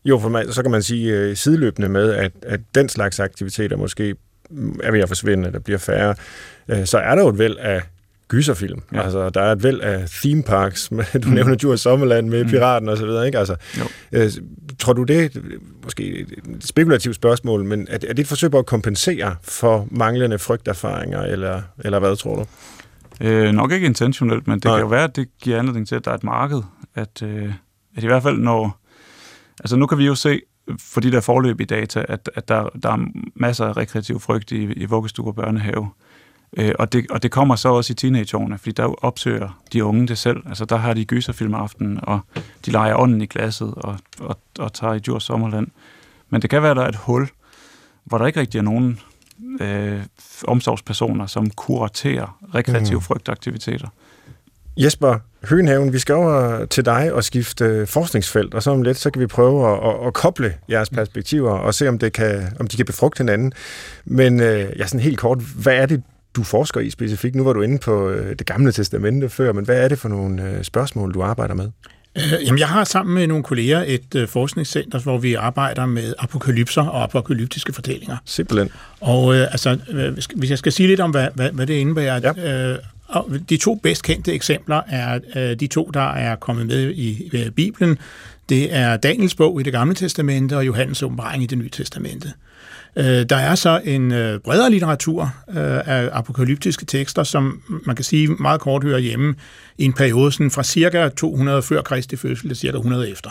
Jo, 0.05 0.19
for 0.19 0.29
man, 0.29 0.51
så 0.51 0.61
kan 0.61 0.71
man 0.71 0.83
sige 0.83 1.13
øh, 1.13 1.35
sideløbende 1.35 1.89
med, 1.89 2.13
at, 2.13 2.31
at 2.41 2.59
den 2.75 2.89
slags 2.89 3.19
aktiviteter 3.19 3.77
måske 3.77 4.15
mm, 4.49 4.79
er 4.83 4.91
ved 4.91 4.99
at 4.99 5.07
forsvinde, 5.07 5.51
der 5.51 5.59
bliver 5.59 5.79
færre, 5.79 6.15
øh, 6.67 6.85
så 6.85 6.97
er 6.97 7.15
der 7.15 7.21
jo 7.21 7.29
et 7.29 7.37
væld 7.39 7.57
af 7.57 7.81
gyserfilm. 8.27 8.81
Ja. 8.93 9.01
Altså, 9.01 9.29
der 9.29 9.41
er 9.41 9.51
et 9.51 9.63
væld 9.63 9.79
af 9.79 10.09
theme 10.09 10.43
parks. 10.43 10.89
Du 10.89 10.95
mm. 10.95 11.27
Mm. 11.27 11.33
nævner 11.33 11.55
Djurs 11.55 11.81
Sommerland 11.81 12.29
med 12.29 12.39
mm. 12.43 12.45
Mm. 12.47 12.51
Piraten 12.51 12.89
og 12.89 12.97
så 12.97 13.05
videre, 13.05 13.25
ikke? 13.25 13.39
Altså, 13.39 13.55
Jo. 13.79 13.83
øh, 14.11 14.31
tror 14.79 14.93
du 14.93 15.03
det, 15.03 15.41
måske 15.83 16.19
et 16.19 16.27
spekulativt 16.59 17.15
spørgsmål, 17.15 17.63
men 17.63 17.87
er, 17.89 17.93
er 17.93 17.97
det 18.13 18.19
et 18.19 18.27
forsøg 18.27 18.51
på 18.51 18.59
at 18.59 18.65
kompensere 18.65 19.35
for 19.43 19.87
manglende 19.91 20.39
frygterfaringer, 20.39 21.21
eller, 21.21 21.61
eller 21.79 21.99
hvad 21.99 22.15
tror 22.15 22.35
du? 22.35 22.45
Øh, 23.21 23.51
nok 23.51 23.71
ikke 23.71 23.85
intentionelt, 23.85 24.47
men 24.47 24.55
det. 24.55 24.65
Nej. 24.65 24.75
kan 24.75 24.81
jo 24.81 24.87
være, 24.87 25.03
at 25.03 25.15
det 25.15 25.27
giver 25.41 25.59
anledning 25.59 25.87
til, 25.87 25.95
at 25.95 26.05
der 26.05 26.11
er 26.11 26.15
et 26.15 26.23
marked. 26.23 26.61
At, 26.97 27.21
øh, 27.21 27.53
at 27.95 28.03
i 28.03 28.07
hvert 28.07 28.23
fald 28.23 28.37
når... 28.37 28.79
Altså 29.59 29.75
nu 29.75 29.85
kan 29.85 29.97
vi 29.97 30.05
jo 30.05 30.15
se, 30.15 30.41
for 30.79 31.01
de 31.01 31.11
der 31.11 31.21
forløb 31.21 31.61
i 31.61 31.65
data, 31.65 32.05
at, 32.09 32.29
at 32.35 32.47
der, 32.47 32.69
der 32.83 32.91
er 32.91 33.07
masser 33.35 33.65
af 33.65 33.77
rekreativ 33.77 34.19
frygt 34.19 34.51
i, 34.51 34.63
i 34.63 34.85
vuggestue 34.85 35.27
og 35.27 35.35
børnehave. 35.35 35.89
Øh, 36.57 36.71
og, 36.79 36.93
det, 36.93 37.11
og 37.11 37.23
det 37.23 37.31
kommer 37.31 37.55
så 37.55 37.69
også 37.69 37.93
i 37.93 37.95
teenageårene, 37.95 38.57
fordi 38.57 38.71
der 38.71 39.05
opsøger 39.05 39.59
de 39.73 39.83
unge 39.83 40.07
det 40.07 40.17
selv. 40.17 40.37
Altså 40.45 40.65
der 40.65 40.75
har 40.75 40.93
de 40.93 41.05
gyserfilm 41.05 41.53
aften, 41.53 41.99
og 42.03 42.19
de 42.65 42.71
leger 42.71 42.95
ånden 42.97 43.21
i 43.21 43.25
glasset 43.25 43.73
og, 43.75 43.99
og, 44.19 44.39
og 44.59 44.73
tager 44.73 44.93
i 44.93 44.99
Djurs 44.99 45.23
Sommerland. 45.23 45.67
Men 46.29 46.41
det 46.41 46.49
kan 46.49 46.61
være, 46.61 46.71
at 46.71 46.77
der 46.77 46.83
er 46.83 46.89
et 46.89 46.95
hul, 46.95 47.29
hvor 48.03 48.17
der 48.17 48.25
ikke 48.27 48.39
rigtig 48.39 48.59
er 48.59 48.63
nogen 48.63 48.99
øh, 49.61 50.01
omsorgspersoner, 50.47 51.25
som 51.25 51.49
kuraterer 51.49 52.39
rekreative 52.55 52.95
Mm. 52.95 52.97
mm. 52.97 53.01
frygtaktiviteter. 53.01 53.87
Jesper 54.77 55.19
Høenhaven, 55.43 55.93
vi 55.93 55.99
skal 55.99 56.15
over 56.15 56.65
til 56.65 56.85
dig 56.85 57.13
og 57.13 57.23
skifte 57.23 57.65
øh, 57.65 57.87
forskningsfelt, 57.87 58.53
og 58.53 58.63
så 58.63 58.71
om 58.71 58.81
lidt, 58.81 58.97
så 58.97 59.11
kan 59.11 59.21
vi 59.21 59.27
prøve 59.27 59.71
at, 59.71 59.89
at, 59.89 60.07
at 60.07 60.13
koble 60.13 60.53
jeres 60.69 60.89
perspektiver 60.89 61.51
og 61.51 61.73
se, 61.73 61.87
om, 61.89 61.99
det 61.99 62.13
kan, 62.13 62.43
om 62.59 62.67
de 62.67 62.77
kan 62.77 62.85
befrugte 62.85 63.17
hinanden. 63.19 63.53
Men 64.05 64.39
øh, 64.39 64.69
ja, 64.79 64.87
sådan 64.87 64.99
helt 64.99 65.17
kort, 65.17 65.39
hvad 65.55 65.75
er 65.75 65.85
det, 65.85 66.03
du 66.35 66.43
forsker 66.43 66.81
i 66.81 66.89
specifikt? 66.89 67.35
Nu 67.35 67.43
var 67.43 67.53
du 67.53 67.61
inde 67.61 67.77
på 67.77 68.09
øh, 68.09 68.35
det 68.39 68.47
gamle 68.47 68.71
testamente 68.71 69.29
før, 69.29 69.53
men 69.53 69.65
hvad 69.65 69.83
er 69.83 69.87
det 69.87 69.99
for 69.99 70.09
nogle 70.09 70.43
øh, 70.43 70.63
spørgsmål, 70.63 71.13
du 71.13 71.21
arbejder 71.21 71.53
med? 71.53 71.69
Jamen, 72.45 72.59
jeg 72.59 72.67
har 72.67 72.83
sammen 72.83 73.15
med 73.15 73.27
nogle 73.27 73.43
kolleger 73.43 73.83
et 73.87 74.29
forskningscenter, 74.29 74.99
hvor 74.99 75.17
vi 75.17 75.33
arbejder 75.33 75.85
med 75.85 76.13
apokalypser 76.19 76.81
og 76.81 77.03
apokalyptiske 77.03 77.73
fortællinger. 77.73 78.17
Simpelthen. 78.25 78.69
Og 79.01 79.35
øh, 79.35 79.41
altså, 79.41 79.77
hvis 80.35 80.49
jeg 80.49 80.57
skal 80.57 80.71
sige 80.71 80.87
lidt 80.87 80.99
om, 80.99 81.11
hvad, 81.11 81.27
hvad, 81.33 81.51
hvad 81.51 81.67
det 81.67 81.73
indebærer. 81.73 82.33
Ja. 82.37 82.71
Øh, 82.71 82.79
og 83.07 83.29
de 83.49 83.57
to 83.57 83.75
bedst 83.75 84.03
kendte 84.03 84.33
eksempler 84.33 84.81
er 84.87 85.19
øh, 85.35 85.59
de 85.59 85.67
to, 85.67 85.91
der 85.93 86.13
er 86.13 86.35
kommet 86.35 86.67
med 86.67 86.91
i 86.91 87.29
øh, 87.33 87.51
Bibelen. 87.51 87.97
Det 88.49 88.75
er 88.75 88.97
Daniels 88.97 89.35
bog 89.35 89.59
i 89.59 89.63
det 89.63 89.73
gamle 89.73 89.95
testamente 89.95 90.57
og 90.57 90.65
Johannes 90.65 91.03
åbenbaring 91.03 91.43
i 91.43 91.45
det 91.45 91.57
nye 91.57 91.69
testamente. 91.69 92.33
Øh, 92.95 93.23
der 93.29 93.35
er 93.35 93.55
så 93.55 93.81
en 93.83 94.11
øh, 94.11 94.39
bredere 94.39 94.71
litteratur 94.71 95.33
øh, 95.49 95.55
af 95.85 96.09
apokalyptiske 96.11 96.85
tekster, 96.85 97.23
som 97.23 97.61
man 97.85 97.95
kan 97.95 98.05
sige 98.05 98.27
meget 98.27 98.61
kort 98.61 98.83
hører 98.83 98.99
hjemme 98.99 99.35
i 99.77 99.85
en 99.85 99.93
periode 99.93 100.31
sådan 100.31 100.51
fra 100.51 100.63
cirka 100.63 101.09
200 101.09 101.61
før 101.61 101.81
Kristi 101.81 102.15
fødsel 102.15 102.49
til 102.49 102.57
cirka 102.57 102.77
100 102.77 103.11
efter. 103.11 103.29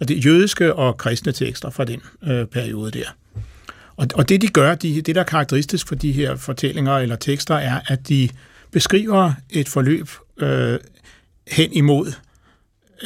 Og 0.00 0.08
det 0.08 0.16
er 0.16 0.20
jødiske 0.20 0.74
og 0.74 0.96
kristne 0.96 1.32
tekster 1.32 1.70
fra 1.70 1.84
den 1.84 2.00
øh, 2.26 2.46
periode 2.46 2.90
der. 2.90 3.06
Og, 3.96 4.06
og 4.14 4.28
det 4.28 4.42
de 4.42 4.48
gør, 4.48 4.74
de, 4.74 5.02
det 5.02 5.14
der 5.14 5.20
er 5.20 5.24
karakteristisk 5.24 5.88
for 5.88 5.94
de 5.94 6.12
her 6.12 6.36
fortællinger 6.36 6.92
eller 6.92 7.16
tekster, 7.16 7.54
er, 7.54 7.80
at 7.86 8.08
de 8.08 8.28
beskriver 8.72 9.32
et 9.50 9.68
forløb 9.68 10.08
øh, 10.38 10.78
hen 11.48 11.72
imod 11.72 12.12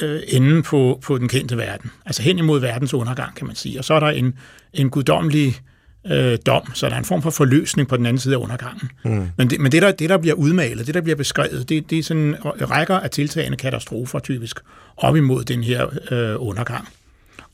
øh, 0.02 0.20
enden 0.28 0.62
på, 0.62 1.00
på 1.02 1.18
den 1.18 1.28
kendte 1.28 1.56
verden. 1.56 1.90
Altså 2.06 2.22
hen 2.22 2.38
imod 2.38 2.60
verdens 2.60 2.94
undergang, 2.94 3.34
kan 3.34 3.46
man 3.46 3.56
sige. 3.56 3.78
Og 3.78 3.84
så 3.84 3.94
er 3.94 4.00
der 4.00 4.08
en, 4.08 4.34
en 4.72 4.90
guddommelig 4.90 5.60
øh, 6.06 6.38
dom, 6.46 6.74
så 6.74 6.88
der 6.88 6.94
er 6.94 6.98
en 6.98 7.04
form 7.04 7.22
for 7.22 7.30
forløsning 7.30 7.88
på 7.88 7.96
den 7.96 8.06
anden 8.06 8.20
side 8.20 8.34
af 8.34 8.38
undergangen. 8.38 8.90
Mm. 9.04 9.28
Men, 9.36 9.50
det, 9.50 9.60
men 9.60 9.72
det, 9.72 9.82
der, 9.82 9.92
det, 9.92 10.10
der 10.10 10.18
bliver 10.18 10.34
udmalet, 10.34 10.86
det, 10.86 10.94
der 10.94 11.00
bliver 11.00 11.16
beskrevet, 11.16 11.68
det, 11.68 11.90
det 11.90 11.98
er 11.98 12.02
sådan 12.02 12.36
rækker 12.44 12.96
af 12.96 13.10
tiltagende 13.10 13.56
katastrofer 13.56 14.18
typisk 14.18 14.60
op 14.96 15.16
imod 15.16 15.44
den 15.44 15.64
her 15.64 15.86
øh, 16.10 16.36
undergang. 16.38 16.88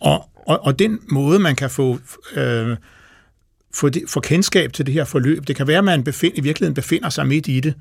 Og, 0.01 0.29
og, 0.47 0.67
og 0.67 0.79
den 0.79 0.99
måde, 1.09 1.39
man 1.39 1.57
kan 1.57 1.71
få, 1.71 1.99
øh, 2.37 2.77
få, 3.75 3.89
det, 3.89 4.03
få 4.09 4.21
kendskab 4.21 4.73
til 4.73 4.87
det 4.87 4.95
her 4.95 5.05
forløb, 5.05 5.47
det 5.47 5.57
kan 5.57 5.67
være, 5.67 5.79
at 5.79 5.85
man 5.85 6.05
befind, 6.05 6.39
i 6.39 6.41
virkeligheden 6.41 6.75
befinder 6.75 7.09
sig 7.09 7.27
midt 7.27 7.49
i 7.49 7.61
det, 7.61 7.75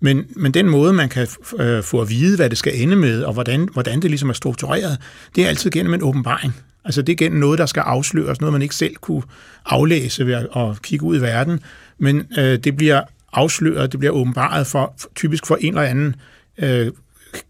men, 0.00 0.24
men 0.36 0.54
den 0.54 0.68
måde, 0.68 0.92
man 0.92 1.08
kan 1.08 1.26
øh, 1.58 1.82
få 1.82 2.00
at 2.00 2.10
vide, 2.10 2.36
hvad 2.36 2.50
det 2.50 2.58
skal 2.58 2.80
ende 2.80 2.96
med, 2.96 3.22
og 3.22 3.32
hvordan, 3.32 3.68
hvordan 3.72 4.02
det 4.02 4.10
ligesom 4.10 4.28
er 4.28 4.34
struktureret, 4.34 4.98
det 5.36 5.44
er 5.44 5.48
altid 5.48 5.70
gennem 5.70 5.94
en 5.94 6.02
åbenbaring. 6.02 6.54
Altså 6.84 7.02
det 7.02 7.12
er 7.12 7.16
gennem 7.16 7.40
noget, 7.40 7.58
der 7.58 7.66
skal 7.66 7.80
afsløres, 7.80 8.40
noget 8.40 8.52
man 8.52 8.62
ikke 8.62 8.74
selv 8.74 8.94
kunne 8.94 9.22
aflæse 9.66 10.26
ved 10.26 10.34
at, 10.34 10.82
kigge 10.82 11.04
ud 11.06 11.18
i 11.18 11.20
verden, 11.20 11.60
men 11.98 12.26
øh, 12.38 12.58
det 12.58 12.76
bliver 12.76 13.02
afsløret, 13.32 13.92
det 13.92 14.00
bliver 14.00 14.12
åbenbaret 14.12 14.66
for, 14.66 14.94
for 14.98 15.08
typisk 15.14 15.46
for 15.46 15.56
en 15.56 15.68
eller 15.68 15.82
anden 15.82 16.14
øh, 16.58 16.92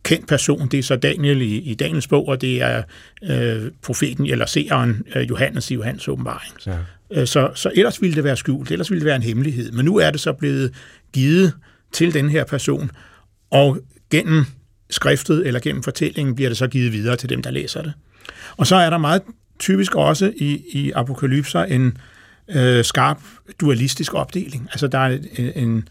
kendt 0.02 0.28
person. 0.28 0.68
Det 0.68 0.78
er 0.78 0.82
så 0.82 0.96
Daniel 0.96 1.42
i, 1.42 1.56
i 1.56 1.74
Daniels 1.74 2.06
bog, 2.06 2.28
og 2.28 2.40
det 2.40 2.62
er 2.62 2.82
øh, 3.30 3.70
profeten 3.82 4.26
eller 4.26 4.46
seeren 4.46 5.02
øh, 5.16 5.28
Johannes 5.28 5.70
i 5.70 5.74
Johannes 5.74 6.08
åbenbaring. 6.08 6.52
Ja. 6.66 6.76
Øh, 7.10 7.26
så, 7.26 7.50
så 7.54 7.70
ellers 7.74 8.02
ville 8.02 8.16
det 8.16 8.24
være 8.24 8.36
skjult, 8.36 8.70
ellers 8.70 8.90
ville 8.90 9.00
det 9.00 9.06
være 9.06 9.16
en 9.16 9.22
hemmelighed. 9.22 9.72
Men 9.72 9.84
nu 9.84 9.96
er 9.96 10.10
det 10.10 10.20
så 10.20 10.32
blevet 10.32 10.74
givet 11.12 11.52
til 11.92 12.14
den 12.14 12.30
her 12.30 12.44
person, 12.44 12.90
og 13.50 13.78
gennem 14.10 14.44
skriftet 14.90 15.46
eller 15.46 15.60
gennem 15.60 15.82
fortællingen 15.82 16.34
bliver 16.34 16.50
det 16.50 16.58
så 16.58 16.66
givet 16.66 16.92
videre 16.92 17.16
til 17.16 17.28
dem, 17.28 17.42
der 17.42 17.50
læser 17.50 17.82
det. 17.82 17.92
Og 18.56 18.66
så 18.66 18.76
er 18.76 18.90
der 18.90 18.98
meget 18.98 19.22
typisk 19.58 19.94
også 19.94 20.32
i, 20.36 20.62
i 20.72 20.90
apokalypser 20.90 21.62
en 21.62 21.98
øh, 22.48 22.84
skarp 22.84 23.18
dualistisk 23.60 24.14
opdeling. 24.14 24.68
Altså 24.72 24.86
der 24.86 24.98
er 24.98 25.18
en, 25.36 25.52
en 25.54 25.88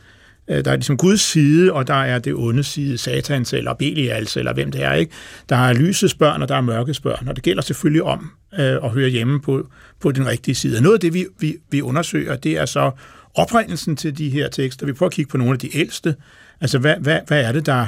øh, 0.48 0.66
der 0.66 0.72
er 0.72 0.76
ligesom 0.76 0.98
Guds 0.98 1.22
side, 1.22 1.74
og 1.74 1.88
der 1.88 1.94
er 1.94 2.20
det 2.20 2.34
onde 2.34 2.64
side, 2.64 2.98
Satans 2.98 3.54
eller 3.54 3.74
Belials, 3.74 4.38
eller 4.38 4.54
hvem 4.54 4.72
det 4.72 4.84
er. 4.84 4.94
ikke. 4.94 5.12
Der 5.50 5.56
er 5.56 5.74
lysets 5.74 6.14
børn, 6.14 6.42
og 6.42 6.50
der 6.50 6.56
er 6.56 6.62
mørkets 6.62 7.00
børn, 7.00 7.28
og 7.28 7.36
det 7.36 7.44
gælder 7.44 7.62
selvfølgelig 7.62 8.04
om 8.04 8.32
øh, 8.60 8.76
at 8.84 8.90
høre 8.90 9.10
hjemme 9.10 9.42
på, 9.42 9.70
på 10.00 10.12
den 10.12 10.28
rigtige 10.28 10.56
side. 10.56 10.82
Noget 10.82 10.94
af 10.94 11.00
det, 11.00 11.14
vi, 11.14 11.26
vi, 11.40 11.56
vi 11.72 11.82
undersøger, 11.82 12.36
det 12.36 12.58
er 12.58 12.66
så 12.66 12.92
oprindelsen 13.36 13.96
til 13.96 14.18
de 14.18 14.30
her 14.30 14.50
tekster. 14.50 14.86
Vi 14.86 14.94
prøver 14.94 15.10
at 15.10 15.14
kigge 15.14 15.30
på 15.30 15.38
nogle 15.38 15.54
af 15.54 15.60
de 15.60 15.78
ældste. 15.78 16.16
Altså, 16.62 16.80
hvad, 16.80 16.96
hvad, 17.00 17.20
hvad 17.28 17.44
er 17.44 17.52
det, 17.52 17.66
der... 17.66 17.88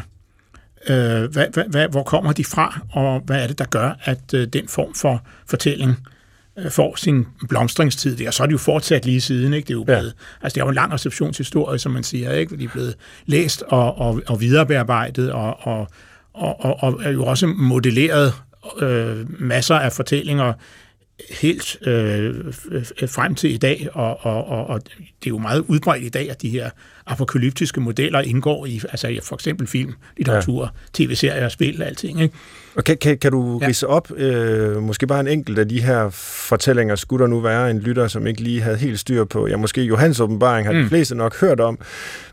Øh, 0.89 1.31
hvad, 1.31 1.45
hvad, 1.53 1.63
hvad, 1.69 1.88
hvor 1.88 2.03
kommer 2.03 2.31
de 2.31 2.45
fra, 2.45 2.81
og 2.91 3.21
hvad 3.25 3.43
er 3.43 3.47
det, 3.47 3.60
der 3.60 3.65
gør, 3.65 3.91
at 4.03 4.33
øh, 4.33 4.47
den 4.47 4.67
form 4.67 4.93
for 4.93 5.23
fortælling 5.49 6.07
øh, 6.57 6.71
får 6.71 6.95
sin 6.95 7.25
blomstringstid. 7.49 8.27
Og 8.27 8.33
så 8.33 8.43
er 8.43 8.47
det 8.47 8.53
jo 8.53 8.57
fortsat 8.57 9.05
lige 9.05 9.21
siden, 9.21 9.53
ikke? 9.53 9.67
Det 9.67 9.73
er 9.73 9.77
jo 9.77 9.83
blevet, 9.83 10.05
ja. 10.05 10.45
altså 10.45 10.55
det 10.55 10.62
er 10.62 10.65
jo 10.65 10.69
en 10.69 10.75
lang 10.75 10.93
receptionshistorie, 10.93 11.79
som 11.79 11.91
man 11.91 12.03
siger, 12.03 12.31
ikke? 12.31 12.57
De 12.57 12.63
er 12.63 12.69
blevet 12.69 12.95
læst 13.25 13.63
og, 13.67 13.97
og, 13.97 14.21
og 14.27 14.41
viderebearbejdet 14.41 15.31
og, 15.31 15.67
og, 15.67 15.88
og, 16.33 16.65
og, 16.65 16.83
og 16.83 17.01
er 17.03 17.12
jo 17.12 17.25
også 17.25 17.47
modelleret 17.47 18.33
øh, 18.79 19.41
masser 19.41 19.75
af 19.75 19.93
fortællinger 19.93 20.53
helt 21.30 21.88
øh, 21.88 22.36
frem 23.08 23.36
til 23.36 23.53
i 23.53 23.58
dag, 23.58 23.88
og, 23.93 24.25
og, 24.25 24.47
og, 24.47 24.67
og 24.67 24.82
det 24.84 25.25
er 25.25 25.30
jo 25.30 25.38
meget 25.38 25.63
udbredt 25.67 26.03
i 26.03 26.10
dag, 26.10 26.32
at 26.32 26.41
de 26.41 26.49
her 26.49 26.69
apokalyptiske 27.08 27.82
modeller 27.82 28.21
indgår 28.21 28.65
i 28.65 28.82
altså 28.89 29.19
for 29.23 29.36
eksempel 29.36 29.67
film, 29.67 29.93
litteratur, 30.17 30.63
ja. 30.63 30.69
tv-serier, 30.93 31.49
spil, 31.49 31.82
alting. 31.82 32.21
Ikke? 32.21 32.36
Og 32.75 32.84
kan, 32.84 32.97
kan, 32.97 33.17
kan 33.17 33.32
du 33.32 33.60
ja. 33.62 33.67
rise 33.67 33.88
op, 33.88 34.12
øh, 34.17 34.84
måske 34.84 35.08
bare 35.08 35.19
en 35.19 35.27
enkelt 35.27 35.60
af 35.60 35.69
de 35.69 35.82
her 35.82 36.10
fortællinger, 36.49 36.95
skulle 36.95 37.21
der 37.21 37.27
nu 37.27 37.39
være 37.39 37.71
en 37.71 37.80
lytter, 37.80 38.08
som 38.08 38.27
ikke 38.27 38.41
lige 38.41 38.62
havde 38.62 38.77
helt 38.77 38.99
styr 38.99 39.23
på, 39.23 39.47
ja 39.47 39.58
måske 39.58 39.82
Johans 39.82 40.19
åbenbaring 40.19 40.67
har 40.67 40.73
mm. 40.73 40.82
de 40.82 40.88
fleste 40.88 41.15
nok 41.15 41.39
hørt 41.41 41.60
om, 41.60 41.80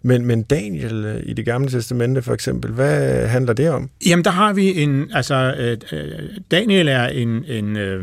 men, 0.03 0.27
men 0.27 0.42
Daniel 0.42 1.05
øh, 1.05 1.23
i 1.25 1.33
det 1.33 1.44
gamle 1.44 1.70
testamente 1.70 2.23
for 2.23 2.35
eksempel, 2.35 2.73
hvad 2.73 3.27
handler 3.29 3.53
det 3.53 3.70
om? 3.70 3.90
Jamen 4.07 4.25
der 4.25 4.31
har 4.31 4.53
vi 4.53 4.83
en, 4.83 5.11
altså 5.14 5.55
øh, 5.59 5.77
øh 5.92 6.09
Daniel 6.51 6.88
er 6.88 7.07
en, 7.07 7.44
en 7.44 7.77
øh, 7.77 8.03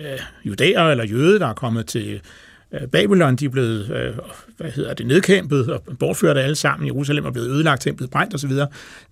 øh, 0.00 0.18
judæer 0.44 0.82
eller 0.82 1.04
jøde, 1.04 1.38
der 1.38 1.46
er 1.46 1.54
kommet 1.54 1.86
til 1.86 2.20
øh, 2.72 2.88
Babylon. 2.88 3.36
De 3.36 3.44
er 3.44 3.48
blevet 3.48 3.90
øh, 3.90 4.14
hvad 4.56 4.70
hedder 4.70 4.94
det, 4.94 5.06
nedkæmpet 5.06 5.72
og 5.72 5.82
bortført 5.98 6.38
alle 6.38 6.56
sammen. 6.56 6.86
Jerusalem 6.86 7.24
er 7.24 7.30
blevet 7.30 7.48
ødelagt, 7.48 7.82
templet 7.82 8.10
brændt 8.10 8.34
osv. 8.34 8.52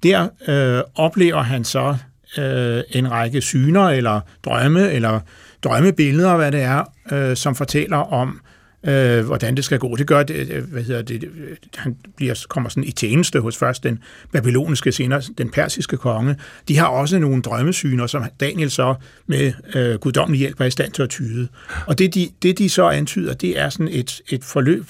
Der 0.02 0.28
øh, 0.48 0.82
oplever 0.94 1.42
han 1.42 1.64
så 1.64 1.96
øh, 2.38 2.82
en 2.90 3.10
række 3.10 3.40
syner 3.40 3.88
eller 3.88 4.20
drømme 4.44 4.92
eller 4.92 5.20
drømmebilleder, 5.64 6.36
hvad 6.36 6.52
det 6.52 6.62
er, 6.62 6.84
øh, 7.12 7.36
som 7.36 7.54
fortæller 7.54 7.96
om 7.96 8.28
øh, 8.28 8.57
øh, 8.84 9.26
hvordan 9.26 9.56
det 9.56 9.64
skal 9.64 9.78
gå. 9.78 9.96
Det 9.96 10.06
gør 10.06 10.22
det, 10.22 10.50
øh, 10.50 10.64
hvad 10.64 10.82
hedder 10.82 11.02
det, 11.02 11.24
øh, 11.24 11.56
han 11.76 11.96
bliver, 12.16 12.44
kommer 12.48 12.70
sådan 12.70 12.84
i 12.84 12.92
tjeneste 12.92 13.40
hos 13.40 13.56
først 13.56 13.84
den 13.84 13.98
babyloniske, 14.32 14.92
senere 14.92 15.22
den 15.38 15.50
persiske 15.50 15.96
konge. 15.96 16.36
De 16.68 16.78
har 16.78 16.86
også 16.86 17.18
nogle 17.18 17.42
drømmesyner, 17.42 18.06
som 18.06 18.24
Daniel 18.40 18.70
så 18.70 18.94
med 19.26 19.52
øh, 19.74 19.94
guddommelig 19.94 20.38
hjælp 20.38 20.60
er 20.60 20.64
i 20.64 20.70
stand 20.70 20.92
til 20.92 21.02
at 21.02 21.10
tyde. 21.10 21.48
Og 21.86 21.98
det 21.98 22.14
de, 22.14 22.28
det, 22.42 22.58
de 22.58 22.68
så 22.68 22.88
antyder, 22.88 23.34
det 23.34 23.58
er 23.58 23.68
sådan 23.68 23.88
et, 23.88 24.20
et 24.28 24.44
forløb 24.44 24.84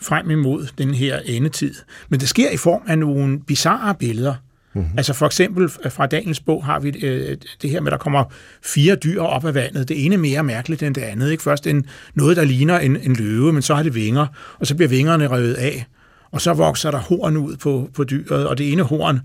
frem 0.00 0.30
imod 0.30 0.66
den 0.78 0.94
her 0.94 1.18
endetid. 1.18 1.74
Men 2.08 2.20
det 2.20 2.28
sker 2.28 2.50
i 2.50 2.56
form 2.56 2.82
af 2.86 2.98
nogle 2.98 3.40
bizarre 3.40 3.94
billeder, 3.94 4.34
Mm-hmm. 4.74 4.90
Altså 4.96 5.12
for 5.12 5.26
eksempel 5.26 5.68
fra 5.68 6.06
Daniels 6.06 6.40
bog 6.40 6.64
har 6.64 6.80
vi 6.80 6.88
øh, 7.06 7.36
det 7.62 7.70
her 7.70 7.80
med, 7.80 7.88
at 7.88 7.92
der 7.92 7.98
kommer 7.98 8.24
fire 8.62 8.94
dyr 8.94 9.20
op 9.22 9.44
af 9.44 9.54
vandet. 9.54 9.88
Det 9.88 10.04
ene 10.04 10.14
er 10.14 10.18
mere 10.18 10.42
mærkeligt 10.42 10.82
end 10.82 10.94
det 10.94 11.00
andet. 11.00 11.30
Ikke? 11.30 11.42
Først 11.42 11.66
en, 11.66 11.86
noget, 12.14 12.36
der 12.36 12.44
ligner 12.44 12.78
en, 12.78 12.96
en 12.96 13.16
løve, 13.16 13.52
men 13.52 13.62
så 13.62 13.74
har 13.74 13.82
det 13.82 13.94
vinger, 13.94 14.26
og 14.58 14.66
så 14.66 14.74
bliver 14.74 14.88
vingerne 14.88 15.28
revet 15.28 15.54
af. 15.54 15.86
Og 16.30 16.40
så 16.40 16.52
vokser 16.52 16.90
der 16.90 16.98
horn 16.98 17.36
ud 17.36 17.56
på, 17.56 17.90
på 17.94 18.04
dyret, 18.04 18.46
og 18.46 18.58
det 18.58 18.72
ene 18.72 18.82
horn 18.82 19.20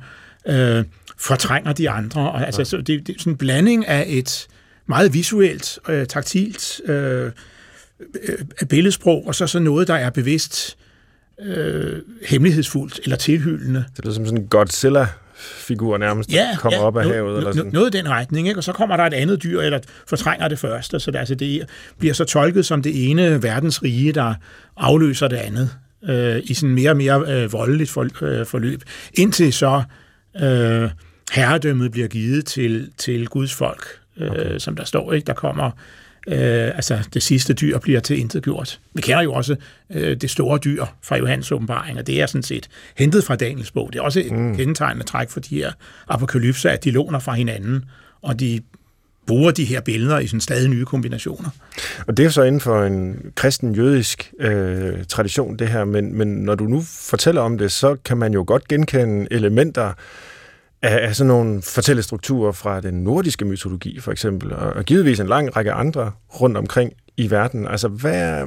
øh, 0.48 0.84
fortrænger 1.18 1.74
de 1.74 1.90
andre. 1.90 2.32
Og, 2.32 2.46
altså, 2.46 2.64
så 2.64 2.78
det, 2.78 3.08
det 3.08 3.16
er 3.16 3.20
sådan 3.20 3.34
en 3.34 3.38
blanding 3.38 3.88
af 3.88 4.06
et 4.08 4.48
meget 4.86 5.14
visuelt, 5.14 5.80
øh, 5.90 6.06
taktilt 6.06 6.82
øh, 6.86 7.32
øh, 8.24 8.68
billedsprog, 8.70 9.28
og 9.28 9.36
så 9.36 9.48
så 9.48 9.60
noget, 9.60 9.88
der 9.88 9.96
er 9.96 10.10
bevidst 10.10 10.78
øh, 11.40 12.02
hemmelighedsfuldt 12.26 13.00
eller 13.04 13.18
tilhyldende. 13.18 13.86
Det 13.98 14.06
er 14.06 14.12
som 14.12 14.26
sådan 14.26 14.42
en 14.42 14.48
Godzilla 14.48 15.08
figur 15.40 15.98
nærmest 15.98 16.34
ja, 16.34 16.56
kommer 16.60 16.80
ja, 16.80 16.86
op 16.86 16.98
af 16.98 17.06
no, 17.06 17.14
havet. 17.14 17.38
Eller 17.38 17.52
sådan. 17.52 17.72
Noget 17.74 17.96
i 17.96 17.98
den 17.98 18.10
retning, 18.10 18.48
ikke? 18.48 18.60
og 18.60 18.64
så 18.64 18.74
kommer 18.74 18.98
der 18.98 19.04
et 19.04 19.14
andet 19.14 19.44
dyr, 19.44 19.62
eller 19.62 19.80
fortrænger 20.08 20.48
det 20.48 20.60
første, 20.60 21.00
så 21.00 21.12
det, 21.12 21.20
altså, 21.20 21.36
det 21.36 21.66
bliver 22.00 22.14
så 22.14 22.26
tolket 22.26 22.66
som 22.66 22.82
det 22.82 23.10
ene 23.10 23.44
verdensrige, 23.44 24.12
der 24.12 24.34
afløser 24.78 25.28
det 25.28 25.38
andet 25.38 25.70
øh, 26.04 26.42
i 26.44 26.54
sådan 26.54 26.76
mere 26.76 26.90
og 26.90 26.98
mere 26.98 27.24
øh, 27.28 27.54
voldeligt 27.54 27.90
for, 27.90 28.08
øh, 28.22 28.46
forløb, 28.46 28.82
indtil 29.14 29.54
så 29.54 29.84
øh, 30.42 30.90
herredømmet 31.32 31.92
bliver 31.92 32.08
givet 32.08 32.46
til, 32.46 32.90
til 32.98 33.28
Guds 33.28 33.54
folk, 33.54 33.86
øh, 34.18 34.32
okay. 34.32 34.58
som 34.58 34.76
der 34.76 34.84
står, 34.84 35.14
ikke? 35.14 35.26
der 35.26 35.34
kommer 35.34 35.72
øh, 36.28 36.76
altså 36.76 37.00
det 37.14 37.24
sidste 37.24 37.54
dyr 37.54 37.80
bliver 37.80 38.00
til 38.00 38.20
intet 38.20 38.44
gjort. 38.44 38.80
Vi 38.94 39.02
kender 39.02 39.22
jo 39.22 39.34
også 39.34 39.56
øh, 39.90 40.18
det 40.18 40.30
store 40.30 40.58
dyr 40.58 40.86
fra 41.04 41.18
Johannes 41.18 41.52
åbenbaring, 41.52 42.00
og 42.00 42.08
det 42.08 42.22
er 42.22 42.26
sådan 42.26 42.44
set 42.44 42.70
hentet 42.98 43.24
fra 43.24 43.36
Daniels 43.36 43.72
bog. 43.72 43.90
Det 43.94 44.00
er 44.00 44.04
også 44.04 44.20
et 44.20 44.32
mm. 44.32 44.56
kendetegnende 44.56 45.06
træk 45.06 45.30
for 45.30 45.40
de 45.40 45.56
her 45.56 45.72
apokalypser, 46.08 46.70
at 46.70 46.84
de 46.84 46.92
låner 46.92 47.20
fra 47.20 47.34
hinanden, 47.34 47.86
og 48.22 48.40
de 48.40 48.62
bruger 49.28 49.52
de 49.52 49.66
her 49.66 49.82
billeder 49.82 50.20
i 50.20 50.28
sådan 50.28 50.42
stadig 50.42 50.70
nye 50.70 50.86
kombinationer. 50.86 51.50
Og 52.08 52.18
det 52.18 52.26
er 52.26 52.30
så 52.30 52.44
inden 52.44 52.62
for 52.62 52.84
en 52.84 53.32
kristen-jødisk 53.36 54.34
øh, 54.40 55.06
tradition, 55.08 55.58
det 55.58 55.68
her, 55.68 55.86
men, 55.86 56.18
men 56.18 56.28
når 56.28 56.56
du 56.56 56.64
nu 56.64 56.82
fortæller 56.82 57.42
om 57.42 57.58
det, 57.58 57.72
så 57.72 57.98
kan 58.06 58.18
man 58.18 58.34
jo 58.34 58.44
godt 58.48 58.68
genkende 58.68 59.28
elementer 59.32 59.94
af, 60.88 61.08
af 61.08 61.16
sådan 61.16 61.28
nogle 61.28 61.62
fortællestrukturer 61.62 62.52
fra 62.52 62.82
den 62.82 62.94
nordiske 62.94 63.46
mytologi, 63.46 64.00
for 64.00 64.12
eksempel, 64.12 64.54
og, 64.54 64.74
og 64.74 64.84
givetvis 64.84 65.20
en 65.20 65.28
lang 65.28 65.56
række 65.56 65.72
andre 65.72 66.12
rundt 66.42 66.58
omkring 66.58 66.94
i 67.18 67.32
verden. 67.32 67.68
Altså, 67.68 67.88
hvad, 67.88 68.44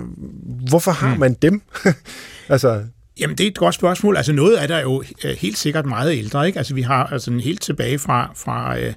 hvorfor 0.69 0.91
har 0.91 1.17
man 1.17 1.35
dem? 1.35 1.63
altså, 2.49 2.83
Jamen, 3.21 3.39
det 3.39 3.45
er 3.45 3.51
et 3.51 3.59
godt 3.59 3.75
spørgsmål. 3.75 4.17
Altså, 4.17 4.33
noget 4.33 4.57
af 4.57 4.69
det 4.69 4.77
er 4.77 4.81
jo 4.81 5.03
øh, 5.25 5.37
helt 5.39 5.59
sikkert 5.59 5.87
meget 5.87 6.19
ældre, 6.19 6.47
ikke? 6.47 6.59
Altså, 6.59 6.75
vi 6.75 6.83
har 6.83 7.07
altså 7.07 7.33
helt 7.33 7.63
tilbage 7.63 7.99
fra, 7.99 8.33
fra 8.37 8.79
øh, 8.79 8.93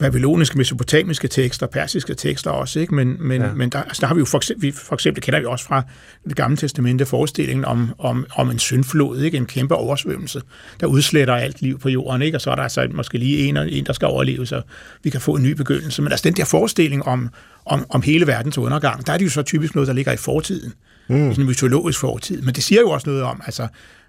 babyloniske, 0.00 0.58
mesopotamiske 0.58 1.28
tekster, 1.28 1.66
persiske 1.66 2.14
tekster 2.14 2.50
også, 2.50 2.80
ikke? 2.80 2.94
Men, 2.94 3.16
men, 3.20 3.42
ja. 3.42 3.52
men 3.54 3.70
der, 3.70 3.82
altså, 3.82 4.00
der 4.00 4.06
har 4.06 4.14
vi 4.14 4.18
jo 4.18 4.24
for 4.24 4.38
eksempel, 4.38 4.62
vi, 4.66 4.70
for 4.72 4.94
eksempel 4.94 5.22
kender 5.22 5.40
vi 5.40 5.46
også 5.46 5.64
fra 5.64 5.82
det 6.28 6.36
gamle 6.36 6.56
testamente 6.56 7.06
forestillingen 7.06 7.64
om, 7.64 7.94
om, 7.98 8.26
om 8.34 8.50
en 8.50 8.58
syndflod, 8.58 9.20
ikke? 9.20 9.36
En 9.36 9.46
kæmpe 9.46 9.74
oversvømmelse, 9.74 10.42
der 10.80 10.86
udsletter 10.86 11.34
alt 11.34 11.62
liv 11.62 11.78
på 11.78 11.88
jorden, 11.88 12.22
ikke? 12.22 12.36
Og 12.36 12.40
så 12.40 12.50
er 12.50 12.54
der 12.54 12.62
altså 12.62 12.88
måske 12.92 13.18
lige 13.18 13.38
en, 13.38 13.56
en 13.56 13.86
der 13.86 13.92
skal 13.92 14.08
overleve, 14.08 14.46
så 14.46 14.62
vi 15.02 15.10
kan 15.10 15.20
få 15.20 15.36
en 15.36 15.42
ny 15.42 15.52
begyndelse. 15.52 16.02
Men 16.02 16.12
altså 16.12 16.24
den 16.24 16.36
der 16.36 16.44
forestilling 16.44 17.06
om, 17.06 17.28
om, 17.66 17.86
om 17.90 18.02
hele 18.02 18.26
verdens 18.26 18.58
undergang, 18.58 19.06
der 19.06 19.12
er 19.12 19.18
det 19.18 19.24
jo 19.24 19.30
så 19.30 19.42
typisk 19.42 19.74
noget, 19.74 19.88
der 19.88 19.94
ligger 19.94 20.12
i 20.12 20.16
fortiden. 20.16 20.72
Mm. 21.08 21.30
Sådan 21.30 21.42
en 21.42 21.48
mytologisk 21.48 22.00
fortid. 22.00 22.42
Men 22.42 22.54
det 22.54 22.64
siger 22.64 22.80
jo 22.80 22.90
også 22.90 23.10
noget 23.10 23.22
om, 23.22 23.42
altså... 23.46 23.66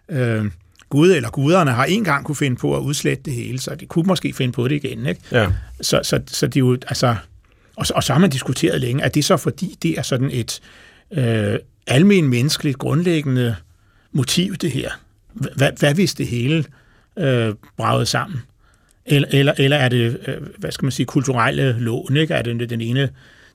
Øh, 0.09 0.45
Gud 0.91 1.11
eller 1.11 1.29
guderne 1.29 1.71
har 1.71 1.85
en 1.85 2.03
gang 2.03 2.25
kunne 2.25 2.35
finde 2.35 2.55
på 2.55 2.77
at 2.77 2.81
udslette 2.81 3.23
det 3.23 3.33
hele, 3.33 3.59
så 3.59 3.75
de 3.75 3.85
kunne 3.85 4.07
måske 4.07 4.33
finde 4.33 4.53
på 4.53 4.67
det 4.67 4.75
igen. 4.75 5.05
Ikke? 5.05 5.21
Ja. 5.31 5.47
Så, 5.81 5.99
så, 6.03 6.19
så 6.27 6.47
det 6.47 6.55
er 6.55 6.59
jo, 6.59 6.73
altså, 6.73 7.15
og, 7.75 7.85
og 7.95 8.03
så 8.03 8.13
har 8.13 8.19
man 8.19 8.29
diskuteret 8.29 8.81
længe, 8.81 9.03
at 9.03 9.15
det 9.15 9.25
så 9.25 9.37
fordi 9.37 9.77
det 9.83 9.97
er 9.97 10.01
sådan 10.01 10.31
et 10.31 10.61
øh, 11.11 11.59
almen 11.87 12.27
menneskeligt 12.27 12.77
grundlæggende 12.77 13.55
motiv, 14.11 14.55
det 14.55 14.71
her. 14.71 14.89
Hvad, 15.33 15.71
hvad 15.79 15.93
hvis 15.93 16.13
det 16.13 16.27
hele 16.27 16.65
øh, 17.17 17.53
bragede 17.77 18.05
sammen? 18.05 18.41
Eller, 19.05 19.27
eller, 19.31 19.53
eller 19.57 19.77
er 19.77 19.89
det, 19.89 20.19
øh, 20.27 20.35
hvad 20.57 20.71
skal 20.71 20.85
man 20.85 20.91
sige, 20.91 21.05
kulturelle 21.05 21.79
lån, 21.79 22.17
ikke? 22.17 22.33
Er 22.33 22.41
det 22.41 22.69
den 22.69 22.81
ene 22.81 23.09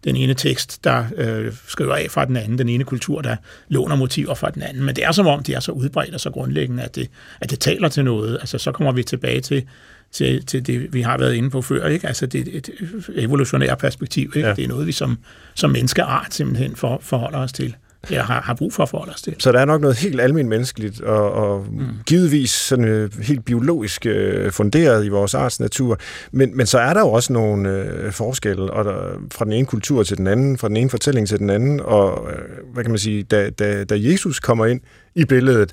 den 0.05 0.17
ene 0.17 0.35
tekst, 0.35 0.85
der 0.85 1.05
øh, 1.17 1.53
skriver 1.67 1.95
af 1.95 2.07
fra 2.11 2.25
den 2.25 2.37
anden, 2.37 2.59
den 2.59 2.69
ene 2.69 2.85
kultur, 2.85 3.21
der 3.21 3.37
låner 3.69 3.97
motiver 3.97 4.35
fra 4.35 4.51
den 4.51 4.63
anden. 4.63 4.85
Men 4.85 4.97
det 4.97 5.05
er 5.05 5.13
som 5.13 5.27
om, 5.27 5.43
de 5.43 5.55
er 5.55 5.61
så 5.61 5.73
udbredt 5.73 6.15
og 6.15 6.21
så 6.21 6.31
grundlæggende, 6.31 6.83
at 6.83 6.95
det, 6.95 7.11
at 7.41 7.51
det 7.51 7.61
taler 7.61 7.89
til 7.89 8.05
noget. 8.05 8.39
Altså, 8.41 8.59
så 8.59 8.73
kommer 8.73 8.93
vi 8.93 9.03
tilbage 9.03 9.41
til, 9.41 9.65
til, 10.13 10.47
til 10.47 10.67
det, 10.67 10.95
vi 10.95 11.03
har 11.03 11.19
været 11.19 11.35
inde 11.35 11.51
på 11.51 11.63
før. 11.63 11.87
Ikke? 11.87 12.07
Altså, 12.07 12.27
det 12.27 12.49
er 12.55 12.59
et 12.59 12.71
evolutionært 13.15 13.79
perspektiv. 13.79 14.33
Ikke? 14.37 14.49
Ja. 14.49 14.55
Det 14.55 14.65
er 14.65 14.69
noget, 14.69 14.87
vi 14.87 14.93
som, 14.93 15.19
som 15.55 15.71
menneskeart 15.71 16.35
simpelthen 16.35 16.77
for, 16.77 16.99
forholder 17.03 17.39
os 17.39 17.53
til 17.53 17.77
eller 18.11 18.23
har, 18.23 18.41
har 18.41 18.55
brug 18.55 18.73
for 18.73 18.83
at 18.83 18.89
forholde 18.89 19.13
os 19.13 19.23
til. 19.23 19.35
Så 19.39 19.53
der 19.53 19.61
er 19.61 19.65
nok 19.65 19.81
noget 19.81 19.97
helt 19.97 20.21
almindeligt 20.21 20.49
menneskeligt 20.49 21.01
og, 21.01 21.33
og 21.33 21.67
mm. 21.71 21.87
givetvis 22.07 22.51
sådan, 22.51 22.85
øh, 22.85 23.11
helt 23.23 23.45
biologisk 23.45 24.07
øh, 24.07 24.53
funderet 24.53 25.05
i 25.05 25.09
vores 25.09 25.35
arts 25.35 25.61
natur. 25.61 25.99
Men, 26.33 26.57
men 26.57 26.67
så 26.67 26.79
er 26.79 26.95
der 26.95 27.01
jo 27.01 27.09
også 27.09 27.33
nogle 27.33 27.69
øh, 27.69 28.13
forskelle 28.13 28.73
og 28.73 28.85
der, 28.85 28.95
fra 29.33 29.45
den 29.45 29.53
ene 29.53 29.67
kultur 29.67 30.03
til 30.03 30.17
den 30.17 30.27
anden, 30.27 30.59
fra 30.59 30.69
den 30.69 30.77
ene 30.77 30.91
fortælling 30.91 31.29
til 31.29 31.39
den 31.39 31.51
anden. 31.51 31.81
Og 31.81 32.31
øh, 32.33 32.39
hvad 32.73 32.85
kan 32.85 32.91
man 32.91 32.99
sige, 32.99 33.23
da, 33.23 33.51
da, 33.51 33.85
da 33.85 33.95
Jesus 33.99 34.41
kommer 34.41 34.67
ind 34.67 34.81
i 35.15 35.25
billedet, 35.25 35.73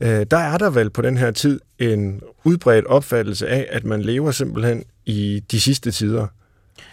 øh, 0.00 0.26
der 0.30 0.38
er 0.38 0.58
der 0.58 0.70
vel 0.70 0.90
på 0.90 1.02
den 1.02 1.16
her 1.16 1.30
tid 1.30 1.60
en 1.78 2.20
udbredt 2.44 2.86
opfattelse 2.86 3.48
af, 3.48 3.66
at 3.70 3.84
man 3.84 4.02
lever 4.02 4.30
simpelthen 4.30 4.84
i 5.06 5.42
de 5.50 5.60
sidste 5.60 5.90
tider. 5.90 6.26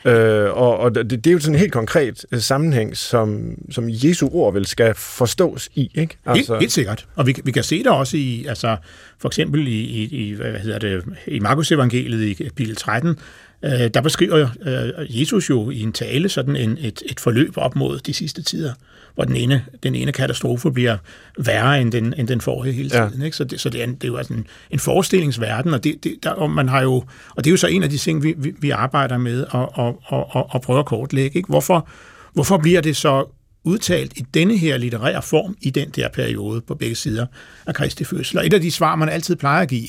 Øh, 0.06 0.58
og 0.58 0.78
og 0.78 0.96
det, 0.96 1.10
det 1.10 1.28
er 1.28 1.32
jo 1.32 1.40
sådan 1.40 1.56
en 1.56 1.60
helt 1.60 1.72
konkret 1.72 2.26
øh, 2.32 2.40
sammenhæng, 2.40 2.98
som, 2.98 3.56
som 3.72 3.86
Jesu 3.88 4.30
ord 4.32 4.54
vel 4.54 4.66
skal 4.66 4.94
forstås 4.96 5.70
i, 5.76 5.92
ikke? 5.96 6.18
Altså... 6.26 6.54
Helt, 6.54 6.62
helt 6.62 6.72
sikkert. 6.72 7.08
Og 7.16 7.28
vi, 7.28 7.36
vi 7.44 7.52
kan 7.52 7.64
se 7.64 7.80
det 7.80 7.88
også 7.88 8.18
i, 8.18 8.46
altså 8.46 8.78
for 9.20 9.30
eksempel 9.30 9.68
i, 9.68 9.82
i, 9.82 10.28
i 10.28 10.34
hvad 10.34 10.54
hedder 10.54 10.80
det, 10.80 11.04
i 11.28 11.40
Markus 11.40 11.72
evangeliet 11.72 12.28
i 12.28 12.34
kapitel 12.34 12.76
13, 12.76 13.20
øh, 13.64 13.72
der 13.72 14.02
beskriver 14.02 14.48
øh, 14.66 15.22
Jesus 15.22 15.50
jo 15.50 15.70
i 15.70 15.82
en 15.82 15.94
tale 15.94 16.30
sådan 16.30 16.56
en, 16.56 16.78
et, 16.82 17.04
et 17.06 17.20
forløb 17.20 17.54
op 17.56 17.76
mod 17.76 18.00
de 18.00 18.14
sidste 18.14 18.42
tider 18.42 18.74
hvor 19.16 19.24
den 19.24 19.36
ene, 19.36 19.66
den 19.84 19.96
ene 19.96 20.12
katastrofe 20.12 20.72
bliver 20.72 20.98
værre 21.38 21.82
end 21.82 21.92
den, 21.92 22.14
end 22.18 22.28
den 22.28 22.42
forrige 22.42 22.74
hele 22.74 22.90
tiden. 22.90 23.20
Ja. 23.20 23.26
Ikke? 23.26 23.38
Så, 23.38 23.44
det, 23.44 23.60
så 23.62 23.70
det, 23.70 23.82
er, 23.82 23.86
det 23.86 24.04
er 24.04 24.08
jo 24.08 24.18
altså 24.18 24.34
en, 24.34 24.48
en 24.70 24.80
forestillingsverden, 24.80 25.74
og, 25.74 25.84
det, 25.84 26.04
det, 26.04 26.16
der, 26.24 26.30
og 26.30 26.50
man 26.50 26.70
har 26.70 26.82
jo, 26.82 26.94
og 27.36 27.44
det 27.44 27.48
er 27.48 27.52
jo 27.52 27.58
så 27.58 27.68
en 27.68 27.84
af 27.84 27.90
de 27.90 27.98
ting, 27.98 28.24
vi, 28.24 28.34
vi, 28.38 28.54
vi 28.60 28.70
arbejder 28.70 29.18
med 29.18 29.46
at, 29.54 29.86
at, 29.86 29.94
at, 30.12 30.26
at, 30.36 30.44
at 30.56 30.62
prøve 30.62 30.80
at 30.80 30.86
kortlægge. 30.86 31.38
Ikke? 31.38 31.48
Hvorfor, 31.48 31.88
hvorfor 32.34 32.58
bliver 32.58 32.82
det 32.82 32.98
så 32.98 33.26
udtalt 33.64 34.18
i 34.18 34.26
denne 34.34 34.58
her 34.58 34.78
litterære 34.78 35.22
form 35.22 35.58
i 35.62 35.70
den 35.70 35.90
der 35.90 36.10
periode 36.10 36.62
på 36.62 36.76
begge 36.76 36.96
sider 36.96 37.26
af 37.68 37.76
Kristi 37.76 38.04
fødsel? 38.04 38.38
Og 38.38 38.46
et 38.46 38.54
af 38.54 38.62
de 38.62 38.72
svar, 38.72 38.96
man 38.96 39.10
altid 39.10 39.36
plejer 39.36 39.62
at 39.62 39.70
give, 39.70 39.88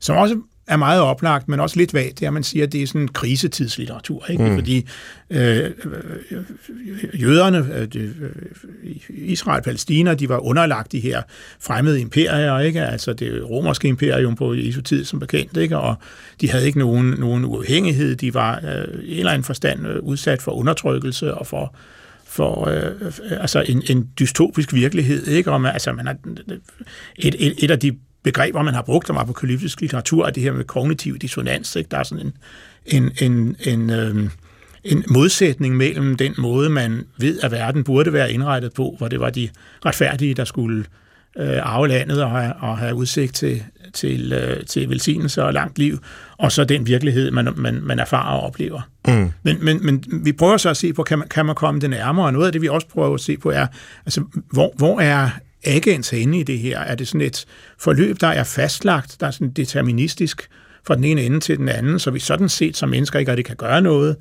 som 0.00 0.16
også 0.16 0.40
er 0.66 0.76
meget 0.76 1.00
oplagt, 1.00 1.48
men 1.48 1.60
også 1.60 1.76
lidt 1.76 1.94
vagt, 1.94 2.18
det 2.18 2.22
er, 2.22 2.26
at 2.26 2.32
man 2.32 2.42
siger, 2.42 2.66
at 2.66 2.72
det 2.72 2.82
er 2.82 2.86
sådan 2.86 3.00
en 3.00 3.08
krisetidslitteratur. 3.08 4.26
Ikke? 4.30 4.44
Mm. 4.44 4.54
Fordi 4.54 4.86
øh, 5.30 5.70
jøderne, 7.20 7.86
øh, 7.94 8.10
Israel 9.08 9.58
og 9.58 9.64
Palæstina, 9.64 10.14
de 10.14 10.28
var 10.28 10.38
underlagt 10.38 10.92
de 10.92 11.00
her 11.00 11.22
fremmede 11.60 12.00
imperier, 12.00 12.58
ikke? 12.58 12.82
altså 12.82 13.12
det 13.12 13.50
romerske 13.50 13.88
imperium 13.88 14.34
på 14.34 14.54
Jesu 14.54 14.80
tid 14.80 15.04
som 15.04 15.20
bekendt, 15.20 15.56
ikke? 15.56 15.78
og 15.78 15.94
de 16.40 16.50
havde 16.50 16.66
ikke 16.66 16.78
nogen, 16.78 17.14
nogen 17.18 17.44
uafhængighed, 17.44 18.16
de 18.16 18.34
var 18.34 18.60
øh, 18.64 19.04
i 19.04 19.12
en 19.12 19.18
eller 19.18 19.32
anden 19.32 19.44
forstand 19.44 19.86
øh, 19.86 20.02
udsat 20.02 20.42
for 20.42 20.52
undertrykkelse 20.52 21.34
og 21.34 21.46
for 21.46 21.74
for 22.26 22.68
øh, 22.68 23.40
altså 23.40 23.64
en, 23.68 23.82
en 23.90 24.08
dystopisk 24.18 24.74
virkelighed, 24.74 25.26
ikke? 25.26 25.50
Man, 25.50 25.72
altså 25.72 25.92
man 25.92 26.06
har, 26.06 26.16
et, 27.16 27.36
et, 27.38 27.54
et 27.64 27.70
af 27.70 27.80
de 27.80 27.98
begreber, 28.24 28.62
man 28.62 28.74
har 28.74 28.82
brugt 28.82 29.10
om 29.10 29.16
apokalyptisk 29.16 29.80
litteratur, 29.80 30.26
er 30.26 30.30
det 30.30 30.42
her 30.42 30.52
med 30.52 30.64
kognitiv 30.64 31.18
dissonans. 31.18 31.76
Ikke? 31.76 31.88
Der 31.90 31.98
er 31.98 32.02
sådan 32.02 32.26
en, 32.26 32.32
en, 32.86 33.32
en, 33.32 33.56
en, 33.60 33.90
øh, 33.90 34.30
en 34.84 35.04
modsætning 35.08 35.76
mellem 35.76 36.16
den 36.16 36.34
måde, 36.38 36.70
man 36.70 37.04
ved, 37.18 37.40
at 37.42 37.52
verden 37.52 37.84
burde 37.84 38.12
være 38.12 38.32
indrettet 38.32 38.72
på, 38.72 38.94
hvor 38.98 39.08
det 39.08 39.20
var 39.20 39.30
de 39.30 39.48
retfærdige, 39.84 40.34
der 40.34 40.44
skulle 40.44 40.84
øh, 41.38 41.58
arve 41.62 41.88
landet 41.88 42.22
og 42.22 42.30
have, 42.30 42.52
og 42.52 42.78
have 42.78 42.94
udsigt 42.94 43.34
til, 43.34 43.62
til, 43.92 44.32
øh, 44.32 44.66
til 44.66 44.88
velsignelse 44.88 45.44
og 45.44 45.52
langt 45.52 45.78
liv, 45.78 45.98
og 46.36 46.52
så 46.52 46.64
den 46.64 46.86
virkelighed, 46.86 47.30
man, 47.30 47.48
man, 47.56 47.80
man 47.82 47.98
erfarer 47.98 48.36
og 48.36 48.40
oplever. 48.40 48.88
Mm. 49.08 49.30
Men, 49.42 49.64
men, 49.64 49.86
men 49.86 50.04
vi 50.24 50.32
prøver 50.32 50.56
så 50.56 50.70
at 50.70 50.76
se 50.76 50.92
på, 50.92 51.02
kan 51.02 51.18
man, 51.18 51.28
kan 51.28 51.46
man 51.46 51.54
komme 51.54 51.80
det 51.80 51.90
nærmere, 51.90 52.26
og 52.26 52.32
noget 52.32 52.46
af 52.46 52.52
det, 52.52 52.62
vi 52.62 52.68
også 52.68 52.86
prøver 52.88 53.14
at 53.14 53.20
se 53.20 53.36
på, 53.36 53.50
er, 53.50 53.66
altså, 54.06 54.24
hvor, 54.50 54.72
hvor 54.76 55.00
er 55.00 55.30
agens 55.66 56.12
inde 56.12 56.38
i 56.38 56.42
det 56.42 56.58
her? 56.58 56.78
Er 56.78 56.94
det 56.94 57.08
sådan 57.08 57.20
et 57.20 57.44
forløb, 57.78 58.20
der 58.20 58.26
er 58.26 58.44
fastlagt, 58.44 59.16
der 59.20 59.26
er 59.26 59.30
sådan 59.30 59.50
deterministisk 59.50 60.48
fra 60.86 60.96
den 60.96 61.04
ene 61.04 61.22
ende 61.22 61.40
til 61.40 61.58
den 61.58 61.68
anden, 61.68 61.98
så 61.98 62.10
vi 62.10 62.18
sådan 62.18 62.48
set 62.48 62.76
som 62.76 62.88
mennesker 62.88 63.18
ikke 63.18 63.30
rigtig 63.30 63.46
kan 63.46 63.56
gøre 63.56 63.82
noget? 63.82 64.16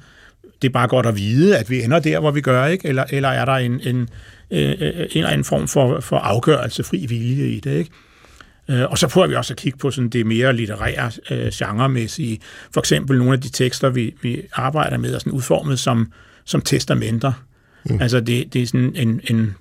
Det 0.61 0.67
er 0.67 0.73
bare 0.73 0.87
godt 0.87 1.05
at 1.05 1.15
vide, 1.17 1.57
at 1.57 1.69
vi 1.69 1.83
ender 1.83 1.99
der, 1.99 2.19
hvor 2.19 2.31
vi 2.31 2.41
gør, 2.41 2.65
ikke? 2.65 2.87
Eller, 2.87 3.05
eller 3.09 3.29
er 3.29 3.45
der 3.45 3.53
en, 3.53 3.71
en, 3.71 3.79
en, 3.85 4.09
en 4.49 4.67
eller 5.15 5.27
anden 5.27 5.43
form 5.43 5.67
for, 5.67 5.99
for 5.99 6.17
afgørelse, 6.17 6.83
fri 6.83 7.05
vilje 7.09 7.47
i 7.47 7.59
det, 7.59 7.77
ikke? 7.77 7.91
Øh, 8.69 8.91
og 8.91 8.97
så 8.97 9.07
prøver 9.07 9.27
vi 9.27 9.35
også 9.35 9.53
at 9.53 9.57
kigge 9.57 9.77
på 9.77 9.91
sådan 9.91 10.09
det 10.09 10.25
mere 10.25 10.53
litterære, 10.53 11.11
øh, 11.31 11.51
genremæssige. 11.53 12.39
For 12.73 12.81
eksempel 12.81 13.17
nogle 13.17 13.33
af 13.33 13.41
de 13.41 13.49
tekster, 13.49 13.89
vi, 13.89 14.15
vi 14.21 14.41
arbejder 14.53 14.97
med, 14.97 15.13
er 15.13 15.19
sådan 15.19 15.33
udformet 15.33 15.79
som, 15.79 16.11
som 16.45 16.61
testamenter. 16.61 17.33
Mm. 17.83 18.01
Altså 18.01 18.19
det, 18.19 18.53
det 18.53 18.61
er 18.61 18.67
sådan 18.67 18.95
en, 18.95 19.21
en 19.29 19.55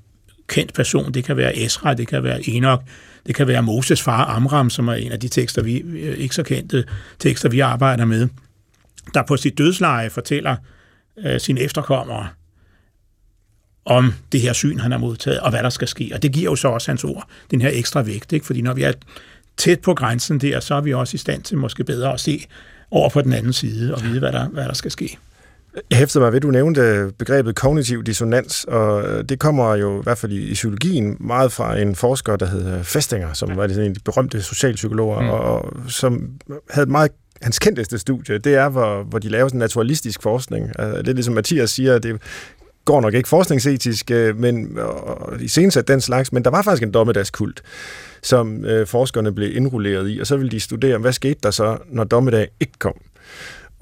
kendt 0.47 0.75
person. 0.75 1.15
Det 1.15 1.25
kan 1.25 1.37
være 1.37 1.59
Esra, 1.59 1.95
det 1.95 2.09
kan 2.09 2.23
være 2.23 2.49
Enoch, 2.49 2.83
det 3.27 3.35
kan 3.35 3.47
være 3.47 3.63
Moses 3.63 4.03
far 4.03 4.25
Amram, 4.25 4.71
som 4.71 4.89
er 4.89 4.95
en 4.95 5.13
af 5.13 5.21
de 5.21 5.29
tekster, 5.29 5.63
vi 5.63 5.79
øh, 5.79 6.19
ikke 6.19 6.35
så 6.35 6.43
kendte 6.43 6.85
tekster, 7.19 7.49
vi 7.49 7.61
arbejder 7.61 8.05
med, 8.05 8.29
der 9.15 9.23
på 9.23 9.37
sit 9.37 9.59
dødsleje 9.59 10.11
fortæller 10.11 10.57
øh, 11.19 11.41
sine 11.41 11.61
efterkommere 11.61 12.29
om 13.85 14.15
det 14.33 14.41
her 14.41 14.53
syn, 14.53 14.79
han 14.79 14.91
har 14.91 14.99
modtaget, 14.99 15.41
og 15.41 15.51
hvad 15.51 15.63
der 15.63 15.71
skal 15.71 15.89
ske. 15.89 16.11
Og 16.15 16.23
det 16.23 16.33
giver 16.33 16.51
jo 16.51 16.57
så 16.57 16.69
også 16.69 16.91
hans 16.91 17.05
ord, 17.05 17.29
den 17.51 17.61
her 17.61 17.71
ekstra 17.73 18.03
vægt, 18.03 18.33
ikke? 18.33 18.47
fordi 18.47 18.63
når 18.63 18.75
vi 18.75 18.83
er 18.83 18.93
tæt 19.57 19.81
på 19.81 19.95
grænsen 19.95 20.39
der, 20.39 20.61
så 20.61 20.75
er 20.75 20.81
vi 20.81 20.95
også 20.95 21.15
i 21.15 21.19
stand 21.19 21.43
til 21.43 21.59
måske 21.59 21.85
bedre 21.85 22.13
at 22.13 22.21
se 22.21 22.47
over 22.91 23.09
på 23.09 23.23
den 23.23 23.33
anden 23.33 23.53
side 23.53 23.95
og 23.95 24.03
vide, 24.03 24.19
hvad 24.19 24.33
der, 24.33 24.49
hvad 24.49 24.65
der 24.65 24.75
skal 24.75 24.91
ske. 24.91 25.19
Jeg 25.91 25.99
hæfter 25.99 26.21
mig 26.21 26.33
ved, 26.33 26.37
at 26.37 26.43
du 26.43 26.51
nævnte 26.51 27.13
begrebet 27.19 27.55
kognitiv 27.55 28.05
dissonans, 28.05 28.65
og 28.65 29.29
det 29.29 29.39
kommer 29.39 29.77
jo 29.77 30.01
i 30.01 30.03
hvert 30.03 30.19
fald 30.19 30.33
i 30.33 30.53
psykologien 30.55 31.17
meget 31.21 31.53
fra 31.53 31.79
en 31.79 31.95
forsker, 31.95 32.37
der 32.37 32.47
hedder 32.47 32.83
Festinger, 32.83 33.33
som 33.33 33.57
var 33.57 33.65
en 33.65 33.71
af 33.71 33.95
de 33.95 34.01
berømte 34.05 34.43
socialpsykologer, 34.43 35.21
mm. 35.21 35.29
og 35.29 35.73
som 35.89 36.31
havde 36.71 36.83
et 36.83 36.91
meget 36.91 37.11
hans 37.43 37.59
kendteste 37.59 37.99
studie, 37.99 38.39
det 38.39 38.55
er, 38.55 38.69
hvor, 38.69 39.03
hvor 39.03 39.19
de 39.19 39.29
laver 39.29 39.49
sådan 39.49 39.59
naturalistisk 39.59 40.23
forskning. 40.23 40.71
Altså, 40.79 41.03
det 41.03 41.09
er 41.09 41.13
ligesom 41.13 41.35
Mathias 41.35 41.71
siger, 41.71 41.99
det 41.99 42.23
går 42.85 43.01
nok 43.01 43.15
ikke 43.15 43.29
forskningsetisk, 43.29 44.11
øh, 44.11 44.39
men 44.39 44.79
i 45.41 45.49
sensat 45.49 45.89
den 45.89 46.01
slags, 46.01 46.33
men 46.33 46.45
der 46.45 46.51
var 46.51 46.63
faktisk 46.63 46.83
en 46.83 46.95
dommedagskult, 46.95 47.63
som 48.23 48.65
øh, 48.65 48.87
forskerne 48.87 49.33
blev 49.35 49.57
indrulleret 49.57 50.11
i, 50.11 50.21
og 50.21 50.27
så 50.27 50.37
ville 50.37 50.51
de 50.51 50.61
studere, 50.61 50.99
hvad 50.99 51.13
skete 51.13 51.39
der 51.43 51.51
så, 51.51 51.79
når 51.91 52.05
dommedag 52.05 52.49
ikke 52.61 52.73
kom. 52.79 52.95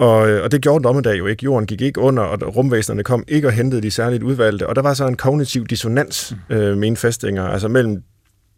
Og, 0.01 0.31
øh, 0.31 0.45
og 0.45 0.53
det 0.53 0.63
gjorde 0.63 0.85
dommedag 0.85 1.19
jo 1.19 1.27
ikke. 1.27 1.45
Jorden 1.45 1.67
gik 1.67 1.81
ikke 1.81 2.01
under, 2.01 2.23
og 2.23 2.57
rumvæsenerne 2.57 3.05
kom 3.05 3.25
ikke 3.29 3.49
og 3.49 3.53
hentede 3.53 3.83
de 3.83 3.91
særligt 3.91 4.23
udvalgte. 4.23 4.67
Og 4.67 4.77
der 4.77 4.83
var 4.83 4.95
så 4.95 5.07
en 5.07 5.17
kognitiv 5.17 5.67
dissonans, 5.67 6.37
mm. 6.49 6.57
øh, 6.57 6.79
med 6.79 6.97
festinger, 6.97 7.45
altså 7.45 7.69
mellem 7.69 8.03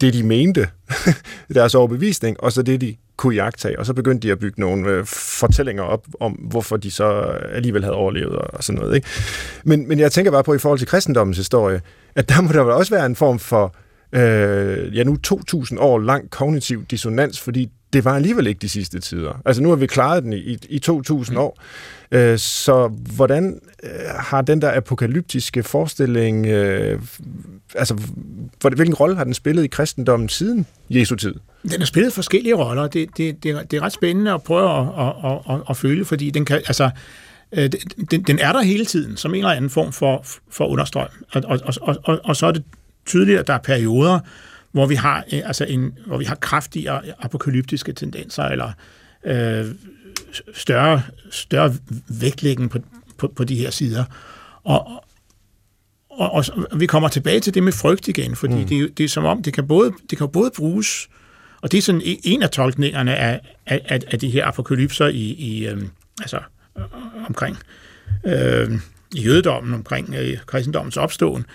det, 0.00 0.14
de 0.14 0.22
mente, 0.22 0.68
deres 1.54 1.74
overbevisning, 1.74 2.40
og 2.40 2.52
så 2.52 2.62
det, 2.62 2.80
de 2.80 2.96
kunne 3.16 3.34
jagtage, 3.34 3.78
og 3.78 3.86
så 3.86 3.94
begyndte 3.94 4.28
de 4.28 4.32
at 4.32 4.38
bygge 4.38 4.60
nogle 4.60 4.90
øh, 4.90 5.04
fortællinger 5.06 5.82
op 5.82 6.06
om, 6.20 6.32
hvorfor 6.32 6.76
de 6.76 6.90
så 6.90 7.04
alligevel 7.52 7.84
havde 7.84 7.96
overlevet 7.96 8.36
og, 8.36 8.54
og 8.54 8.64
sådan 8.64 8.80
noget. 8.80 8.94
Ikke? 8.94 9.08
Men, 9.64 9.88
men 9.88 9.98
jeg 9.98 10.12
tænker 10.12 10.30
bare 10.30 10.44
på 10.44 10.54
i 10.54 10.58
forhold 10.58 10.78
til 10.78 10.88
kristendommens 10.88 11.36
historie, 11.36 11.80
at 12.14 12.28
der 12.28 12.40
må 12.40 12.52
der 12.52 12.62
vel 12.62 12.72
også 12.72 12.94
være 12.94 13.06
en 13.06 13.16
form 13.16 13.38
for 13.38 13.74
øh, 14.12 14.96
ja 14.96 15.04
nu 15.04 15.18
2.000 15.26 15.78
år 15.78 15.98
lang 15.98 16.30
kognitiv 16.30 16.84
dissonans, 16.84 17.40
fordi 17.40 17.70
det 17.92 18.04
var 18.04 18.14
alligevel 18.16 18.46
ikke 18.46 18.58
de 18.58 18.68
sidste 18.68 19.00
tider. 19.00 19.42
Altså 19.44 19.62
nu 19.62 19.68
har 19.68 19.76
vi 19.76 19.86
klaret 19.86 20.22
den 20.22 20.32
i, 20.32 20.58
i 20.68 20.80
2.000 20.86 21.30
mm. 21.30 21.36
år. 21.36 21.62
Øh, 22.12 22.38
så 22.38 22.88
hvordan 23.16 23.60
øh, 23.82 23.90
har 24.18 24.42
den 24.42 24.62
der 24.62 24.76
apokalyptiske 24.76 25.62
forestilling, 25.62 26.46
øh, 26.46 27.00
altså 27.74 28.02
hvilken 28.76 28.94
rolle 28.94 29.16
har 29.16 29.24
den 29.24 29.34
spillet 29.34 29.64
i 29.64 29.66
kristendommen 29.66 30.28
siden 30.28 30.66
Jesu 30.90 31.14
tid? 31.14 31.34
Den 31.62 31.78
har 31.78 31.86
spillet 31.86 32.12
forskellige 32.12 32.54
roller. 32.54 32.86
Det, 32.86 33.08
det, 33.16 33.44
det, 33.44 33.70
det 33.70 33.76
er 33.76 33.82
ret 33.82 33.92
spændende 33.92 34.32
at 34.32 34.42
prøve 34.42 34.80
at, 34.80 34.86
at, 34.98 35.32
at, 35.32 35.54
at, 35.54 35.62
at 35.70 35.76
føle, 35.76 36.04
fordi 36.04 36.30
den 36.30 36.44
kan, 36.44 36.56
altså, 36.56 36.90
den, 38.10 38.22
den 38.22 38.38
er 38.38 38.52
der 38.52 38.62
hele 38.62 38.84
tiden, 38.84 39.16
som 39.16 39.34
en 39.34 39.38
eller 39.38 39.50
anden 39.50 39.70
form 39.70 39.92
for, 39.92 40.24
for 40.50 40.66
understrøm. 40.66 41.08
Og, 41.32 41.42
og, 41.44 41.60
og, 41.80 41.96
og, 42.04 42.20
og 42.24 42.36
så 42.36 42.46
er 42.46 42.52
det 42.52 42.62
tydeligt, 43.06 43.38
at 43.38 43.46
der 43.46 43.54
er 43.54 43.58
perioder, 43.58 44.20
hvor 44.72 44.86
vi 44.86 44.94
har, 44.94 45.24
altså 45.30 45.64
en, 45.64 45.98
hvor 46.06 46.16
vi 46.16 46.24
har 46.24 46.34
kraftigere 46.34 47.02
apokalyptiske 47.18 47.92
tendenser, 47.92 48.42
eller 48.42 48.72
øh, 49.24 49.66
større, 50.54 51.02
større 51.30 51.74
vægtlægning 52.08 52.70
på, 52.70 52.78
på, 53.18 53.32
på 53.36 53.44
de 53.44 53.56
her 53.56 53.70
sider. 53.70 54.04
Og, 54.64 55.04
og, 56.10 56.32
og, 56.32 56.44
og 56.70 56.80
vi 56.80 56.86
kommer 56.86 57.08
tilbage 57.08 57.40
til 57.40 57.54
det 57.54 57.62
med 57.62 57.72
frygt 57.72 58.08
igen, 58.08 58.36
fordi 58.36 58.54
mm. 58.54 58.66
det, 58.66 58.98
det 58.98 59.04
er 59.04 59.08
som 59.08 59.24
om, 59.24 59.42
det 59.42 59.54
kan 59.54 59.66
både, 59.66 59.92
det 60.10 60.18
kan 60.18 60.28
både 60.28 60.50
bruges, 60.56 61.08
og 61.60 61.72
det 61.72 61.78
er 61.78 61.82
sådan 61.82 62.02
en 62.04 62.42
af 62.42 62.50
tolkningerne 62.50 63.16
af, 63.16 63.40
af, 63.66 64.00
af 64.10 64.18
de 64.18 64.30
her 64.30 64.46
apokalypser 64.46 65.06
i, 65.06 65.32
i 65.32 65.66
øh, 65.66 65.82
altså, 66.20 66.40
øh, 66.78 66.84
omkring 67.28 67.58
øh, 68.24 68.72
i 69.14 69.22
jødedommen, 69.22 69.74
omkring 69.74 70.14
øh, 70.14 70.38
kristendommens 70.46 70.96
opståen, 70.96 71.46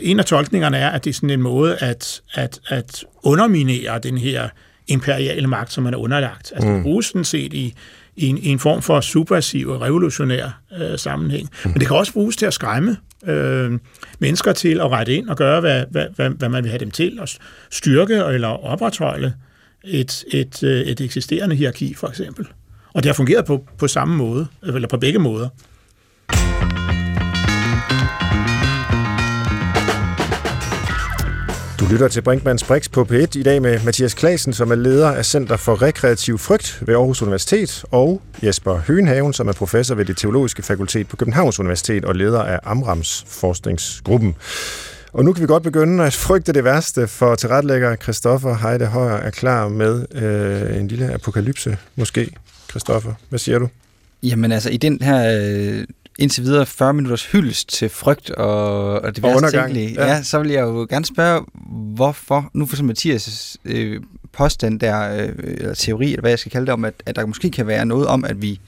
en 0.00 0.18
af 0.18 0.24
tolkningerne 0.24 0.76
er, 0.76 0.90
at 0.90 1.04
det 1.04 1.10
er 1.10 1.14
sådan 1.14 1.30
en 1.30 1.42
måde 1.42 1.76
at, 1.76 2.20
at, 2.34 2.60
at 2.68 3.04
underminere 3.22 3.98
den 3.98 4.18
her 4.18 4.48
imperiale 4.86 5.46
magt, 5.46 5.72
som 5.72 5.84
man 5.84 5.94
er 5.94 5.98
underlagt. 5.98 6.52
Altså 6.54 6.68
mm. 6.68 6.82
bruges 6.82 7.06
sådan 7.06 7.24
set 7.24 7.52
i, 7.52 7.74
i, 8.16 8.26
en, 8.26 8.38
i 8.38 8.48
en 8.48 8.58
form 8.58 8.82
for 8.82 9.00
subversiv 9.00 9.68
og 9.68 9.80
revolutionær 9.80 10.60
øh, 10.80 10.98
sammenhæng. 10.98 11.48
Mm. 11.64 11.70
Men 11.70 11.80
det 11.80 11.86
kan 11.86 11.96
også 11.96 12.12
bruges 12.12 12.36
til 12.36 12.46
at 12.46 12.54
skræmme 12.54 12.96
øh, 13.26 13.78
mennesker 14.18 14.52
til 14.52 14.80
at 14.80 14.90
rette 14.90 15.14
ind 15.14 15.28
og 15.28 15.36
gøre, 15.36 15.60
hvad, 15.60 15.84
hvad, 15.90 16.06
hvad, 16.16 16.30
hvad 16.30 16.48
man 16.48 16.62
vil 16.64 16.70
have 16.70 16.78
dem 16.78 16.90
til, 16.90 17.20
og 17.20 17.28
styrke 17.70 18.14
eller 18.14 18.48
opretholde 18.48 19.32
et, 19.84 20.24
et, 20.32 20.62
øh, 20.62 20.80
et 20.80 21.00
eksisterende 21.00 21.56
hierarki, 21.56 21.94
for 21.94 22.08
eksempel. 22.08 22.46
Og 22.92 23.02
det 23.02 23.08
har 23.08 23.14
fungeret 23.14 23.44
på, 23.44 23.64
på 23.78 23.88
samme 23.88 24.16
måde, 24.16 24.46
eller 24.62 24.88
på 24.88 24.96
begge 24.96 25.18
måder. 25.18 25.48
Du 31.80 31.86
lytter 31.86 32.08
til 32.08 32.22
Brinkmanns 32.22 32.64
Brix 32.64 32.90
på 32.90 33.06
P1 33.10 33.38
i 33.38 33.42
dag 33.42 33.62
med 33.62 33.80
Mathias 33.84 34.14
Klasen, 34.14 34.52
som 34.52 34.70
er 34.70 34.74
leder 34.74 35.08
af 35.10 35.24
Center 35.24 35.56
for 35.56 35.82
Rekreativ 35.82 36.38
Frygt 36.38 36.82
ved 36.86 36.94
Aarhus 36.94 37.22
Universitet, 37.22 37.84
og 37.90 38.22
Jesper 38.42 38.80
Høenhaven, 38.86 39.32
som 39.32 39.48
er 39.48 39.52
professor 39.52 39.94
ved 39.94 40.04
det 40.04 40.16
teologiske 40.16 40.62
fakultet 40.62 41.08
på 41.08 41.16
Københavns 41.16 41.60
Universitet 41.60 42.04
og 42.04 42.14
leder 42.14 42.42
af 42.42 42.60
Amrams 42.64 43.24
forskningsgruppen. 43.28 44.34
Og 45.12 45.24
nu 45.24 45.32
kan 45.32 45.42
vi 45.42 45.46
godt 45.46 45.62
begynde 45.62 46.04
at 46.04 46.14
frygte 46.14 46.52
det 46.52 46.64
værste, 46.64 47.08
for 47.08 47.34
tilretlægger 47.34 47.96
Christoffer 47.96 48.56
Heide 48.56 48.86
Højer 48.86 49.16
er 49.16 49.30
klar 49.30 49.68
med 49.68 50.06
øh, 50.14 50.76
en 50.80 50.88
lille 50.88 51.12
apokalypse, 51.14 51.76
måske. 51.96 52.30
Christoffer, 52.70 53.12
hvad 53.28 53.38
siger 53.38 53.58
du? 53.58 53.68
Jamen 54.22 54.52
altså, 54.52 54.70
i 54.70 54.76
den 54.76 54.98
her 55.02 55.40
øh, 55.40 55.84
indtil 56.18 56.44
videre 56.44 56.66
40 56.66 56.94
minutters 56.94 57.26
hyldest 57.26 57.68
til 57.68 57.88
frygt 57.88 58.30
og, 58.30 58.92
og 59.00 59.16
det 59.16 59.22
værste 59.22 59.50
tænkelige, 59.50 59.92
ja. 59.92 60.06
ja, 60.06 60.22
så 60.22 60.38
vil 60.38 60.50
jeg 60.50 60.60
jo 60.60 60.86
gerne 60.90 61.04
spørge, 61.04 61.44
hvorfor, 61.94 62.50
nu 62.54 62.66
for 62.66 62.76
som 62.76 62.86
Mathias 62.86 63.56
øh, 63.64 64.00
påstand 64.32 64.80
der, 64.80 65.16
øh, 65.16 65.32
eller 65.38 65.74
teori, 65.74 66.06
eller 66.06 66.20
hvad 66.20 66.30
jeg 66.30 66.38
skal 66.38 66.52
kalde 66.52 66.66
det 66.66 66.72
om, 66.72 66.84
at, 66.84 66.94
at 67.06 67.16
der 67.16 67.26
måske 67.26 67.50
kan 67.50 67.66
være 67.66 67.86
noget 67.86 68.06
om, 68.06 68.24
at 68.24 68.42
vi, 68.42 68.60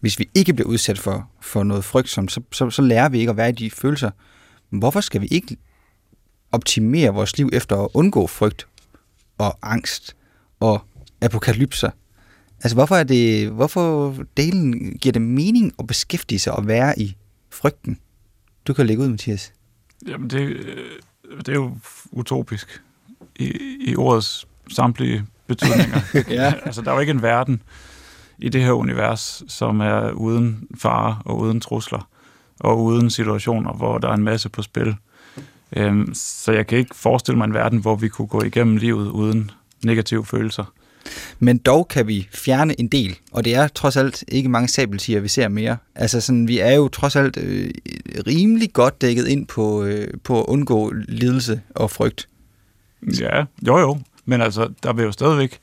hvis 0.00 0.18
vi 0.18 0.28
ikke 0.34 0.52
bliver 0.54 0.68
udsat 0.68 0.98
for, 0.98 1.30
for 1.40 1.62
noget 1.62 1.84
frygtsomt, 1.84 2.32
så, 2.32 2.40
så, 2.52 2.70
så 2.70 2.82
lærer 2.82 3.08
vi 3.08 3.18
ikke 3.18 3.30
at 3.30 3.36
være 3.36 3.48
i 3.48 3.52
de 3.52 3.70
følelser. 3.70 4.10
Men 4.70 4.78
hvorfor 4.78 5.00
skal 5.00 5.20
vi 5.20 5.26
ikke 5.26 5.56
optimere 6.52 7.14
vores 7.14 7.38
liv 7.38 7.50
efter 7.52 7.76
at 7.76 7.88
undgå 7.94 8.26
frygt 8.26 8.66
og 9.38 9.58
angst 9.62 10.16
og 10.60 10.82
apokalypser? 11.20 11.90
Altså, 12.64 12.76
hvorfor, 12.76 12.96
er 12.96 13.04
det, 13.04 13.50
hvorfor 13.50 14.14
delen 14.36 14.98
giver 15.00 15.12
det 15.12 15.22
mening 15.22 15.72
at 15.78 15.86
beskæftige 15.86 16.38
sig 16.38 16.52
og 16.52 16.66
være 16.66 16.98
i 16.98 17.16
frygten? 17.50 17.98
Du 18.66 18.72
kan 18.72 18.86
lægge 18.86 19.02
ud, 19.02 19.08
Mathias. 19.08 19.52
Jamen, 20.06 20.30
det, 20.30 20.40
øh, 20.40 20.90
det 21.38 21.48
er 21.48 21.52
jo 21.52 21.76
utopisk 22.12 22.82
i, 23.36 23.52
i 23.80 23.96
ordets 23.96 24.46
samtlige 24.68 25.26
betydninger. 25.46 26.00
ja. 26.42 26.54
Altså, 26.64 26.82
der 26.82 26.90
er 26.90 26.94
jo 26.94 27.00
ikke 27.00 27.10
en 27.10 27.22
verden 27.22 27.62
i 28.38 28.48
det 28.48 28.62
her 28.62 28.72
univers, 28.72 29.42
som 29.48 29.80
er 29.80 30.10
uden 30.10 30.68
fare 30.78 31.18
og 31.24 31.38
uden 31.38 31.60
trusler 31.60 32.08
og 32.60 32.82
uden 32.82 33.10
situationer, 33.10 33.72
hvor 33.72 33.98
der 33.98 34.08
er 34.08 34.14
en 34.14 34.24
masse 34.24 34.48
på 34.48 34.62
spil. 34.62 34.96
Øhm, 35.76 36.14
så 36.14 36.52
jeg 36.52 36.66
kan 36.66 36.78
ikke 36.78 36.94
forestille 36.94 37.38
mig 37.38 37.44
en 37.44 37.54
verden, 37.54 37.78
hvor 37.78 37.96
vi 37.96 38.08
kunne 38.08 38.28
gå 38.28 38.42
igennem 38.42 38.76
livet 38.76 39.08
uden 39.08 39.50
negative 39.84 40.24
følelser. 40.26 40.64
Men 41.38 41.58
dog 41.58 41.88
kan 41.88 42.08
vi 42.08 42.28
fjerne 42.32 42.80
en 42.80 42.88
del, 42.88 43.18
og 43.32 43.44
det 43.44 43.54
er 43.54 43.68
trods 43.68 43.96
alt 43.96 44.24
ikke 44.28 44.48
mange 44.48 44.68
sabeltiger, 44.68 45.20
vi 45.20 45.28
ser 45.28 45.48
mere. 45.48 45.76
Altså 45.94 46.20
sådan, 46.20 46.48
vi 46.48 46.58
er 46.58 46.72
jo 46.72 46.88
trods 46.88 47.16
alt 47.16 47.36
øh, 47.36 47.70
rimelig 48.26 48.72
godt 48.72 49.00
dækket 49.00 49.28
ind 49.28 49.46
på, 49.46 49.84
øh, 49.84 50.08
på 50.24 50.40
at 50.40 50.46
undgå 50.46 50.92
lidelse 51.08 51.60
og 51.74 51.90
frygt. 51.90 52.28
Ja, 53.20 53.44
jo 53.66 53.78
jo, 53.78 53.98
men 54.24 54.40
altså, 54.40 54.68
der 54.82 54.92
vil 54.92 55.04
jo 55.04 55.12
stadigvæk 55.12 55.58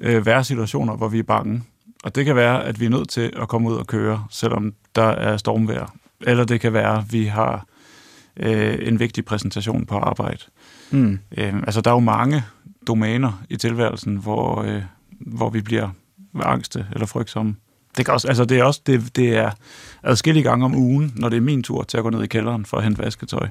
øh, 0.00 0.26
være 0.26 0.44
situationer, 0.44 0.96
hvor 0.96 1.08
vi 1.08 1.18
er 1.18 1.22
bange. 1.22 1.62
Og 2.04 2.14
det 2.14 2.24
kan 2.24 2.36
være, 2.36 2.64
at 2.64 2.80
vi 2.80 2.84
er 2.84 2.90
nødt 2.90 3.08
til 3.08 3.32
at 3.42 3.48
komme 3.48 3.70
ud 3.70 3.76
og 3.76 3.86
køre, 3.86 4.24
selvom 4.30 4.74
der 4.94 5.08
er 5.08 5.36
stormvejr. 5.36 5.94
Eller 6.20 6.44
det 6.44 6.60
kan 6.60 6.72
være, 6.72 6.98
at 6.98 7.12
vi 7.12 7.24
har 7.24 7.66
øh, 8.36 8.78
en 8.88 9.00
vigtig 9.00 9.24
præsentation 9.24 9.86
på 9.86 9.98
arbejde. 9.98 10.38
Mm. 10.90 11.18
Øh, 11.36 11.54
altså, 11.54 11.80
der 11.80 11.90
er 11.90 11.94
jo 11.94 12.00
mange 12.00 12.42
domæner 12.86 13.42
i 13.50 13.56
tilværelsen, 13.56 14.16
hvor, 14.16 14.62
øh, 14.62 14.82
hvor 15.20 15.50
vi 15.50 15.60
bliver 15.60 15.88
angste 16.42 16.86
eller 16.92 17.06
frygtsomme. 17.06 17.56
Det, 17.96 18.04
kan 18.04 18.14
også, 18.14 18.28
altså 18.28 18.44
det 18.44 18.58
er 18.58 18.64
også 18.64 18.80
det, 18.86 19.16
det 19.16 19.36
er 19.36 19.50
adskillige 20.02 20.42
gange 20.42 20.64
om 20.64 20.74
ugen, 20.74 21.12
når 21.16 21.28
det 21.28 21.36
er 21.36 21.40
min 21.40 21.62
tur 21.62 21.82
til 21.82 21.96
at 21.96 22.02
gå 22.02 22.10
ned 22.10 22.22
i 22.22 22.26
kælderen 22.26 22.66
for 22.66 22.76
at 22.76 22.84
hente 22.84 23.02
vasketøj. 23.02 23.48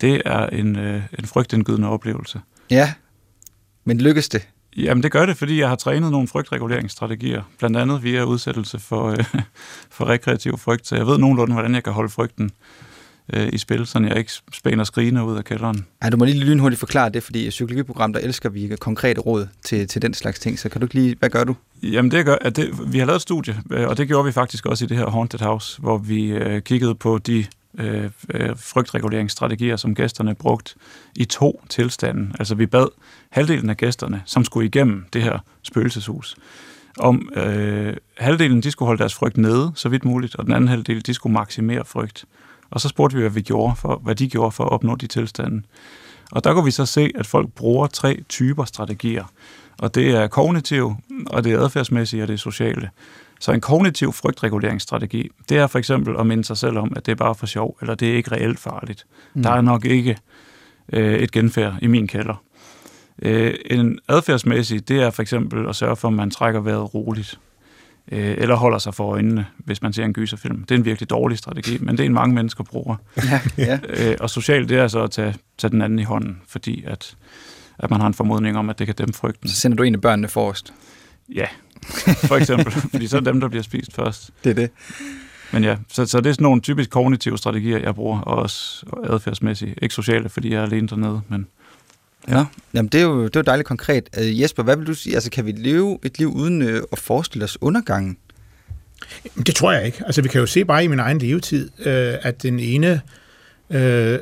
Det 0.00 0.22
er 0.24 0.46
en, 0.46 0.76
øh, 0.76 1.02
en 1.18 1.24
frygtindgydende 1.24 1.88
oplevelse. 1.88 2.40
Ja, 2.70 2.92
men 3.84 4.00
lykkes 4.00 4.28
det? 4.28 4.48
Jamen 4.76 5.02
det 5.02 5.12
gør 5.12 5.26
det, 5.26 5.36
fordi 5.36 5.60
jeg 5.60 5.68
har 5.68 5.76
trænet 5.76 6.10
nogle 6.10 6.28
frygtreguleringsstrategier, 6.28 7.42
blandt 7.58 7.76
andet 7.76 8.02
via 8.02 8.22
udsættelse 8.22 8.78
for, 8.78 9.06
øh, 9.10 9.24
for 9.96 10.08
rekreativ 10.08 10.58
frygt, 10.58 10.86
så 10.86 10.96
jeg 10.96 11.06
ved 11.06 11.18
nogenlunde, 11.18 11.52
hvordan 11.52 11.74
jeg 11.74 11.84
kan 11.84 11.92
holde 11.92 12.08
frygten 12.08 12.50
øh, 13.32 13.48
i 13.52 13.58
spil, 13.58 13.86
så 13.86 13.98
jeg 13.98 14.18
ikke 14.18 14.32
spænder 14.52 14.84
skrigende 14.84 15.24
ud 15.24 15.36
af 15.36 15.44
kælderen. 15.44 15.86
Ej, 16.02 16.10
du 16.10 16.16
må 16.16 16.24
lige 16.24 16.44
lynhurtigt 16.44 16.80
forklare 16.80 17.10
det, 17.10 17.22
fordi 17.22 17.46
i 17.46 17.50
psykologiprogram, 17.50 18.12
der 18.12 18.20
elsker 18.20 18.48
vi 18.48 18.76
konkrete 18.80 19.20
råd 19.20 19.46
til, 19.64 19.88
til 19.88 20.02
den 20.02 20.14
slags 20.14 20.38
ting, 20.38 20.58
så 20.58 20.68
kan 20.68 20.80
du 20.80 20.84
ikke 20.84 20.94
lige, 20.94 21.16
hvad 21.18 21.30
gør 21.30 21.44
du? 21.44 21.56
Jamen 21.82 22.10
det 22.10 22.24
gør, 22.24 22.36
at 22.40 22.56
det, 22.56 22.92
vi 22.92 22.98
har 22.98 23.06
lavet 23.06 23.16
et 23.16 23.22
studie, 23.22 23.56
øh, 23.70 23.88
og 23.88 23.96
det 23.96 24.08
gjorde 24.08 24.24
vi 24.24 24.32
faktisk 24.32 24.66
også 24.66 24.84
i 24.84 24.88
det 24.88 24.96
her 24.96 25.10
Haunted 25.10 25.40
House, 25.40 25.80
hvor 25.80 25.98
vi 25.98 26.26
øh, 26.26 26.62
kiggede 26.62 26.94
på 26.94 27.18
de 27.18 27.44
øh, 27.78 28.10
øh, 28.34 28.50
frygtreguleringsstrategier, 28.56 29.76
som 29.76 29.94
gæsterne 29.94 30.34
brugt 30.34 30.76
i 31.16 31.24
to 31.24 31.62
tilstande. 31.68 32.32
Altså 32.38 32.54
vi 32.54 32.66
bad 32.66 32.86
halvdelen 33.30 33.70
af 33.70 33.76
gæsterne, 33.76 34.22
som 34.24 34.44
skulle 34.44 34.66
igennem 34.66 35.04
det 35.12 35.22
her 35.22 35.38
spøgelseshus, 35.62 36.36
om 36.98 37.28
øh, 37.36 37.96
halvdelen 38.16 38.62
de 38.62 38.70
skulle 38.70 38.86
holde 38.86 38.98
deres 38.98 39.14
frygt 39.14 39.36
nede, 39.36 39.72
så 39.74 39.88
vidt 39.88 40.04
muligt, 40.04 40.36
og 40.36 40.44
den 40.44 40.54
anden 40.54 40.68
halvdel 40.68 41.06
de 41.06 41.14
skulle 41.14 41.32
maksimere 41.32 41.84
frygt. 41.84 42.24
Og 42.70 42.80
så 42.80 42.88
spurgte 42.88 43.16
vi, 43.16 43.22
hvad, 43.22 43.30
vi 43.30 43.42
gjorde 43.42 43.76
for, 43.76 44.00
hvad 44.04 44.14
de 44.14 44.28
gjorde 44.28 44.50
for 44.50 44.64
at 44.64 44.72
opnå 44.72 44.96
de 44.96 45.06
tilstande. 45.06 45.62
Og 46.32 46.44
der 46.44 46.54
kunne 46.54 46.64
vi 46.64 46.70
så 46.70 46.86
se, 46.86 47.10
at 47.14 47.26
folk 47.26 47.52
bruger 47.52 47.86
tre 47.86 48.22
typer 48.28 48.64
strategier. 48.64 49.24
Og 49.78 49.94
det 49.94 50.10
er 50.10 50.26
kognitiv, 50.26 50.94
og 51.26 51.44
det 51.44 51.52
er 51.52 51.60
adfærdsmæssigt, 51.60 52.22
og 52.22 52.28
det 52.28 52.34
er 52.34 52.38
sociale. 52.38 52.90
Så 53.40 53.52
en 53.52 53.60
kognitiv 53.60 54.12
frygtreguleringsstrategi, 54.12 55.30
det 55.48 55.58
er 55.58 55.66
for 55.66 55.78
eksempel 55.78 56.16
at 56.18 56.26
minde 56.26 56.44
sig 56.44 56.56
selv 56.56 56.78
om, 56.78 56.92
at 56.96 57.06
det 57.06 57.12
er 57.12 57.16
bare 57.16 57.34
for 57.34 57.46
sjov, 57.46 57.76
eller 57.80 57.94
det 57.94 58.10
er 58.10 58.16
ikke 58.16 58.32
reelt 58.32 58.58
farligt. 58.58 59.06
Mm. 59.34 59.42
Der 59.42 59.50
er 59.50 59.60
nok 59.60 59.84
ikke 59.84 60.16
øh, 60.92 61.14
et 61.14 61.32
genfærd 61.32 61.74
i 61.82 61.86
min 61.86 62.06
kælder. 62.06 62.42
Øh, 63.22 63.54
en 63.66 63.98
adfærdsmæssig, 64.08 64.88
det 64.88 65.02
er 65.02 65.10
for 65.10 65.22
eksempel 65.22 65.68
at 65.68 65.76
sørge 65.76 65.96
for, 65.96 66.08
at 66.08 66.14
man 66.14 66.30
trækker 66.30 66.60
vejret 66.60 66.94
roligt 66.94 67.38
øh, 68.12 68.34
eller 68.38 68.54
holder 68.54 68.78
sig 68.78 68.94
for 68.94 69.12
øjnene, 69.12 69.46
hvis 69.58 69.82
man 69.82 69.92
ser 69.92 70.04
en 70.04 70.12
gyserfilm. 70.12 70.64
Det 70.64 70.70
er 70.70 70.78
en 70.78 70.84
virkelig 70.84 71.10
dårlig 71.10 71.38
strategi, 71.38 71.78
men 71.80 71.96
det 71.96 72.00
er 72.00 72.06
en 72.06 72.14
mange 72.14 72.34
mennesker 72.34 72.64
bruger. 72.64 72.96
Ja, 73.16 73.40
ja. 73.58 73.78
øh, 73.88 74.16
og 74.20 74.30
socialt, 74.30 74.68
det 74.68 74.78
er 74.78 74.88
så 74.88 75.02
at 75.02 75.10
tage, 75.10 75.34
tage 75.58 75.70
den 75.70 75.82
anden 75.82 75.98
i 75.98 76.02
hånden, 76.02 76.40
fordi 76.48 76.84
at, 76.86 77.16
at 77.78 77.90
man 77.90 78.00
har 78.00 78.06
en 78.06 78.14
formodning 78.14 78.58
om, 78.58 78.70
at 78.70 78.78
det 78.78 78.86
kan 78.86 78.96
dæmpe 78.96 79.12
frygten. 79.12 79.48
Så 79.48 79.56
sender 79.56 79.76
du 79.76 79.82
egentlig 79.82 80.00
børnene 80.00 80.28
forrest. 80.28 80.72
Ja, 81.34 81.46
for 82.04 82.36
eksempel, 82.36 82.72
fordi 82.90 83.06
så 83.06 83.16
er 83.16 83.20
dem, 83.20 83.40
der 83.40 83.48
bliver 83.48 83.62
spist 83.62 83.94
først. 83.94 84.30
Det 84.44 84.50
er 84.50 84.54
det. 84.54 84.70
Men 85.52 85.64
ja, 85.64 85.76
så, 85.88 86.06
så 86.06 86.20
det 86.20 86.26
er 86.30 86.32
sådan 86.32 86.42
nogle 86.42 86.60
typisk 86.60 86.90
kognitive 86.90 87.38
strategier, 87.38 87.78
jeg 87.78 87.94
bruger, 87.94 88.20
og 88.20 88.36
også 88.36 88.86
adfærdsmæssige. 89.04 89.74
Ikke 89.82 89.94
sociale, 89.94 90.28
fordi 90.28 90.52
jeg 90.52 90.58
er 90.58 90.62
alene 90.62 90.88
dernede, 90.88 91.20
men 91.28 91.46
Ja. 92.28 92.44
Jamen 92.74 92.88
det 92.88 93.00
er 93.00 93.04
jo 93.04 93.24
det 93.24 93.36
er 93.36 93.40
jo 93.40 93.44
dejligt 93.44 93.68
konkret. 93.68 94.08
Uh, 94.18 94.40
Jesper, 94.40 94.62
hvad 94.62 94.76
vil 94.76 94.86
du 94.86 94.94
sige? 94.94 95.14
Altså, 95.14 95.30
kan 95.30 95.46
vi 95.46 95.52
leve 95.52 95.98
et 96.02 96.18
liv 96.18 96.32
uden 96.32 96.62
uh, 96.62 96.80
at 96.92 96.98
forestille 96.98 97.44
os 97.44 97.58
undergangen? 97.60 98.16
Det 99.46 99.54
tror 99.54 99.72
jeg 99.72 99.86
ikke. 99.86 100.02
Altså, 100.06 100.22
vi 100.22 100.28
kan 100.28 100.40
jo 100.40 100.46
se 100.46 100.64
bare 100.64 100.84
i 100.84 100.86
min 100.86 100.98
egen 100.98 101.18
levetid, 101.18 101.70
øh, 101.78 102.14
at 102.22 102.42
den 102.42 102.60
ene 102.60 103.00
øh, 103.70 104.18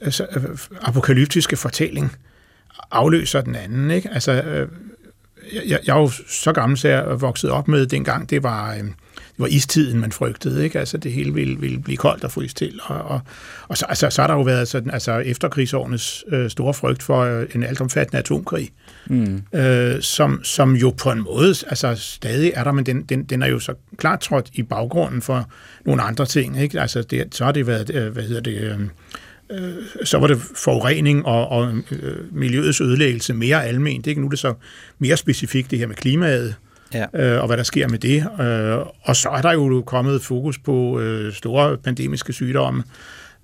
altså, 0.00 0.26
øh, 0.36 0.58
apokalyptiske 0.80 1.56
fortælling 1.56 2.16
afløser 2.90 3.40
den 3.40 3.54
anden. 3.54 3.90
Ikke? 3.90 4.10
Altså, 4.12 4.32
øh, 4.32 4.68
jeg, 5.52 5.80
jeg 5.86 5.96
er 5.96 6.00
jo 6.00 6.10
så 6.28 6.52
gammel, 6.52 6.78
så 6.78 6.88
jeg 6.88 6.98
er 6.98 7.14
vokset 7.14 7.50
op 7.50 7.68
med 7.68 7.86
dengang, 7.86 8.30
det 8.30 8.42
var, 8.42 8.74
øh, 8.74 8.84
var 9.40 9.46
istiden, 9.46 10.00
man 10.00 10.12
frygtede. 10.12 10.64
Ikke? 10.64 10.78
Altså, 10.78 10.98
det 10.98 11.12
hele 11.12 11.34
ville, 11.34 11.60
ville 11.60 11.78
blive 11.78 11.96
koldt 11.96 12.24
og 12.24 12.32
fryse 12.32 12.54
til. 12.54 12.80
Og, 12.82 13.02
og, 13.02 13.20
og 13.68 13.78
så, 13.78 13.86
altså, 13.88 14.10
så 14.10 14.22
har 14.22 14.26
der 14.26 14.34
jo 14.34 14.42
været 14.42 14.68
sådan, 14.68 14.90
altså, 14.90 15.18
efterkrigsårenes 15.18 16.24
øh, 16.28 16.50
store 16.50 16.74
frygt 16.74 17.02
for 17.02 17.20
øh, 17.20 17.46
en 17.54 17.62
altomfattende 17.62 18.18
atomkrig, 18.18 18.70
mm. 19.06 19.42
øh, 19.54 20.02
som, 20.02 20.44
som 20.44 20.76
jo 20.76 20.90
på 20.90 21.10
en 21.10 21.22
måde 21.22 21.48
altså, 21.48 21.94
stadig 21.94 22.52
er 22.54 22.64
der, 22.64 22.72
men 22.72 22.86
den, 22.86 23.02
den, 23.02 23.24
den 23.24 23.42
er 23.42 23.46
jo 23.46 23.58
så 23.58 23.74
klart 23.96 24.20
trådt 24.20 24.50
i 24.52 24.62
baggrunden 24.62 25.22
for 25.22 25.50
nogle 25.86 26.02
andre 26.02 26.26
ting. 26.26 26.62
Ikke? 26.62 26.80
Altså, 26.80 27.02
det, 27.02 27.34
så 27.34 27.44
har 27.44 27.52
det 27.52 27.66
været, 27.66 27.90
øh, 27.94 28.12
hvad 28.12 28.22
hedder 28.22 28.40
det... 28.40 28.60
Øh, 28.60 28.80
øh, 29.50 29.74
så 30.04 30.18
var 30.18 30.26
det 30.26 30.38
forurening 30.56 31.26
og, 31.26 31.48
og 31.48 31.72
øh, 31.90 32.34
miljøets 32.34 32.80
ødelæggelse 32.80 33.34
mere 33.34 33.64
alment. 33.64 34.06
Ikke? 34.06 34.20
Nu 34.20 34.26
er 34.26 34.30
det 34.30 34.38
så 34.38 34.54
mere 34.98 35.16
specifikt 35.16 35.70
det 35.70 35.78
her 35.78 35.86
med 35.86 35.96
klimaet, 35.96 36.54
ja. 36.94 37.06
øh, 37.14 37.40
og 37.40 37.46
hvad 37.46 37.56
der 37.56 37.62
sker 37.62 37.88
med 37.88 37.98
det. 37.98 38.26
Øh, 38.40 38.86
og 39.02 39.16
så 39.16 39.28
er 39.28 39.42
der 39.42 39.52
jo 39.52 39.82
kommet 39.86 40.22
fokus 40.22 40.58
på 40.58 41.00
øh, 41.00 41.32
store 41.32 41.76
pandemiske 41.76 42.32
sygdomme. 42.32 42.82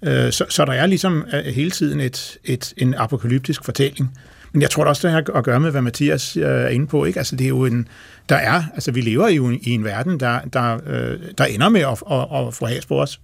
Øh, 0.03 0.33
så, 0.33 0.45
så 0.49 0.65
der 0.65 0.73
er 0.73 0.87
ligesom 0.87 1.25
øh, 1.35 1.45
hele 1.45 1.71
tiden 1.71 2.01
et, 2.01 2.39
et, 2.45 2.75
en 2.77 2.95
apokalyptisk 2.95 3.65
fortælling. 3.65 4.19
Men 4.53 4.63
jeg 4.63 4.71
tror 4.71 4.85
da 4.85 4.89
også, 4.89 5.09
det 5.09 5.15
har 5.15 5.39
at 5.39 5.45
gøre 5.45 5.61
med, 5.61 5.71
hvad 5.71 5.83
Mathias 5.83 6.37
øh, 6.37 6.43
er 6.43 6.69
inde 6.69 6.87
på. 6.87 7.05
Ikke? 7.05 7.19
Altså, 7.19 7.37
det 7.37 7.45
er 7.45 7.49
jo 7.49 7.65
en, 7.65 7.89
der 8.29 8.37
er, 8.37 8.63
altså, 8.75 8.93
vi 8.93 9.01
lever 9.01 9.29
jo 9.29 9.51
i 9.51 9.71
en 9.71 9.85
verden, 9.85 10.21
der, 10.21 10.41
der, 10.41 10.79
øh, 10.87 11.19
der 11.39 11.45
ender 11.45 11.69
med 11.69 11.81
at, 11.81 12.03
at, 12.11 12.47
at 12.47 12.55
få 12.55 12.67
has 12.67 12.87
på 12.87 13.01
os. 13.03 13.21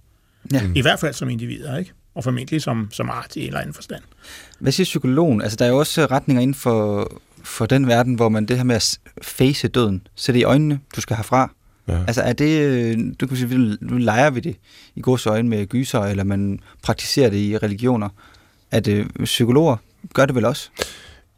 Ja. 0.53 0.61
I 0.75 0.81
hvert 0.81 0.99
fald 0.99 1.13
som 1.13 1.29
individer, 1.29 1.77
ikke? 1.77 1.93
og 2.15 2.23
formentlig 2.23 2.61
som, 2.61 2.87
som 2.91 3.09
art 3.09 3.35
i 3.35 3.39
en 3.41 3.47
eller 3.47 3.59
anden 3.59 3.73
forstand. 3.73 4.03
Hvad 4.59 4.71
siger 4.71 4.85
psykologen? 4.85 5.41
Altså, 5.41 5.55
der 5.55 5.65
er 5.65 5.69
jo 5.69 5.77
også 5.77 6.05
retninger 6.05 6.41
inden 6.41 6.55
for, 6.55 7.11
for 7.43 7.65
den 7.65 7.87
verden, 7.87 8.15
hvor 8.15 8.29
man 8.29 8.45
det 8.45 8.57
her 8.57 8.63
med 8.63 8.75
at 8.75 8.99
face 9.21 9.67
døden, 9.67 10.07
sætte 10.15 10.39
i 10.39 10.43
øjnene, 10.43 10.79
du 10.95 11.01
skal 11.01 11.15
herfra. 11.15 11.51
Ja. 11.87 11.97
Altså 12.07 12.21
er 12.21 12.33
det, 12.33 13.21
du 13.21 13.27
kan 13.27 13.37
sige, 13.37 13.77
nu 13.81 13.97
leger 13.97 14.29
vi 14.29 14.39
det 14.39 14.55
i 14.95 15.01
gods 15.01 15.25
øjne 15.25 15.49
med 15.49 15.65
gyser, 15.65 15.99
eller 15.99 16.23
man 16.23 16.59
praktiserer 16.83 17.29
det 17.29 17.37
i 17.37 17.57
religioner. 17.57 18.09
At 18.71 18.87
øh, 18.87 19.05
psykologer 19.23 19.77
gør 20.13 20.25
det 20.25 20.35
vel 20.35 20.45
også? 20.45 20.69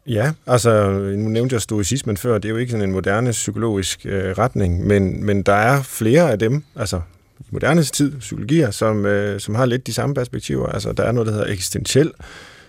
Ja, 0.06 0.32
altså 0.46 0.90
nu 1.16 1.28
nævnte 1.28 1.54
jeg 1.54 1.62
stoicismen 1.62 2.16
før, 2.16 2.38
det 2.38 2.44
er 2.44 2.50
jo 2.50 2.56
ikke 2.56 2.70
sådan 2.70 2.88
en 2.88 2.92
moderne 2.92 3.30
psykologisk 3.30 4.06
øh, 4.06 4.38
retning, 4.38 4.86
men, 4.86 5.24
men 5.24 5.42
der 5.42 5.52
er 5.52 5.82
flere 5.82 6.30
af 6.30 6.38
dem, 6.38 6.62
altså 6.76 7.00
i 7.40 7.44
moderne 7.50 7.82
tid, 7.82 8.18
psykologier, 8.18 8.70
som, 8.70 9.06
øh, 9.06 9.40
som 9.40 9.54
har 9.54 9.66
lidt 9.66 9.86
de 9.86 9.92
samme 9.92 10.14
perspektiver. 10.14 10.66
Altså 10.66 10.92
der 10.92 11.02
er 11.02 11.12
noget, 11.12 11.26
der 11.26 11.32
hedder 11.32 11.52
eksistentiel 11.52 12.12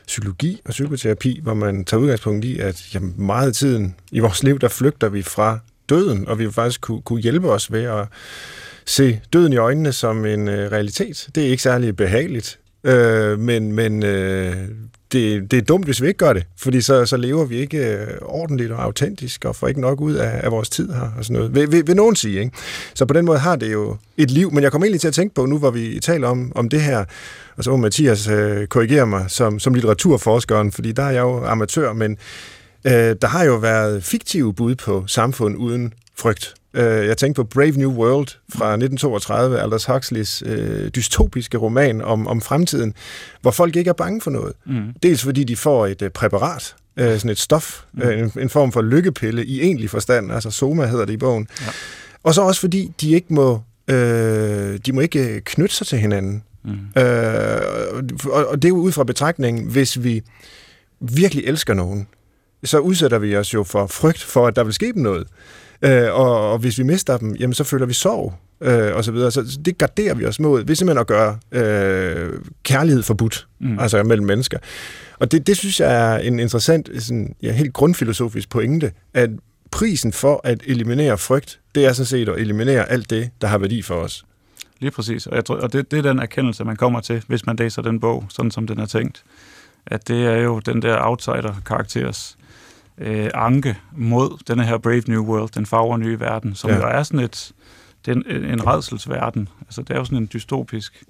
psykologi 0.07 0.61
og 0.65 0.71
psykoterapi, 0.71 1.39
hvor 1.43 1.53
man 1.53 1.85
tager 1.85 2.01
udgangspunkt 2.01 2.45
i, 2.45 2.59
at 2.59 2.95
jamen, 2.95 3.13
meget 3.17 3.47
af 3.47 3.53
tiden 3.53 3.95
i 4.11 4.19
vores 4.19 4.43
liv, 4.43 4.59
der 4.59 4.67
flygter 4.67 5.09
vi 5.09 5.21
fra 5.21 5.59
døden, 5.89 6.27
og 6.27 6.39
vi 6.39 6.43
vil 6.43 6.53
faktisk 6.53 6.81
kunne, 6.81 7.01
kunne 7.01 7.21
hjælpe 7.21 7.51
os 7.51 7.71
ved 7.71 7.83
at 7.83 8.07
se 8.85 9.21
døden 9.33 9.53
i 9.53 9.57
øjnene 9.57 9.93
som 9.93 10.25
en 10.25 10.47
øh, 10.47 10.71
realitet. 10.71 11.29
Det 11.35 11.45
er 11.45 11.47
ikke 11.47 11.63
særlig 11.63 11.95
behageligt, 11.95 12.59
øh, 12.83 13.39
men, 13.39 13.71
men 13.71 14.03
øh, 14.03 14.55
det, 15.11 15.51
det 15.51 15.57
er 15.57 15.61
dumt, 15.61 15.85
hvis 15.85 16.01
vi 16.01 16.07
ikke 16.07 16.17
gør 16.17 16.33
det, 16.33 16.43
fordi 16.57 16.81
så, 16.81 17.05
så 17.05 17.17
lever 17.17 17.45
vi 17.45 17.55
ikke 17.55 17.77
øh, 17.77 18.07
ordentligt 18.21 18.71
og 18.71 18.83
autentisk 18.83 19.45
og 19.45 19.55
får 19.55 19.67
ikke 19.67 19.81
nok 19.81 20.01
ud 20.01 20.13
af, 20.13 20.39
af 20.43 20.51
vores 20.51 20.69
tid 20.69 20.91
her 20.91 21.11
og 21.17 21.25
sådan 21.25 21.33
noget. 21.33 21.55
Vil, 21.55 21.71
vil, 21.71 21.87
vil 21.87 21.95
nogen 21.95 22.15
sige, 22.15 22.39
ikke? 22.39 22.51
Så 22.93 23.05
på 23.05 23.13
den 23.13 23.25
måde 23.25 23.39
har 23.39 23.55
det 23.55 23.71
jo 23.71 23.97
et 24.17 24.31
liv, 24.31 24.53
men 24.53 24.63
jeg 24.63 24.71
kommer 24.71 24.85
egentlig 24.85 25.01
til 25.01 25.07
at 25.07 25.13
tænke 25.13 25.35
på, 25.35 25.45
nu 25.45 25.57
hvor 25.57 25.71
vi 25.71 25.99
taler 25.99 26.27
om, 26.27 26.51
om 26.55 26.69
det 26.69 26.81
her, 26.81 27.05
og 27.57 27.63
så 27.63 27.71
må 27.71 27.77
Mathias 27.77 28.27
øh, 28.27 28.67
korrigere 28.67 29.07
mig 29.07 29.25
som, 29.27 29.59
som 29.59 29.73
litteraturforskeren, 29.73 30.71
fordi 30.71 30.91
der 30.91 31.03
er 31.03 31.11
jeg 31.11 31.21
jo 31.21 31.45
amatør, 31.45 31.93
men 31.93 32.17
øh, 32.85 33.15
der 33.21 33.27
har 33.27 33.43
jo 33.43 33.55
været 33.55 34.03
fiktive 34.03 34.53
bud 34.53 34.75
på 34.75 35.03
samfund 35.07 35.57
uden 35.57 35.93
frygt. 36.15 36.53
Øh, 36.77 37.07
jeg 37.07 37.17
tænkte 37.17 37.43
på 37.43 37.43
Brave 37.43 37.71
New 37.71 37.91
World 37.91 38.27
fra 38.27 38.73
1932, 38.73 39.59
Aldous 39.61 39.85
Huxleys 39.85 40.43
øh, 40.45 40.89
dystopiske 40.89 41.57
roman 41.57 42.01
om, 42.01 42.27
om 42.27 42.41
fremtiden, 42.41 42.93
hvor 43.41 43.51
folk 43.51 43.75
ikke 43.75 43.89
er 43.89 43.93
bange 43.93 44.21
for 44.21 44.31
noget. 44.31 44.53
Mm. 44.65 44.93
Dels 45.03 45.23
fordi 45.23 45.43
de 45.43 45.55
får 45.55 45.87
et 45.87 46.01
øh, 46.01 46.09
præparat, 46.09 46.75
øh, 46.97 47.17
sådan 47.17 47.31
et 47.31 47.39
stof, 47.39 47.83
mm. 47.93 48.01
øh, 48.01 48.19
en, 48.19 48.31
en 48.39 48.49
form 48.49 48.71
for 48.71 48.81
lykkepille 48.81 49.45
i 49.45 49.61
egentlig 49.61 49.89
forstand, 49.89 50.31
altså 50.31 50.51
Soma 50.51 50.85
hedder 50.85 51.05
det 51.05 51.13
i 51.13 51.17
bogen. 51.17 51.47
Ja. 51.61 51.65
Og 52.23 52.33
så 52.33 52.41
også 52.41 52.61
fordi 52.61 52.91
de 53.01 53.11
ikke 53.11 53.33
må, 53.33 53.61
øh, 53.87 54.79
de 54.85 54.93
må 54.93 55.01
ikke 55.01 55.41
knytte 55.45 55.75
sig 55.75 55.87
til 55.87 55.99
hinanden. 55.99 56.43
Mm. 56.63 57.01
Øh, 57.01 57.61
og, 58.25 58.47
og 58.47 58.61
det 58.61 58.65
er 58.65 58.69
jo 58.69 58.77
ud 58.77 58.91
fra 58.91 59.03
betragtningen, 59.03 59.67
hvis 59.67 60.03
vi 60.03 60.21
virkelig 60.99 61.43
elsker 61.45 61.73
nogen, 61.73 62.07
så 62.63 62.79
udsætter 62.79 63.17
vi 63.17 63.35
os 63.35 63.53
jo 63.53 63.63
for 63.63 63.87
frygt 63.87 64.23
for, 64.23 64.47
at 64.47 64.55
der 64.55 64.63
vil 64.63 64.73
ske 64.73 64.93
dem 64.93 65.01
noget. 65.01 65.27
Øh, 65.81 66.13
og, 66.13 66.51
og 66.51 66.57
hvis 66.57 66.77
vi 66.77 66.83
mister 66.83 67.17
dem, 67.17 67.35
jamen 67.35 67.53
så 67.53 67.63
føler 67.63 67.85
vi 67.85 67.93
sorg, 67.93 68.33
øh, 68.61 68.95
og 68.95 69.03
så 69.03 69.11
videre. 69.11 69.31
Så 69.31 69.59
det 69.65 69.77
garderer 69.77 70.13
vi 70.13 70.25
os 70.25 70.39
mod, 70.39 70.63
hvis 70.63 70.77
simpelthen 70.77 71.01
at 71.01 71.07
gøre 71.07 71.37
øh, 71.51 72.33
kærlighed 72.63 73.03
forbudt, 73.03 73.47
mm. 73.59 73.79
altså 73.79 74.03
mellem 74.03 74.27
mennesker. 74.27 74.57
Og 75.19 75.31
det, 75.31 75.47
det 75.47 75.57
synes 75.57 75.79
jeg 75.79 76.13
er 76.13 76.17
en 76.17 76.39
interessant, 76.39 76.89
sådan, 76.99 77.35
ja, 77.41 77.51
helt 77.51 77.73
grundfilosofisk 77.73 78.49
pointe, 78.49 78.91
at 79.13 79.29
prisen 79.71 80.13
for 80.13 80.41
at 80.43 80.61
eliminere 80.65 81.17
frygt, 81.17 81.59
det 81.75 81.85
er 81.85 81.93
sådan 81.93 82.05
set 82.05 82.29
at 82.29 82.39
eliminere 82.39 82.91
alt 82.91 83.09
det, 83.09 83.29
der 83.41 83.47
har 83.47 83.57
værdi 83.57 83.81
for 83.81 83.95
os. 83.95 84.25
Lige 84.79 84.91
præcis, 84.91 85.27
og, 85.27 85.35
jeg 85.35 85.45
tror, 85.45 85.55
og 85.55 85.73
det, 85.73 85.91
det 85.91 85.97
er 85.97 86.01
den 86.01 86.19
erkendelse, 86.19 86.63
man 86.63 86.75
kommer 86.75 86.99
til, 86.99 87.23
hvis 87.27 87.45
man 87.45 87.55
læser 87.55 87.81
den 87.81 87.99
bog, 87.99 88.25
sådan 88.29 88.51
som 88.51 88.67
den 88.67 88.79
er 88.79 88.85
tænkt. 88.85 89.23
At 89.85 90.07
det 90.07 90.25
er 90.25 90.37
jo 90.37 90.59
den 90.59 90.81
der 90.81 90.97
outsider-karakteres 90.99 92.37
øh, 92.97 93.29
anke 93.33 93.77
mod 93.91 94.43
denne 94.47 94.65
her 94.65 94.77
Brave 94.77 95.03
New 95.07 95.23
World, 95.23 95.49
den 95.49 95.65
farver 95.65 95.97
nye 95.97 96.19
verden, 96.19 96.55
som 96.55 96.69
ja. 96.69 96.75
jo 96.75 96.83
er 96.83 97.03
sådan 97.03 97.19
et, 97.19 97.51
det 98.05 98.11
er 98.11 98.35
en, 98.35 98.45
en 98.45 98.67
redselsverden. 98.67 99.49
Altså, 99.61 99.81
det 99.81 99.89
er 99.89 99.97
jo 99.97 100.05
sådan 100.05 100.17
en 100.17 100.29
dystopisk, 100.33 101.03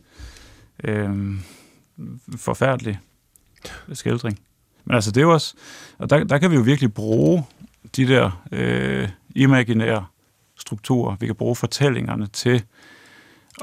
øh, 0.84 1.34
forfærdelig 2.38 3.00
skildring. 3.94 4.40
Men 4.86 4.96
altså, 4.96 5.12
det 5.12 5.18
er 5.18 5.26
jo 5.26 5.34
også, 5.34 5.56
og 5.98 6.10
der, 6.10 6.24
der 6.24 6.38
kan 6.38 6.52
vi 6.52 6.56
jo 6.56 6.62
virkelig 6.62 6.94
bruge 6.94 7.46
de 7.96 8.08
der 8.08 8.44
øh, 8.52 9.10
imaginære 9.36 10.06
strukturer. 10.56 11.16
Vi 11.20 11.26
kan 11.26 11.36
bruge 11.36 11.56
fortællingerne 11.56 12.28
til 12.28 12.64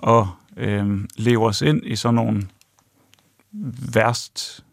at 0.07 0.27
øh, 0.57 1.01
leve 1.17 1.47
os 1.47 1.63
ind 1.63 1.83
i 1.85 1.97
sådan 1.97 2.15
nogle 2.15 2.47
værst, 3.95 4.64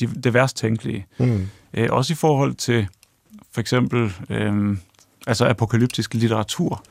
de, 0.00 0.06
det 0.06 0.34
værst 0.34 0.56
tænkelige. 0.56 1.06
Mm. 1.18 1.48
Øh, 1.74 1.88
også 1.90 2.12
i 2.12 2.16
forhold 2.16 2.54
til 2.54 2.88
for 3.52 3.60
eksempel 3.60 4.12
øh, 4.30 4.76
altså 5.26 5.46
apokalyptisk 5.46 6.14
litteratur. 6.14 6.84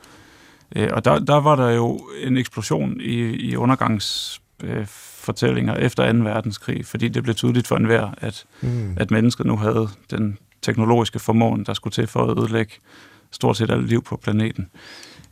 Øh, 0.76 0.88
og 0.92 1.04
der, 1.04 1.18
der 1.18 1.40
var 1.40 1.56
der 1.56 1.70
jo 1.70 2.08
en 2.22 2.36
eksplosion 2.36 3.00
i, 3.00 3.20
i 3.20 3.56
undergangsfortællinger 3.56 5.76
øh, 5.76 5.82
efter 5.82 6.12
2. 6.12 6.18
verdenskrig, 6.18 6.86
fordi 6.86 7.08
det 7.08 7.22
blev 7.22 7.34
tydeligt 7.34 7.66
for 7.66 7.76
enhver, 7.76 8.14
at, 8.18 8.44
mm. 8.60 8.94
at 8.96 9.10
mennesket 9.10 9.46
nu 9.46 9.56
havde 9.56 9.88
den 10.10 10.38
teknologiske 10.62 11.18
formåen, 11.18 11.64
der 11.64 11.74
skulle 11.74 11.92
til 11.92 12.06
for 12.06 12.24
at 12.24 12.38
ødelægge 12.38 12.72
stort 13.30 13.56
set 13.56 13.70
alt 13.70 13.88
liv 13.88 14.02
på 14.02 14.16
planeten. 14.16 14.68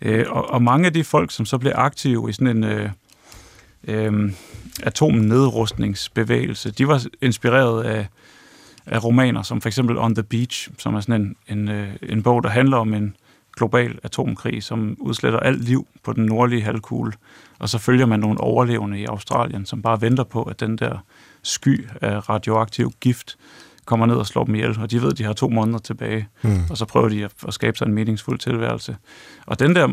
Øh, 0.02 0.26
og, 0.28 0.50
og 0.50 0.62
mange 0.62 0.86
af 0.86 0.92
de 0.92 1.04
folk, 1.04 1.30
som 1.30 1.46
så 1.46 1.58
blev 1.58 1.72
aktive 1.74 2.30
i 2.30 2.32
sådan 2.32 2.56
en 2.56 2.64
øh, 2.64 2.90
øh, 3.84 4.32
atomnedrustningsbevægelse, 4.82 6.70
de 6.70 6.88
var 6.88 7.06
inspireret 7.20 7.84
af 7.84 8.06
af 8.86 9.04
romaner, 9.04 9.42
som 9.42 9.60
for 9.60 9.68
eksempel 9.68 9.98
On 9.98 10.14
the 10.14 10.22
Beach, 10.22 10.68
som 10.78 10.94
er 10.94 11.00
sådan 11.00 11.20
en, 11.48 11.58
en, 11.58 11.68
øh, 11.68 11.88
en 12.02 12.22
bog, 12.22 12.42
der 12.42 12.48
handler 12.48 12.76
om 12.76 12.94
en 12.94 13.16
global 13.56 13.98
atomkrig, 14.02 14.62
som 14.62 14.96
udsletter 15.00 15.38
alt 15.38 15.64
liv 15.64 15.86
på 16.02 16.12
den 16.12 16.26
nordlige 16.26 16.62
halvkugle. 16.62 17.12
Og 17.58 17.68
så 17.68 17.78
følger 17.78 18.06
man 18.06 18.20
nogle 18.20 18.40
overlevende 18.40 19.00
i 19.00 19.04
Australien, 19.04 19.66
som 19.66 19.82
bare 19.82 20.00
venter 20.00 20.24
på, 20.24 20.42
at 20.42 20.60
den 20.60 20.78
der 20.78 21.04
sky 21.42 21.88
af 22.00 22.28
radioaktiv 22.28 22.92
gift 23.00 23.36
kommer 23.84 24.06
ned 24.06 24.14
og 24.14 24.26
slår 24.26 24.44
dem 24.44 24.54
ihjel, 24.54 24.78
og 24.80 24.90
de 24.90 25.02
ved, 25.02 25.12
at 25.12 25.18
de 25.18 25.24
har 25.24 25.32
to 25.32 25.48
måneder 25.48 25.78
tilbage, 25.78 26.28
mm. 26.42 26.60
og 26.70 26.76
så 26.76 26.84
prøver 26.84 27.08
de 27.08 27.24
at, 27.24 27.32
at 27.48 27.54
skabe 27.54 27.78
sig 27.78 27.86
en 27.86 27.94
meningsfuld 27.94 28.38
tilværelse. 28.38 28.96
Og 29.46 29.58
den 29.58 29.74
der, 29.74 29.86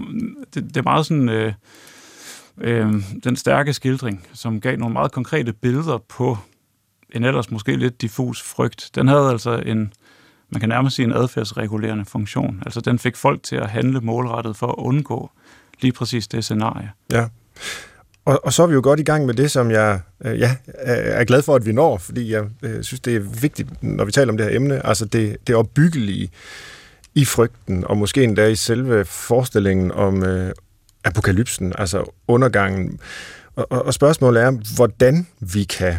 det, 0.54 0.64
det 0.64 0.78
er 0.78 0.84
meget 0.84 1.06
sådan, 1.06 1.30
øh, 1.30 1.54
øh, 2.62 2.93
den 3.24 3.36
stærke 3.36 3.74
skildring, 3.74 4.28
som 4.34 4.62
gav 4.62 4.78
nogle 4.78 4.93
meget 4.93 5.12
konkrete 5.12 5.53
billeder 5.53 5.97
på 6.10 6.38
en 7.10 7.24
ellers 7.24 7.51
måske 7.51 7.76
lidt 7.76 8.01
diffus 8.01 8.41
frygt, 8.41 8.91
den 8.95 9.08
havde 9.08 9.30
altså 9.30 9.64
en, 9.66 9.93
man 10.49 10.60
kan 10.60 10.70
nærmest 10.70 10.95
sige 10.95 11.05
en 11.05 11.14
adfærdsregulerende 11.14 12.05
funktion. 12.05 12.64
Altså 12.66 12.82
den 12.82 12.99
fik 12.99 13.16
folk 13.16 13.43
til 13.43 13.55
at 13.55 13.70
handle 13.70 14.01
målrettet 14.01 14.55
for 14.55 14.68
at 14.68 14.76
undgå 14.78 15.32
lige 15.82 15.91
præcis 15.91 16.28
det 16.28 16.43
scenarie. 16.43 16.91
Ja. 17.12 17.28
Og, 18.26 18.45
og 18.45 18.53
så 18.53 18.64
er 18.64 18.68
vi 18.68 18.74
jo 18.74 18.82
godt 18.84 18.99
i 18.99 19.03
gang 19.03 19.26
med 19.26 19.34
det, 19.34 19.51
som 19.51 19.72
jeg 19.72 19.99
øh, 20.26 20.39
ja, 20.39 20.55
er 20.76 21.24
glad 21.24 21.41
for, 21.41 21.55
at 21.55 21.66
vi 21.66 21.72
når, 21.72 21.97
fordi 21.97 22.32
jeg 22.32 22.45
øh, 22.64 22.84
synes, 22.84 22.99
det 22.99 23.16
er 23.16 23.20
vigtigt, 23.20 23.84
når 23.84 24.05
vi 24.05 24.12
taler 24.12 24.32
om 24.32 24.38
det 24.38 24.45
her 24.45 24.55
emne, 24.55 24.86
altså 24.86 25.05
det, 25.05 25.38
det 25.47 25.55
opbyggelige 25.55 26.30
i 27.16 27.26
frygten, 27.26 27.84
og 27.84 27.97
måske 27.97 28.24
endda 28.24 28.47
i 28.47 28.55
selve 28.55 29.05
forestillingen 29.05 29.91
om 29.91 30.24
øh, 30.24 30.51
apokalypsen, 31.08 31.74
altså 31.78 32.12
undergangen. 32.28 32.99
Og, 33.55 33.72
og, 33.72 33.86
og 33.86 33.93
spørgsmålet 33.93 34.43
er, 34.43 34.76
hvordan 34.76 35.28
vi 35.39 35.64
kan 35.64 35.93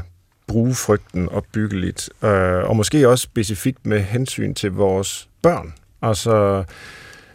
bruge 0.46 0.74
frygten 0.74 1.28
opbyggeligt, 1.28 2.10
øh, 2.24 2.68
og 2.68 2.76
måske 2.76 3.08
også 3.08 3.22
specifikt 3.22 3.86
med 3.86 4.00
hensyn 4.00 4.54
til 4.54 4.72
vores 4.72 5.28
børn. 5.42 5.74
Altså, 6.02 6.64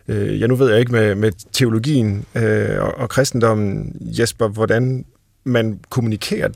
øh, 0.07 0.41
ja, 0.41 0.47
nu 0.47 0.55
ved 0.55 0.69
jeg 0.69 0.79
ikke 0.79 0.91
med, 0.91 1.15
med 1.15 1.31
teologien 1.51 2.25
øh, 2.35 2.83
og, 2.83 2.97
og 2.97 3.09
kristendommen, 3.09 3.95
Jesper, 4.01 4.47
hvordan 4.47 5.05
man 5.43 5.79
kommunikerer 5.89 6.49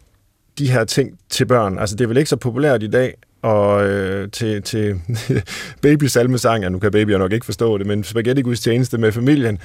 de 0.57 0.71
her 0.71 0.83
ting 0.85 1.19
til 1.29 1.45
børn. 1.45 1.79
Altså, 1.79 1.95
det 1.95 2.03
er 2.03 2.07
vel 2.07 2.17
ikke 2.17 2.29
så 2.29 2.35
populært 2.35 2.83
i 2.83 2.87
dag 2.87 3.13
og 3.41 3.87
øh, 3.87 4.31
til, 4.31 4.61
til 4.61 5.01
babysalmesang, 5.81 6.69
nu 6.69 6.79
kan 6.79 6.91
babyer 6.91 7.17
nok 7.17 7.31
ikke 7.31 7.45
forstå 7.45 7.77
det, 7.77 7.87
men 7.87 8.03
spaghetti 8.03 8.55
tjeneste 8.55 8.97
med 8.97 9.11
familien, 9.11 9.59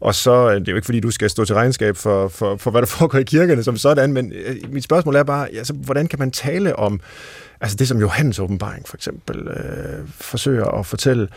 og 0.00 0.14
så, 0.14 0.48
øh, 0.48 0.54
det 0.60 0.68
er 0.68 0.72
jo 0.72 0.76
ikke 0.76 0.86
fordi, 0.86 1.00
du 1.00 1.10
skal 1.10 1.30
stå 1.30 1.44
til 1.44 1.54
regnskab 1.54 1.96
for, 1.96 2.28
for, 2.28 2.56
for 2.56 2.70
hvad 2.70 2.82
der 2.82 2.86
foregår 2.98 3.18
i 3.18 3.22
kirkerne 3.22 3.62
som 3.62 3.76
sådan, 3.76 4.12
men 4.12 4.32
øh, 4.32 4.56
mit 4.72 4.84
spørgsmål 4.84 5.16
er 5.16 5.22
bare, 5.22 5.48
altså, 5.54 5.72
hvordan 5.72 6.06
kan 6.06 6.18
man 6.18 6.30
tale 6.30 6.76
om, 6.76 7.00
altså 7.60 7.76
det 7.76 7.88
som 7.88 8.00
Johannes 8.00 8.38
åbenbaring 8.38 8.88
for 8.88 8.96
eksempel 8.96 9.48
øh, 9.48 10.08
forsøger 10.08 10.64
at 10.64 10.86
fortælle, 10.86 11.28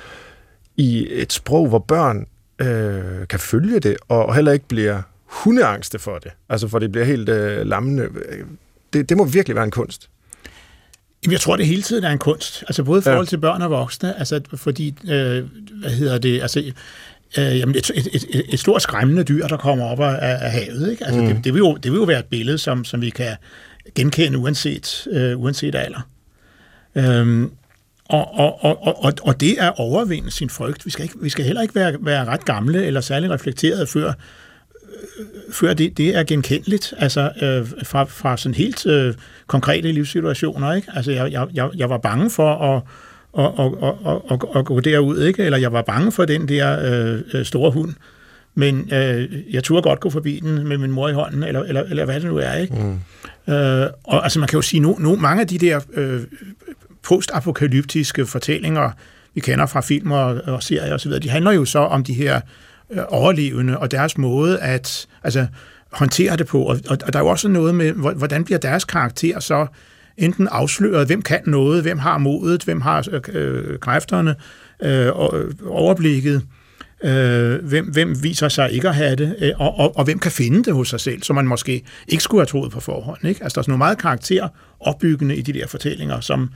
i 0.78 1.08
et 1.10 1.34
sprog, 1.34 1.68
hvor 1.68 1.80
børn 1.80 2.26
øh, 2.60 3.28
kan 3.28 3.40
følge 3.40 3.80
det, 3.80 3.98
og 4.08 4.36
heller 4.36 4.52
ikke 4.52 4.68
bliver 4.68 5.02
hundeangste 5.26 6.00
for 6.00 6.18
det, 6.18 6.32
altså 6.50 6.68
for 6.68 6.80
det 6.80 6.92
bliver 6.92 7.06
helt 7.06 7.30
øh, 7.30 7.66
lammende. 7.66 8.10
Det, 8.94 9.10
det 9.10 9.18
må 9.18 9.26
virkelig 9.26 9.56
være 9.56 9.66
en 9.66 9.72
kunst. 9.72 10.10
Jeg 11.32 11.40
tror, 11.40 11.56
det 11.56 11.68
hele 11.68 11.82
tiden 11.82 12.04
er 12.04 12.10
en 12.10 12.18
kunst. 12.18 12.64
Altså 12.68 12.84
både 12.84 13.00
i 13.00 13.04
forhold 13.04 13.28
til 13.28 13.38
børn 13.38 13.62
og 13.62 13.72
voksne. 13.72 14.20
Altså 14.20 14.42
fordi, 14.56 14.96
øh, 15.04 15.44
hvad 15.82 15.92
hedder 15.92 16.18
det, 16.18 16.42
altså 16.42 16.72
øh, 17.38 17.60
jamen 17.60 17.76
et, 17.76 17.92
et, 17.96 18.08
et, 18.14 18.44
et 18.50 18.60
stort 18.60 18.82
skræmmende 18.82 19.24
dyr, 19.24 19.48
der 19.48 19.58
kommer 19.58 19.86
op 19.86 20.00
af, 20.00 20.18
af 20.22 20.52
havet. 20.52 20.92
Ikke? 20.92 21.06
Altså, 21.06 21.22
mm. 21.22 21.28
det, 21.28 21.44
det, 21.44 21.54
vil 21.54 21.60
jo, 21.60 21.76
det 21.76 21.92
vil 21.92 21.98
jo 21.98 22.04
være 22.04 22.20
et 22.20 22.26
billede, 22.26 22.58
som, 22.58 22.86
som 22.86 23.02
vi 23.02 23.10
kan 23.10 23.36
genkende 23.96 24.38
uanset, 24.38 25.08
øh, 25.12 25.40
uanset 25.40 25.76
alder. 25.76 26.08
Øhm, 26.96 27.52
og, 28.06 28.40
og, 28.40 28.64
og, 28.64 29.04
og, 29.04 29.14
og 29.22 29.40
det 29.40 29.62
er 29.62 29.68
at 29.68 29.74
overvinde 29.78 30.32
sin 30.32 30.50
frygt. 30.50 30.86
Vi 30.86 30.92
skal, 30.92 31.04
ikke, 31.04 31.16
vi 31.22 31.30
skal 31.30 31.46
heller 31.46 31.62
ikke 31.62 31.76
være, 31.76 31.96
være 32.00 32.26
ret 32.26 32.46
gamle 32.46 32.86
eller 32.86 33.02
særlig 33.02 33.30
reflekteret, 33.30 33.90
før, 33.90 34.08
øh, 34.08 34.14
før 35.52 35.74
det, 35.74 35.98
det 35.98 36.16
er 36.16 36.24
genkendeligt, 36.24 36.94
altså 36.98 37.32
øh, 37.42 37.86
fra, 37.86 38.04
fra 38.04 38.38
sådan 38.38 38.54
helt 38.54 38.86
øh, 38.86 39.14
konkrete 39.48 39.92
livssituationer. 39.92 40.74
Ikke? 40.74 40.88
Altså, 40.94 41.12
jeg, 41.12 41.48
jeg, 41.54 41.70
jeg 41.76 41.90
var 41.90 41.98
bange 41.98 42.30
for 42.30 42.76
at 42.76 42.82
og, 43.34 43.60
og, 43.60 43.84
og, 44.04 44.32
og, 44.32 44.56
og 44.56 44.66
gå 44.66 44.80
derud, 44.80 45.22
ikke? 45.22 45.44
Eller 45.44 45.58
jeg 45.58 45.74
var 45.74 45.82
bange 45.82 46.12
for 46.12 46.26
den 46.26 46.48
der 46.48 46.80
øh, 46.84 47.22
øh, 47.34 47.46
store 47.46 47.72
hund, 47.72 47.94
men 48.56 48.90
øh, 48.94 49.30
jeg 49.54 49.64
turde 49.64 49.82
godt 49.82 50.00
gå 50.00 50.10
forbi 50.10 50.40
den 50.40 50.68
med 50.68 50.78
min 50.78 50.92
mor 50.92 51.10
i 51.10 51.14
hånden, 51.14 51.44
eller, 51.44 51.64
eller, 51.64 51.84
eller 51.84 52.06
hvad 52.06 52.20
det 52.20 52.30
nu 52.30 52.38
er, 52.38 52.54
ikke? 52.54 52.76
Mm. 52.76 53.54
Øh, 53.54 53.88
og 54.04 54.24
altså 54.24 54.40
man 54.40 54.48
kan 54.48 54.58
jo 54.58 54.62
sige, 54.62 54.80
nu, 54.80 54.98
nu 55.00 55.16
mange 55.16 55.42
af 55.42 55.48
de 55.48 55.58
der 55.58 55.80
øh, 55.94 56.22
postapokalyptiske 57.04 58.26
fortællinger, 58.26 58.92
vi 59.34 59.42
kender 59.42 59.66
fra 59.66 59.82
film 59.82 60.12
og, 60.12 60.42
og 60.46 60.64
serier 60.64 60.94
osv., 60.94 61.12
de 61.12 61.30
handler 61.30 61.52
jo 61.52 61.66
så 61.66 61.80
om 61.80 62.04
de 62.04 62.14
her 62.14 62.42
øh, 62.90 63.02
overlevende 63.08 63.78
og 63.78 63.92
deres 63.92 64.18
måde 64.18 64.60
at 64.60 65.08
altså, 65.24 65.48
håndtere 65.92 66.38
det 66.38 66.48
på. 66.48 66.64
Og, 66.64 66.80
og, 66.90 66.98
og 67.06 67.14
der 67.14 67.20
er 67.20 67.24
jo 67.24 67.30
også 67.30 67.48
noget 67.48 67.76
med, 67.76 67.92
hvordan 67.94 68.44
bliver 68.44 68.60
deres 68.60 68.86
karakter 68.86 69.40
så 69.40 69.68
enten 70.18 70.48
afsløret, 70.52 71.08
hvem 71.08 71.22
kan 71.22 71.42
noget, 71.46 71.82
hvem 71.82 72.00
har 72.00 72.18
modet, 72.18 72.64
hvem 72.64 72.82
har 72.82 73.08
øh, 73.12 73.22
øh 73.34 73.80
kræfterne, 73.80 74.36
øh, 74.84 75.08
øh, 75.08 75.14
overblikket, 75.66 76.42
øh, 77.04 77.66
hvem, 77.66 77.86
hvem 77.86 78.24
viser 78.24 78.50
sig 78.50 78.72
ikke 78.72 78.90
at 78.90 78.96
have 78.96 79.16
det, 79.16 79.36
øh, 79.42 79.52
og, 79.56 79.80
og, 79.80 79.98
og 79.98 80.04
hvem 80.04 80.20
kan 80.20 80.32
finde 80.32 80.64
det 80.64 80.74
hos 80.74 80.90
sig 80.90 81.00
selv, 81.00 81.24
som 81.24 81.36
man 81.36 81.48
måske 81.48 81.84
ikke 82.08 82.24
skulle 82.24 82.42
have 82.42 82.46
troet 82.46 82.72
på 82.72 82.80
forhånd. 82.80 83.28
Ikke? 83.28 83.44
Altså 83.44 83.56
der 83.56 83.60
er 83.60 83.64
sådan 83.64 83.72
noget 83.72 83.78
meget 83.78 83.98
karakter 83.98 84.48
opbyggende 84.80 85.36
i 85.36 85.42
de 85.42 85.54
der 85.54 85.68
fortællinger, 85.68 86.20
som 86.20 86.50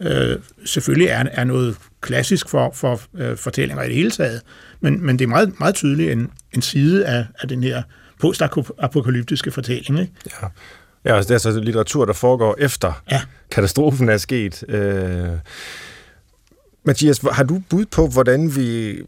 øh, 0.00 0.36
selvfølgelig 0.64 1.08
er, 1.08 1.24
er 1.32 1.44
noget 1.44 1.76
klassisk 2.00 2.48
for, 2.48 2.72
for 2.74 3.00
øh, 3.14 3.36
fortællinger 3.36 3.82
i 3.82 3.86
det 3.86 3.96
hele 3.96 4.10
taget, 4.10 4.40
men, 4.80 5.06
men 5.06 5.18
det 5.18 5.24
er 5.24 5.28
meget, 5.28 5.60
meget 5.60 5.74
tydeligt 5.74 6.12
en, 6.12 6.30
en 6.52 6.62
side 6.62 7.06
af, 7.06 7.26
af 7.40 7.48
den 7.48 7.62
her 7.62 7.82
postapokalyptiske 8.20 9.50
fortælling. 9.50 10.00
Ikke? 10.00 10.12
Ja. 10.42 10.46
Ja, 11.04 11.16
altså 11.16 11.34
det 11.34 11.44
er 11.44 11.48
altså 11.48 11.60
litteratur, 11.60 12.04
der 12.04 12.12
foregår 12.12 12.56
efter 12.58 13.02
ja. 13.10 13.20
katastrofen 13.50 14.08
er 14.08 14.16
sket. 14.16 14.64
Øh, 14.68 15.28
Mathias, 16.84 17.20
har 17.32 17.44
du 17.44 17.62
bud 17.70 17.84
på, 17.84 18.06
hvordan 18.06 18.56
vi 18.56 18.98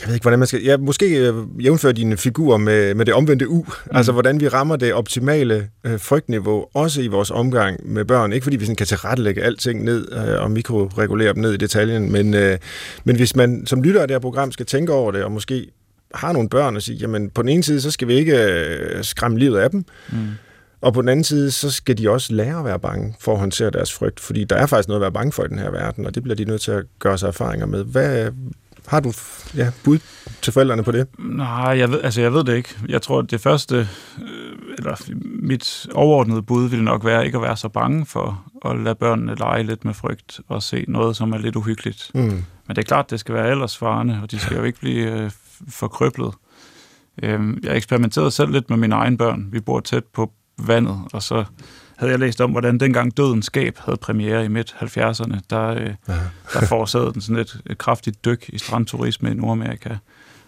jeg 0.00 0.08
ved 0.08 0.14
ikke, 0.14 0.24
hvordan 0.24 0.38
man 0.38 0.48
skal... 0.48 0.62
Ja, 0.62 0.76
måske 0.76 1.18
øh, 1.18 1.34
jævnføre 1.64 1.92
dine 1.92 2.16
figurer 2.16 2.58
med, 2.58 2.94
med 2.94 3.06
det 3.06 3.14
omvendte 3.14 3.48
U. 3.48 3.62
Mm. 3.62 3.96
Altså, 3.96 4.12
hvordan 4.12 4.40
vi 4.40 4.48
rammer 4.48 4.76
det 4.76 4.92
optimale 4.92 5.68
øh, 5.84 6.00
frygtniveau, 6.00 6.66
også 6.74 7.00
i 7.00 7.06
vores 7.06 7.30
omgang 7.30 7.92
med 7.92 8.04
børn. 8.04 8.32
Ikke 8.32 8.44
fordi 8.44 8.56
vi 8.56 8.64
sådan 8.64 8.76
kan 8.76 8.86
tilrettelægge 8.86 9.42
alting 9.42 9.84
ned 9.84 10.12
øh, 10.12 10.42
og 10.42 10.50
mikroregulere 10.50 11.32
dem 11.32 11.42
ned 11.42 11.52
i 11.52 11.56
detaljen, 11.56 12.12
men, 12.12 12.34
øh, 12.34 12.58
men 13.04 13.16
hvis 13.16 13.36
man 13.36 13.66
som 13.66 13.82
lytter 13.82 14.00
af 14.00 14.08
det 14.08 14.14
her 14.14 14.20
program 14.20 14.52
skal 14.52 14.66
tænke 14.66 14.92
over 14.92 15.12
det, 15.12 15.24
og 15.24 15.32
måske 15.32 15.66
har 16.14 16.32
nogle 16.32 16.48
børn 16.48 16.76
og 16.76 16.82
sige, 16.82 16.96
jamen 16.96 17.30
på 17.30 17.42
den 17.42 17.48
ene 17.48 17.62
side, 17.62 17.80
så 17.80 17.90
skal 17.90 18.08
vi 18.08 18.14
ikke 18.14 18.44
øh, 18.44 19.04
skræmme 19.04 19.38
livet 19.38 19.58
af 19.58 19.70
dem. 19.70 19.84
Mm. 20.12 20.18
Og 20.84 20.92
på 20.92 21.00
den 21.00 21.08
anden 21.08 21.24
side, 21.24 21.50
så 21.50 21.70
skal 21.70 21.98
de 21.98 22.10
også 22.10 22.34
lære 22.34 22.58
at 22.58 22.64
være 22.64 22.78
bange 22.78 23.14
for 23.20 23.32
at 23.32 23.38
håndtere 23.38 23.70
deres 23.70 23.92
frygt, 23.92 24.20
fordi 24.20 24.44
der 24.44 24.56
er 24.56 24.66
faktisk 24.66 24.88
noget 24.88 25.00
at 25.00 25.02
være 25.02 25.12
bange 25.12 25.32
for 25.32 25.44
i 25.44 25.48
den 25.48 25.58
her 25.58 25.70
verden, 25.70 26.06
og 26.06 26.14
det 26.14 26.22
bliver 26.22 26.36
de 26.36 26.44
nødt 26.44 26.60
til 26.60 26.70
at 26.70 26.84
gøre 26.98 27.18
sig 27.18 27.28
erfaringer 27.28 27.66
med. 27.66 27.84
Hvad, 27.84 28.30
har 28.86 29.00
du 29.00 29.12
ja, 29.56 29.70
bud 29.84 29.98
til 30.42 30.52
forældrene 30.52 30.82
på 30.82 30.92
det? 30.92 31.06
Nej, 31.18 31.78
jeg 31.78 31.90
ved, 31.90 32.00
altså 32.02 32.20
jeg 32.20 32.32
ved 32.32 32.44
det 32.44 32.56
ikke. 32.56 32.68
Jeg 32.88 33.02
tror, 33.02 33.18
at 33.18 33.30
det 33.30 33.40
første, 33.40 33.76
øh, 33.76 34.28
eller 34.78 35.10
mit 35.42 35.86
overordnede 35.94 36.42
bud 36.42 36.68
ville 36.68 36.84
nok 36.84 37.04
være 37.04 37.26
ikke 37.26 37.38
at 37.38 37.42
være 37.42 37.56
så 37.56 37.68
bange 37.68 38.06
for 38.06 38.44
at 38.64 38.80
lade 38.80 38.94
børnene 38.94 39.34
lege 39.34 39.62
lidt 39.62 39.84
med 39.84 39.94
frygt 39.94 40.40
og 40.48 40.62
se 40.62 40.84
noget, 40.88 41.16
som 41.16 41.32
er 41.32 41.38
lidt 41.38 41.56
uhyggeligt. 41.56 42.10
Mm. 42.14 42.20
Men 42.20 42.44
det 42.68 42.78
er 42.78 42.82
klart, 42.82 43.10
det 43.10 43.20
skal 43.20 43.34
være 43.34 43.50
aldersvarende, 43.50 44.18
og 44.22 44.30
de 44.30 44.38
skal 44.38 44.56
jo 44.56 44.62
ikke 44.62 44.80
blive 44.80 45.20
øh, 45.20 45.30
forkryblet. 45.68 46.34
Øh, 47.22 47.40
jeg 47.62 47.76
eksperimenterede 47.76 48.30
selv 48.30 48.50
lidt 48.50 48.70
med 48.70 48.78
mine 48.78 48.94
egne 48.94 49.18
børn. 49.18 49.48
Vi 49.52 49.60
bor 49.60 49.80
tæt 49.80 50.04
på 50.04 50.32
vandet, 50.58 51.00
og 51.12 51.22
så 51.22 51.44
havde 51.96 52.10
jeg 52.10 52.20
læst 52.20 52.40
om, 52.40 52.50
hvordan 52.50 52.78
dengang 52.78 53.16
Dødens 53.16 53.46
Skab 53.46 53.78
havde 53.78 53.96
premiere 53.96 54.44
i 54.44 54.48
midt-70'erne, 54.48 55.40
der, 55.50 55.66
øh, 55.68 55.94
der 56.52 56.66
forårsagede 56.66 57.12
den 57.12 57.20
sådan 57.20 57.42
et, 57.42 57.60
et 57.70 57.78
kraftigt 57.78 58.24
dyk 58.24 58.48
i 58.48 58.58
strandturisme 58.58 59.30
i 59.30 59.34
Nordamerika. 59.34 59.90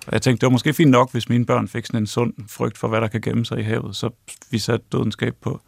Og 0.06 0.12
jeg 0.12 0.22
tænkte, 0.22 0.40
det 0.40 0.46
var 0.46 0.52
måske 0.52 0.72
fint 0.72 0.90
nok, 0.90 1.12
hvis 1.12 1.28
mine 1.28 1.46
børn 1.46 1.68
fik 1.68 1.86
sådan 1.86 2.00
en 2.02 2.06
sund 2.06 2.32
frygt 2.48 2.78
for, 2.78 2.88
hvad 2.88 3.00
der 3.00 3.08
kan 3.08 3.20
gemme 3.20 3.46
sig 3.46 3.58
i 3.58 3.62
havet, 3.62 3.96
så 3.96 4.10
vi 4.50 4.58
satte 4.58 4.86
Dødens 4.92 5.12
Skab 5.12 5.34
på. 5.42 5.60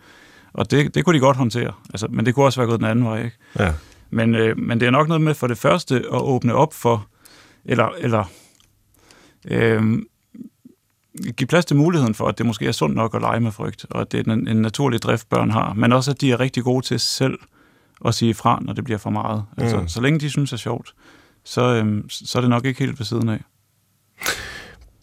Og 0.52 0.70
det, 0.70 0.94
det 0.94 1.04
kunne 1.04 1.14
de 1.14 1.20
godt 1.20 1.36
håndtere, 1.36 1.72
altså, 1.90 2.06
men 2.10 2.26
det 2.26 2.34
kunne 2.34 2.46
også 2.46 2.60
være 2.60 2.68
gået 2.68 2.80
den 2.80 2.88
anden 2.88 3.04
vej, 3.04 3.24
ikke? 3.24 3.36
Ja. 3.58 3.72
Men, 4.10 4.34
øh, 4.34 4.58
men 4.58 4.80
det 4.80 4.86
er 4.86 4.90
nok 4.90 5.08
noget 5.08 5.20
med 5.20 5.34
for 5.34 5.46
det 5.46 5.58
første 5.58 5.96
at 5.96 6.20
åbne 6.20 6.54
op 6.54 6.74
for, 6.74 7.06
eller, 7.64 7.88
eller 7.98 8.24
øh, 9.50 9.98
give 11.36 11.46
plads 11.46 11.64
til 11.64 11.76
muligheden 11.76 12.14
for, 12.14 12.28
at 12.28 12.38
det 12.38 12.46
måske 12.46 12.66
er 12.66 12.72
sundt 12.72 12.96
nok 12.96 13.14
at 13.14 13.20
lege 13.20 13.40
med 13.40 13.52
frygt, 13.52 13.86
og 13.90 14.00
at 14.00 14.12
det 14.12 14.26
er 14.26 14.32
en, 14.32 14.48
en 14.48 14.62
naturlig 14.62 15.02
drift, 15.02 15.28
børn 15.28 15.50
har, 15.50 15.74
men 15.74 15.92
også, 15.92 16.10
at 16.10 16.20
de 16.20 16.32
er 16.32 16.40
rigtig 16.40 16.64
gode 16.64 16.86
til 16.86 17.00
selv 17.00 17.38
at 18.04 18.14
sige 18.14 18.34
fra, 18.34 18.58
når 18.62 18.72
det 18.72 18.84
bliver 18.84 18.98
for 18.98 19.10
meget. 19.10 19.44
Altså, 19.56 19.80
mm. 19.80 19.88
så 19.88 20.00
længe 20.00 20.20
de 20.20 20.30
synes 20.30 20.52
er 20.52 20.56
sjovt, 20.56 20.94
så, 21.44 21.74
øhm, 21.74 22.10
så 22.10 22.38
er 22.38 22.40
det 22.40 22.50
nok 22.50 22.64
ikke 22.64 22.80
helt 22.80 22.98
ved 22.98 23.06
siden 23.06 23.28
af. 23.28 23.40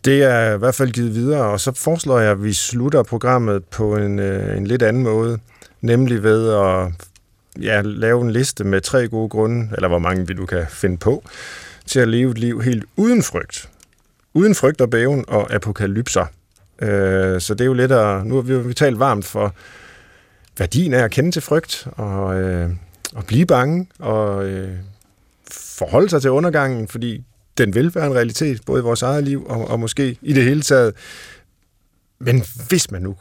Det 0.05 0.23
er 0.23 0.55
i 0.55 0.57
hvert 0.57 0.75
fald 0.75 0.91
givet 0.91 1.15
videre, 1.15 1.43
og 1.43 1.59
så 1.59 1.71
foreslår 1.73 2.19
jeg, 2.19 2.31
at 2.31 2.43
vi 2.43 2.53
slutter 2.53 3.03
programmet 3.03 3.63
på 3.65 3.97
en, 3.97 4.19
øh, 4.19 4.57
en 4.57 4.67
lidt 4.67 4.81
anden 4.81 5.03
måde, 5.03 5.39
nemlig 5.81 6.23
ved 6.23 6.49
at 6.53 6.91
ja, 7.61 7.81
lave 7.81 8.21
en 8.21 8.31
liste 8.31 8.63
med 8.63 8.81
tre 8.81 9.07
gode 9.07 9.29
grunde, 9.29 9.69
eller 9.75 9.87
hvor 9.87 9.99
mange 9.99 10.27
vi 10.27 10.33
du 10.33 10.45
kan 10.45 10.65
finde 10.69 10.97
på, 10.97 11.23
til 11.85 11.99
at 11.99 12.07
leve 12.07 12.31
et 12.31 12.37
liv 12.37 12.61
helt 12.61 12.85
uden 12.95 13.23
frygt 13.23 13.69
uden 14.35 14.55
frygt 14.55 14.81
og 14.81 14.89
bæven 14.89 15.25
og 15.27 15.53
apokalypser. 15.53 16.25
Øh, 16.81 17.41
så 17.41 17.53
det 17.53 17.61
er 17.61 17.65
jo 17.65 17.73
lidt 17.73 17.91
at... 17.91 18.25
Nu 18.25 18.35
har 18.35 18.41
vi, 18.41 18.59
vi 18.59 18.73
talt 18.73 18.99
varmt 18.99 19.25
for 19.25 19.55
værdien 20.57 20.93
af 20.93 21.03
at 21.03 21.11
kende 21.11 21.31
til 21.31 21.41
frygt 21.41 21.87
og, 21.91 22.35
øh, 22.41 22.69
og 23.15 23.25
blive 23.25 23.45
bange 23.45 23.87
og 23.99 24.45
øh, 24.45 24.69
forholde 25.51 26.09
sig 26.09 26.21
til 26.21 26.31
undergangen, 26.31 26.87
fordi 26.87 27.23
den 27.57 27.75
vil 27.75 27.95
være 27.95 28.05
en 28.07 28.15
realitet, 28.15 28.61
både 28.65 28.79
i 28.79 28.83
vores 28.83 29.01
eget 29.01 29.23
liv 29.23 29.45
og, 29.49 29.67
og 29.67 29.79
måske 29.79 30.17
i 30.21 30.33
det 30.33 30.43
hele 30.43 30.61
taget. 30.61 30.93
Men 32.19 32.43
hvis 32.67 32.91
man 32.91 33.01
nu 33.01 33.15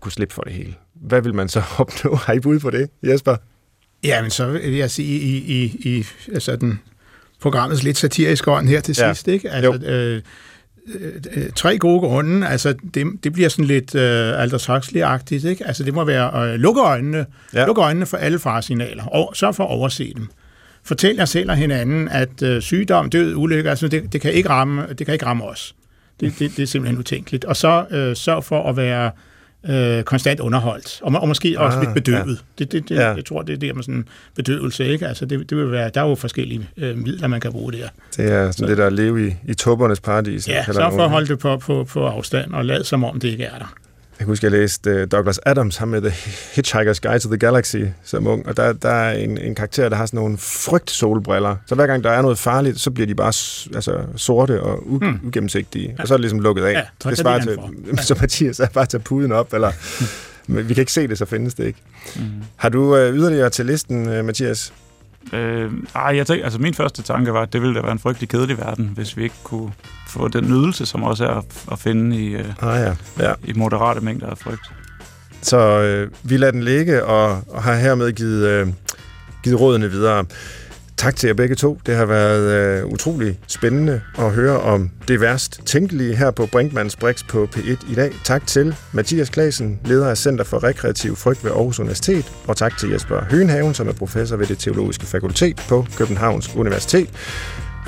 kunne 0.00 0.12
slippe 0.12 0.34
for 0.34 0.42
det 0.42 0.52
hele, 0.52 0.74
hvad 0.94 1.22
vil 1.22 1.34
man 1.34 1.48
så 1.48 1.62
opnå? 1.78 2.14
Har 2.14 2.32
I 2.32 2.40
bud 2.40 2.58
på 2.60 2.70
det, 2.70 2.90
Jesper? 3.02 3.36
Ja, 4.04 4.22
men 4.22 4.30
så 4.30 4.46
vil 4.46 4.74
jeg 4.74 4.90
sige, 4.90 5.18
i, 5.20 5.36
i, 5.36 5.64
i 5.64 6.06
altså 6.34 6.56
den, 6.56 6.80
programmets 7.40 7.82
lidt 7.82 7.98
satiriske 7.98 8.50
ånd 8.50 8.68
her 8.68 8.80
til 8.80 8.96
Ja. 8.98 9.12
sidst, 9.14 9.28
ikke? 9.28 9.50
Altså, 9.50 9.86
øh, 9.86 10.16
øh, 10.16 10.22
øh, 11.36 11.50
tre 11.56 11.78
gode 11.78 12.00
grunde, 12.00 12.46
altså 12.48 12.74
det, 12.94 13.06
det 13.24 13.32
bliver 13.32 13.48
sådan 13.48 13.64
lidt 13.64 13.94
øh, 13.94 14.42
Aldous 14.42 14.68
Huxley-agtigt, 14.68 15.46
ikke? 15.48 15.66
Altså 15.66 15.84
det 15.84 15.94
må 15.94 16.04
være 16.04 16.52
øh, 16.52 16.54
lukke 16.54 16.80
øjnene, 16.80 17.26
Ja. 17.54 17.60
ja. 17.60 17.66
lukke 17.66 17.82
øjnene 17.82 18.06
for 18.06 18.16
alle 18.16 18.38
faresignaler, 18.38 19.04
og 19.04 19.32
sørg 19.36 19.54
for 19.54 19.64
at 19.64 19.70
overse 19.70 20.12
dem. 20.16 20.28
Fortæl 20.84 21.16
jer 21.16 21.24
selv 21.24 21.50
og 21.50 21.56
hinanden, 21.56 22.08
at 22.08 22.42
øh, 22.42 22.62
sygdom, 22.62 23.10
død, 23.10 23.34
ulykke, 23.34 23.70
altså 23.70 23.88
det, 23.88 24.12
det, 24.12 24.20
kan 24.20 24.32
ikke 24.32 24.48
ramme, 24.48 24.86
det 24.98 25.06
kan 25.06 25.12
ikke 25.12 25.26
ramme 25.26 25.44
os. 25.44 25.74
Det, 26.20 26.34
det, 26.38 26.56
det 26.56 26.62
er 26.62 26.66
simpelthen 26.66 26.98
utænkeligt. 26.98 27.44
Og 27.44 27.56
så 27.56 27.84
øh, 27.90 28.16
sørg 28.16 28.44
for 28.44 28.68
at 28.70 28.76
være 28.76 29.10
øh, 29.68 30.02
konstant 30.02 30.40
underholdt, 30.40 31.00
og, 31.02 31.12
må- 31.12 31.18
og 31.18 31.28
måske 31.28 31.60
også 31.60 31.78
Ah, 31.78 31.84
lidt 31.84 31.94
bedøvet. 31.94 32.44
Det, 32.58 32.72
det, 32.72 32.88
det, 32.88 32.96
Ja. 32.96 33.08
ja. 33.08 33.14
Jeg 33.14 33.24
tror, 33.24 33.42
det 33.42 33.52
er 33.52 33.56
der 33.56 33.74
med 33.74 33.82
sådan 33.82 34.04
bedøvelse, 34.36 34.86
ikke? 34.88 35.06
Altså 35.08 35.26
det, 35.26 35.50
det 35.50 35.58
vil 35.58 35.70
være, 35.72 35.90
der 35.94 36.00
er 36.02 36.08
jo 36.08 36.14
forskellige 36.14 36.68
øh, 36.76 36.96
midler, 36.98 37.28
man 37.28 37.40
kan 37.40 37.52
bruge 37.52 37.72
der. 37.72 37.88
Det 38.16 38.32
er 38.32 38.50
sådan 38.50 38.68
det 38.68 38.78
der 38.78 38.86
at 38.86 38.92
leve 38.92 39.28
i, 39.28 39.34
i 39.48 39.54
tuppernes 39.54 40.00
paradis. 40.00 40.48
Ja, 40.48 40.64
sørg 40.64 40.92
for 40.92 41.04
at 41.04 41.10
holde 41.10 41.26
det 41.28 41.38
på, 41.38 41.56
på, 41.56 41.84
på 41.84 42.06
afstand, 42.06 42.52
og 42.52 42.64
lad 42.64 42.84
som 42.84 43.04
om 43.04 43.20
det 43.20 43.28
ikke 43.28 43.44
er 43.44 43.58
der. 43.58 43.74
Jeg 44.18 44.24
kan 44.24 44.26
huske, 44.26 44.44
jeg 44.44 44.52
læste 44.52 45.02
uh, 45.02 45.08
Douglas 45.12 45.40
Adams, 45.46 45.76
ham 45.76 45.88
med 45.88 46.00
The 46.02 46.10
Hitchhiker's 46.60 46.98
Guide 47.02 47.18
to 47.18 47.28
the 47.28 47.38
Galaxy, 47.38 47.76
som 48.04 48.26
ung, 48.26 48.46
og 48.46 48.56
der, 48.56 48.72
der 48.72 48.88
er 48.88 49.12
en, 49.18 49.38
en 49.38 49.54
karakter, 49.54 49.88
der 49.88 49.96
har 49.96 50.06
sådan 50.06 50.18
nogle 50.18 50.38
frygt 50.38 50.90
solbriller. 50.90 51.56
Så 51.66 51.74
hver 51.74 51.86
gang 51.86 52.04
der 52.04 52.10
er 52.10 52.22
noget 52.22 52.38
farligt, 52.38 52.80
så 52.80 52.90
bliver 52.90 53.06
de 53.06 53.14
bare 53.14 53.32
altså, 53.74 54.00
sorte 54.16 54.62
og 54.62 54.78
u- 54.78 54.98
Hmm. 54.98 55.20
ugennemsigtige, 55.24 55.96
og 55.98 56.08
så 56.08 56.14
er 56.14 56.16
det 56.18 56.20
ligesom 56.22 56.40
lukket 56.40 56.64
af. 56.64 56.72
Ja, 56.72 57.10
det 57.10 57.18
svarer 57.18 57.40
til, 57.40 57.56
de 57.56 57.60
han 57.86 57.96
så 58.04 58.16
Mathias 58.20 58.60
er 58.60 58.66
bare 58.68 58.82
at 58.82 58.88
tage 58.88 59.00
puden 59.02 59.32
op, 59.32 59.52
eller 59.54 59.72
men 60.46 60.68
vi 60.68 60.74
kan 60.74 60.82
ikke 60.82 60.92
se 60.92 61.08
det, 61.08 61.18
så 61.18 61.24
findes 61.24 61.54
det 61.54 61.66
ikke. 61.66 61.78
Mm. 62.16 62.22
Har 62.56 62.68
du 62.68 62.82
uh, 62.94 63.14
yderligere 63.14 63.50
til 63.50 63.66
listen, 63.66 64.18
uh, 64.18 64.24
Mathias? 64.24 64.72
Øh, 65.32 65.70
ej, 65.94 66.16
jeg 66.16 66.26
tænker, 66.26 66.44
altså 66.44 66.58
min 66.60 66.74
første 66.74 67.02
tanke 67.02 67.32
var, 67.32 67.42
at 67.42 67.52
det 67.52 67.60
ville 67.62 67.74
da 67.74 67.80
være 67.80 67.92
en 67.92 67.98
frygtelig 67.98 68.28
kedelig 68.28 68.58
verden, 68.58 68.90
hvis 68.94 69.16
vi 69.16 69.22
ikke 69.22 69.34
kunne 69.44 69.70
få 70.08 70.28
den 70.28 70.44
nydelse, 70.44 70.86
som 70.86 71.02
også 71.02 71.24
er 71.24 71.42
at, 71.72 71.78
finde 71.78 72.16
i, 72.16 72.28
øh, 72.28 72.62
Ah 72.62 72.80
ja, 72.80 72.94
ja. 73.28 73.32
i 73.44 73.52
moderate 73.52 74.00
mængder 74.00 74.26
af 74.26 74.38
frygt. 74.38 74.72
Så 75.42 75.58
øh, 75.58 76.10
vi 76.22 76.36
lader 76.36 76.52
den 76.52 76.62
ligge, 76.62 77.04
og, 77.04 77.42
og 77.48 77.62
har 77.62 77.74
hermed 77.74 78.12
givet, 78.12 78.46
øh, 78.46 78.68
givet 79.44 79.60
rådene 79.60 79.90
videre. 79.90 80.24
Tak 80.98 81.16
til 81.16 81.26
jer 81.26 81.34
begge 81.34 81.54
to. 81.54 81.80
Det 81.86 81.96
har 81.96 82.04
været 82.04 82.80
øh, 82.80 82.86
utrolig 82.86 83.38
spændende 83.46 84.00
at 84.18 84.32
høre 84.32 84.60
om 84.60 84.90
det 85.08 85.20
værst 85.20 85.60
tænkelige 85.66 86.16
her 86.16 86.30
på 86.30 86.46
Brinkmanns 86.46 86.96
Brix 86.96 87.26
på 87.28 87.48
P1 87.56 87.92
i 87.92 87.94
dag. 87.94 88.12
Tak 88.24 88.46
til 88.46 88.74
Mathias 88.92 89.30
Klasen, 89.30 89.80
leder 89.84 90.08
af 90.10 90.18
Center 90.18 90.44
for 90.44 90.64
Rekreativ 90.64 91.16
Frygt 91.16 91.44
ved 91.44 91.50
Aarhus 91.50 91.80
Universitet, 91.80 92.32
og 92.46 92.56
tak 92.56 92.78
til 92.78 92.90
Jesper 92.90 93.24
Høenhaven, 93.30 93.74
som 93.74 93.88
er 93.88 93.92
professor 93.92 94.36
ved 94.36 94.46
det 94.46 94.58
teologiske 94.58 95.06
fakultet 95.06 95.62
på 95.68 95.86
Københavns 95.96 96.56
Universitet. 96.56 97.10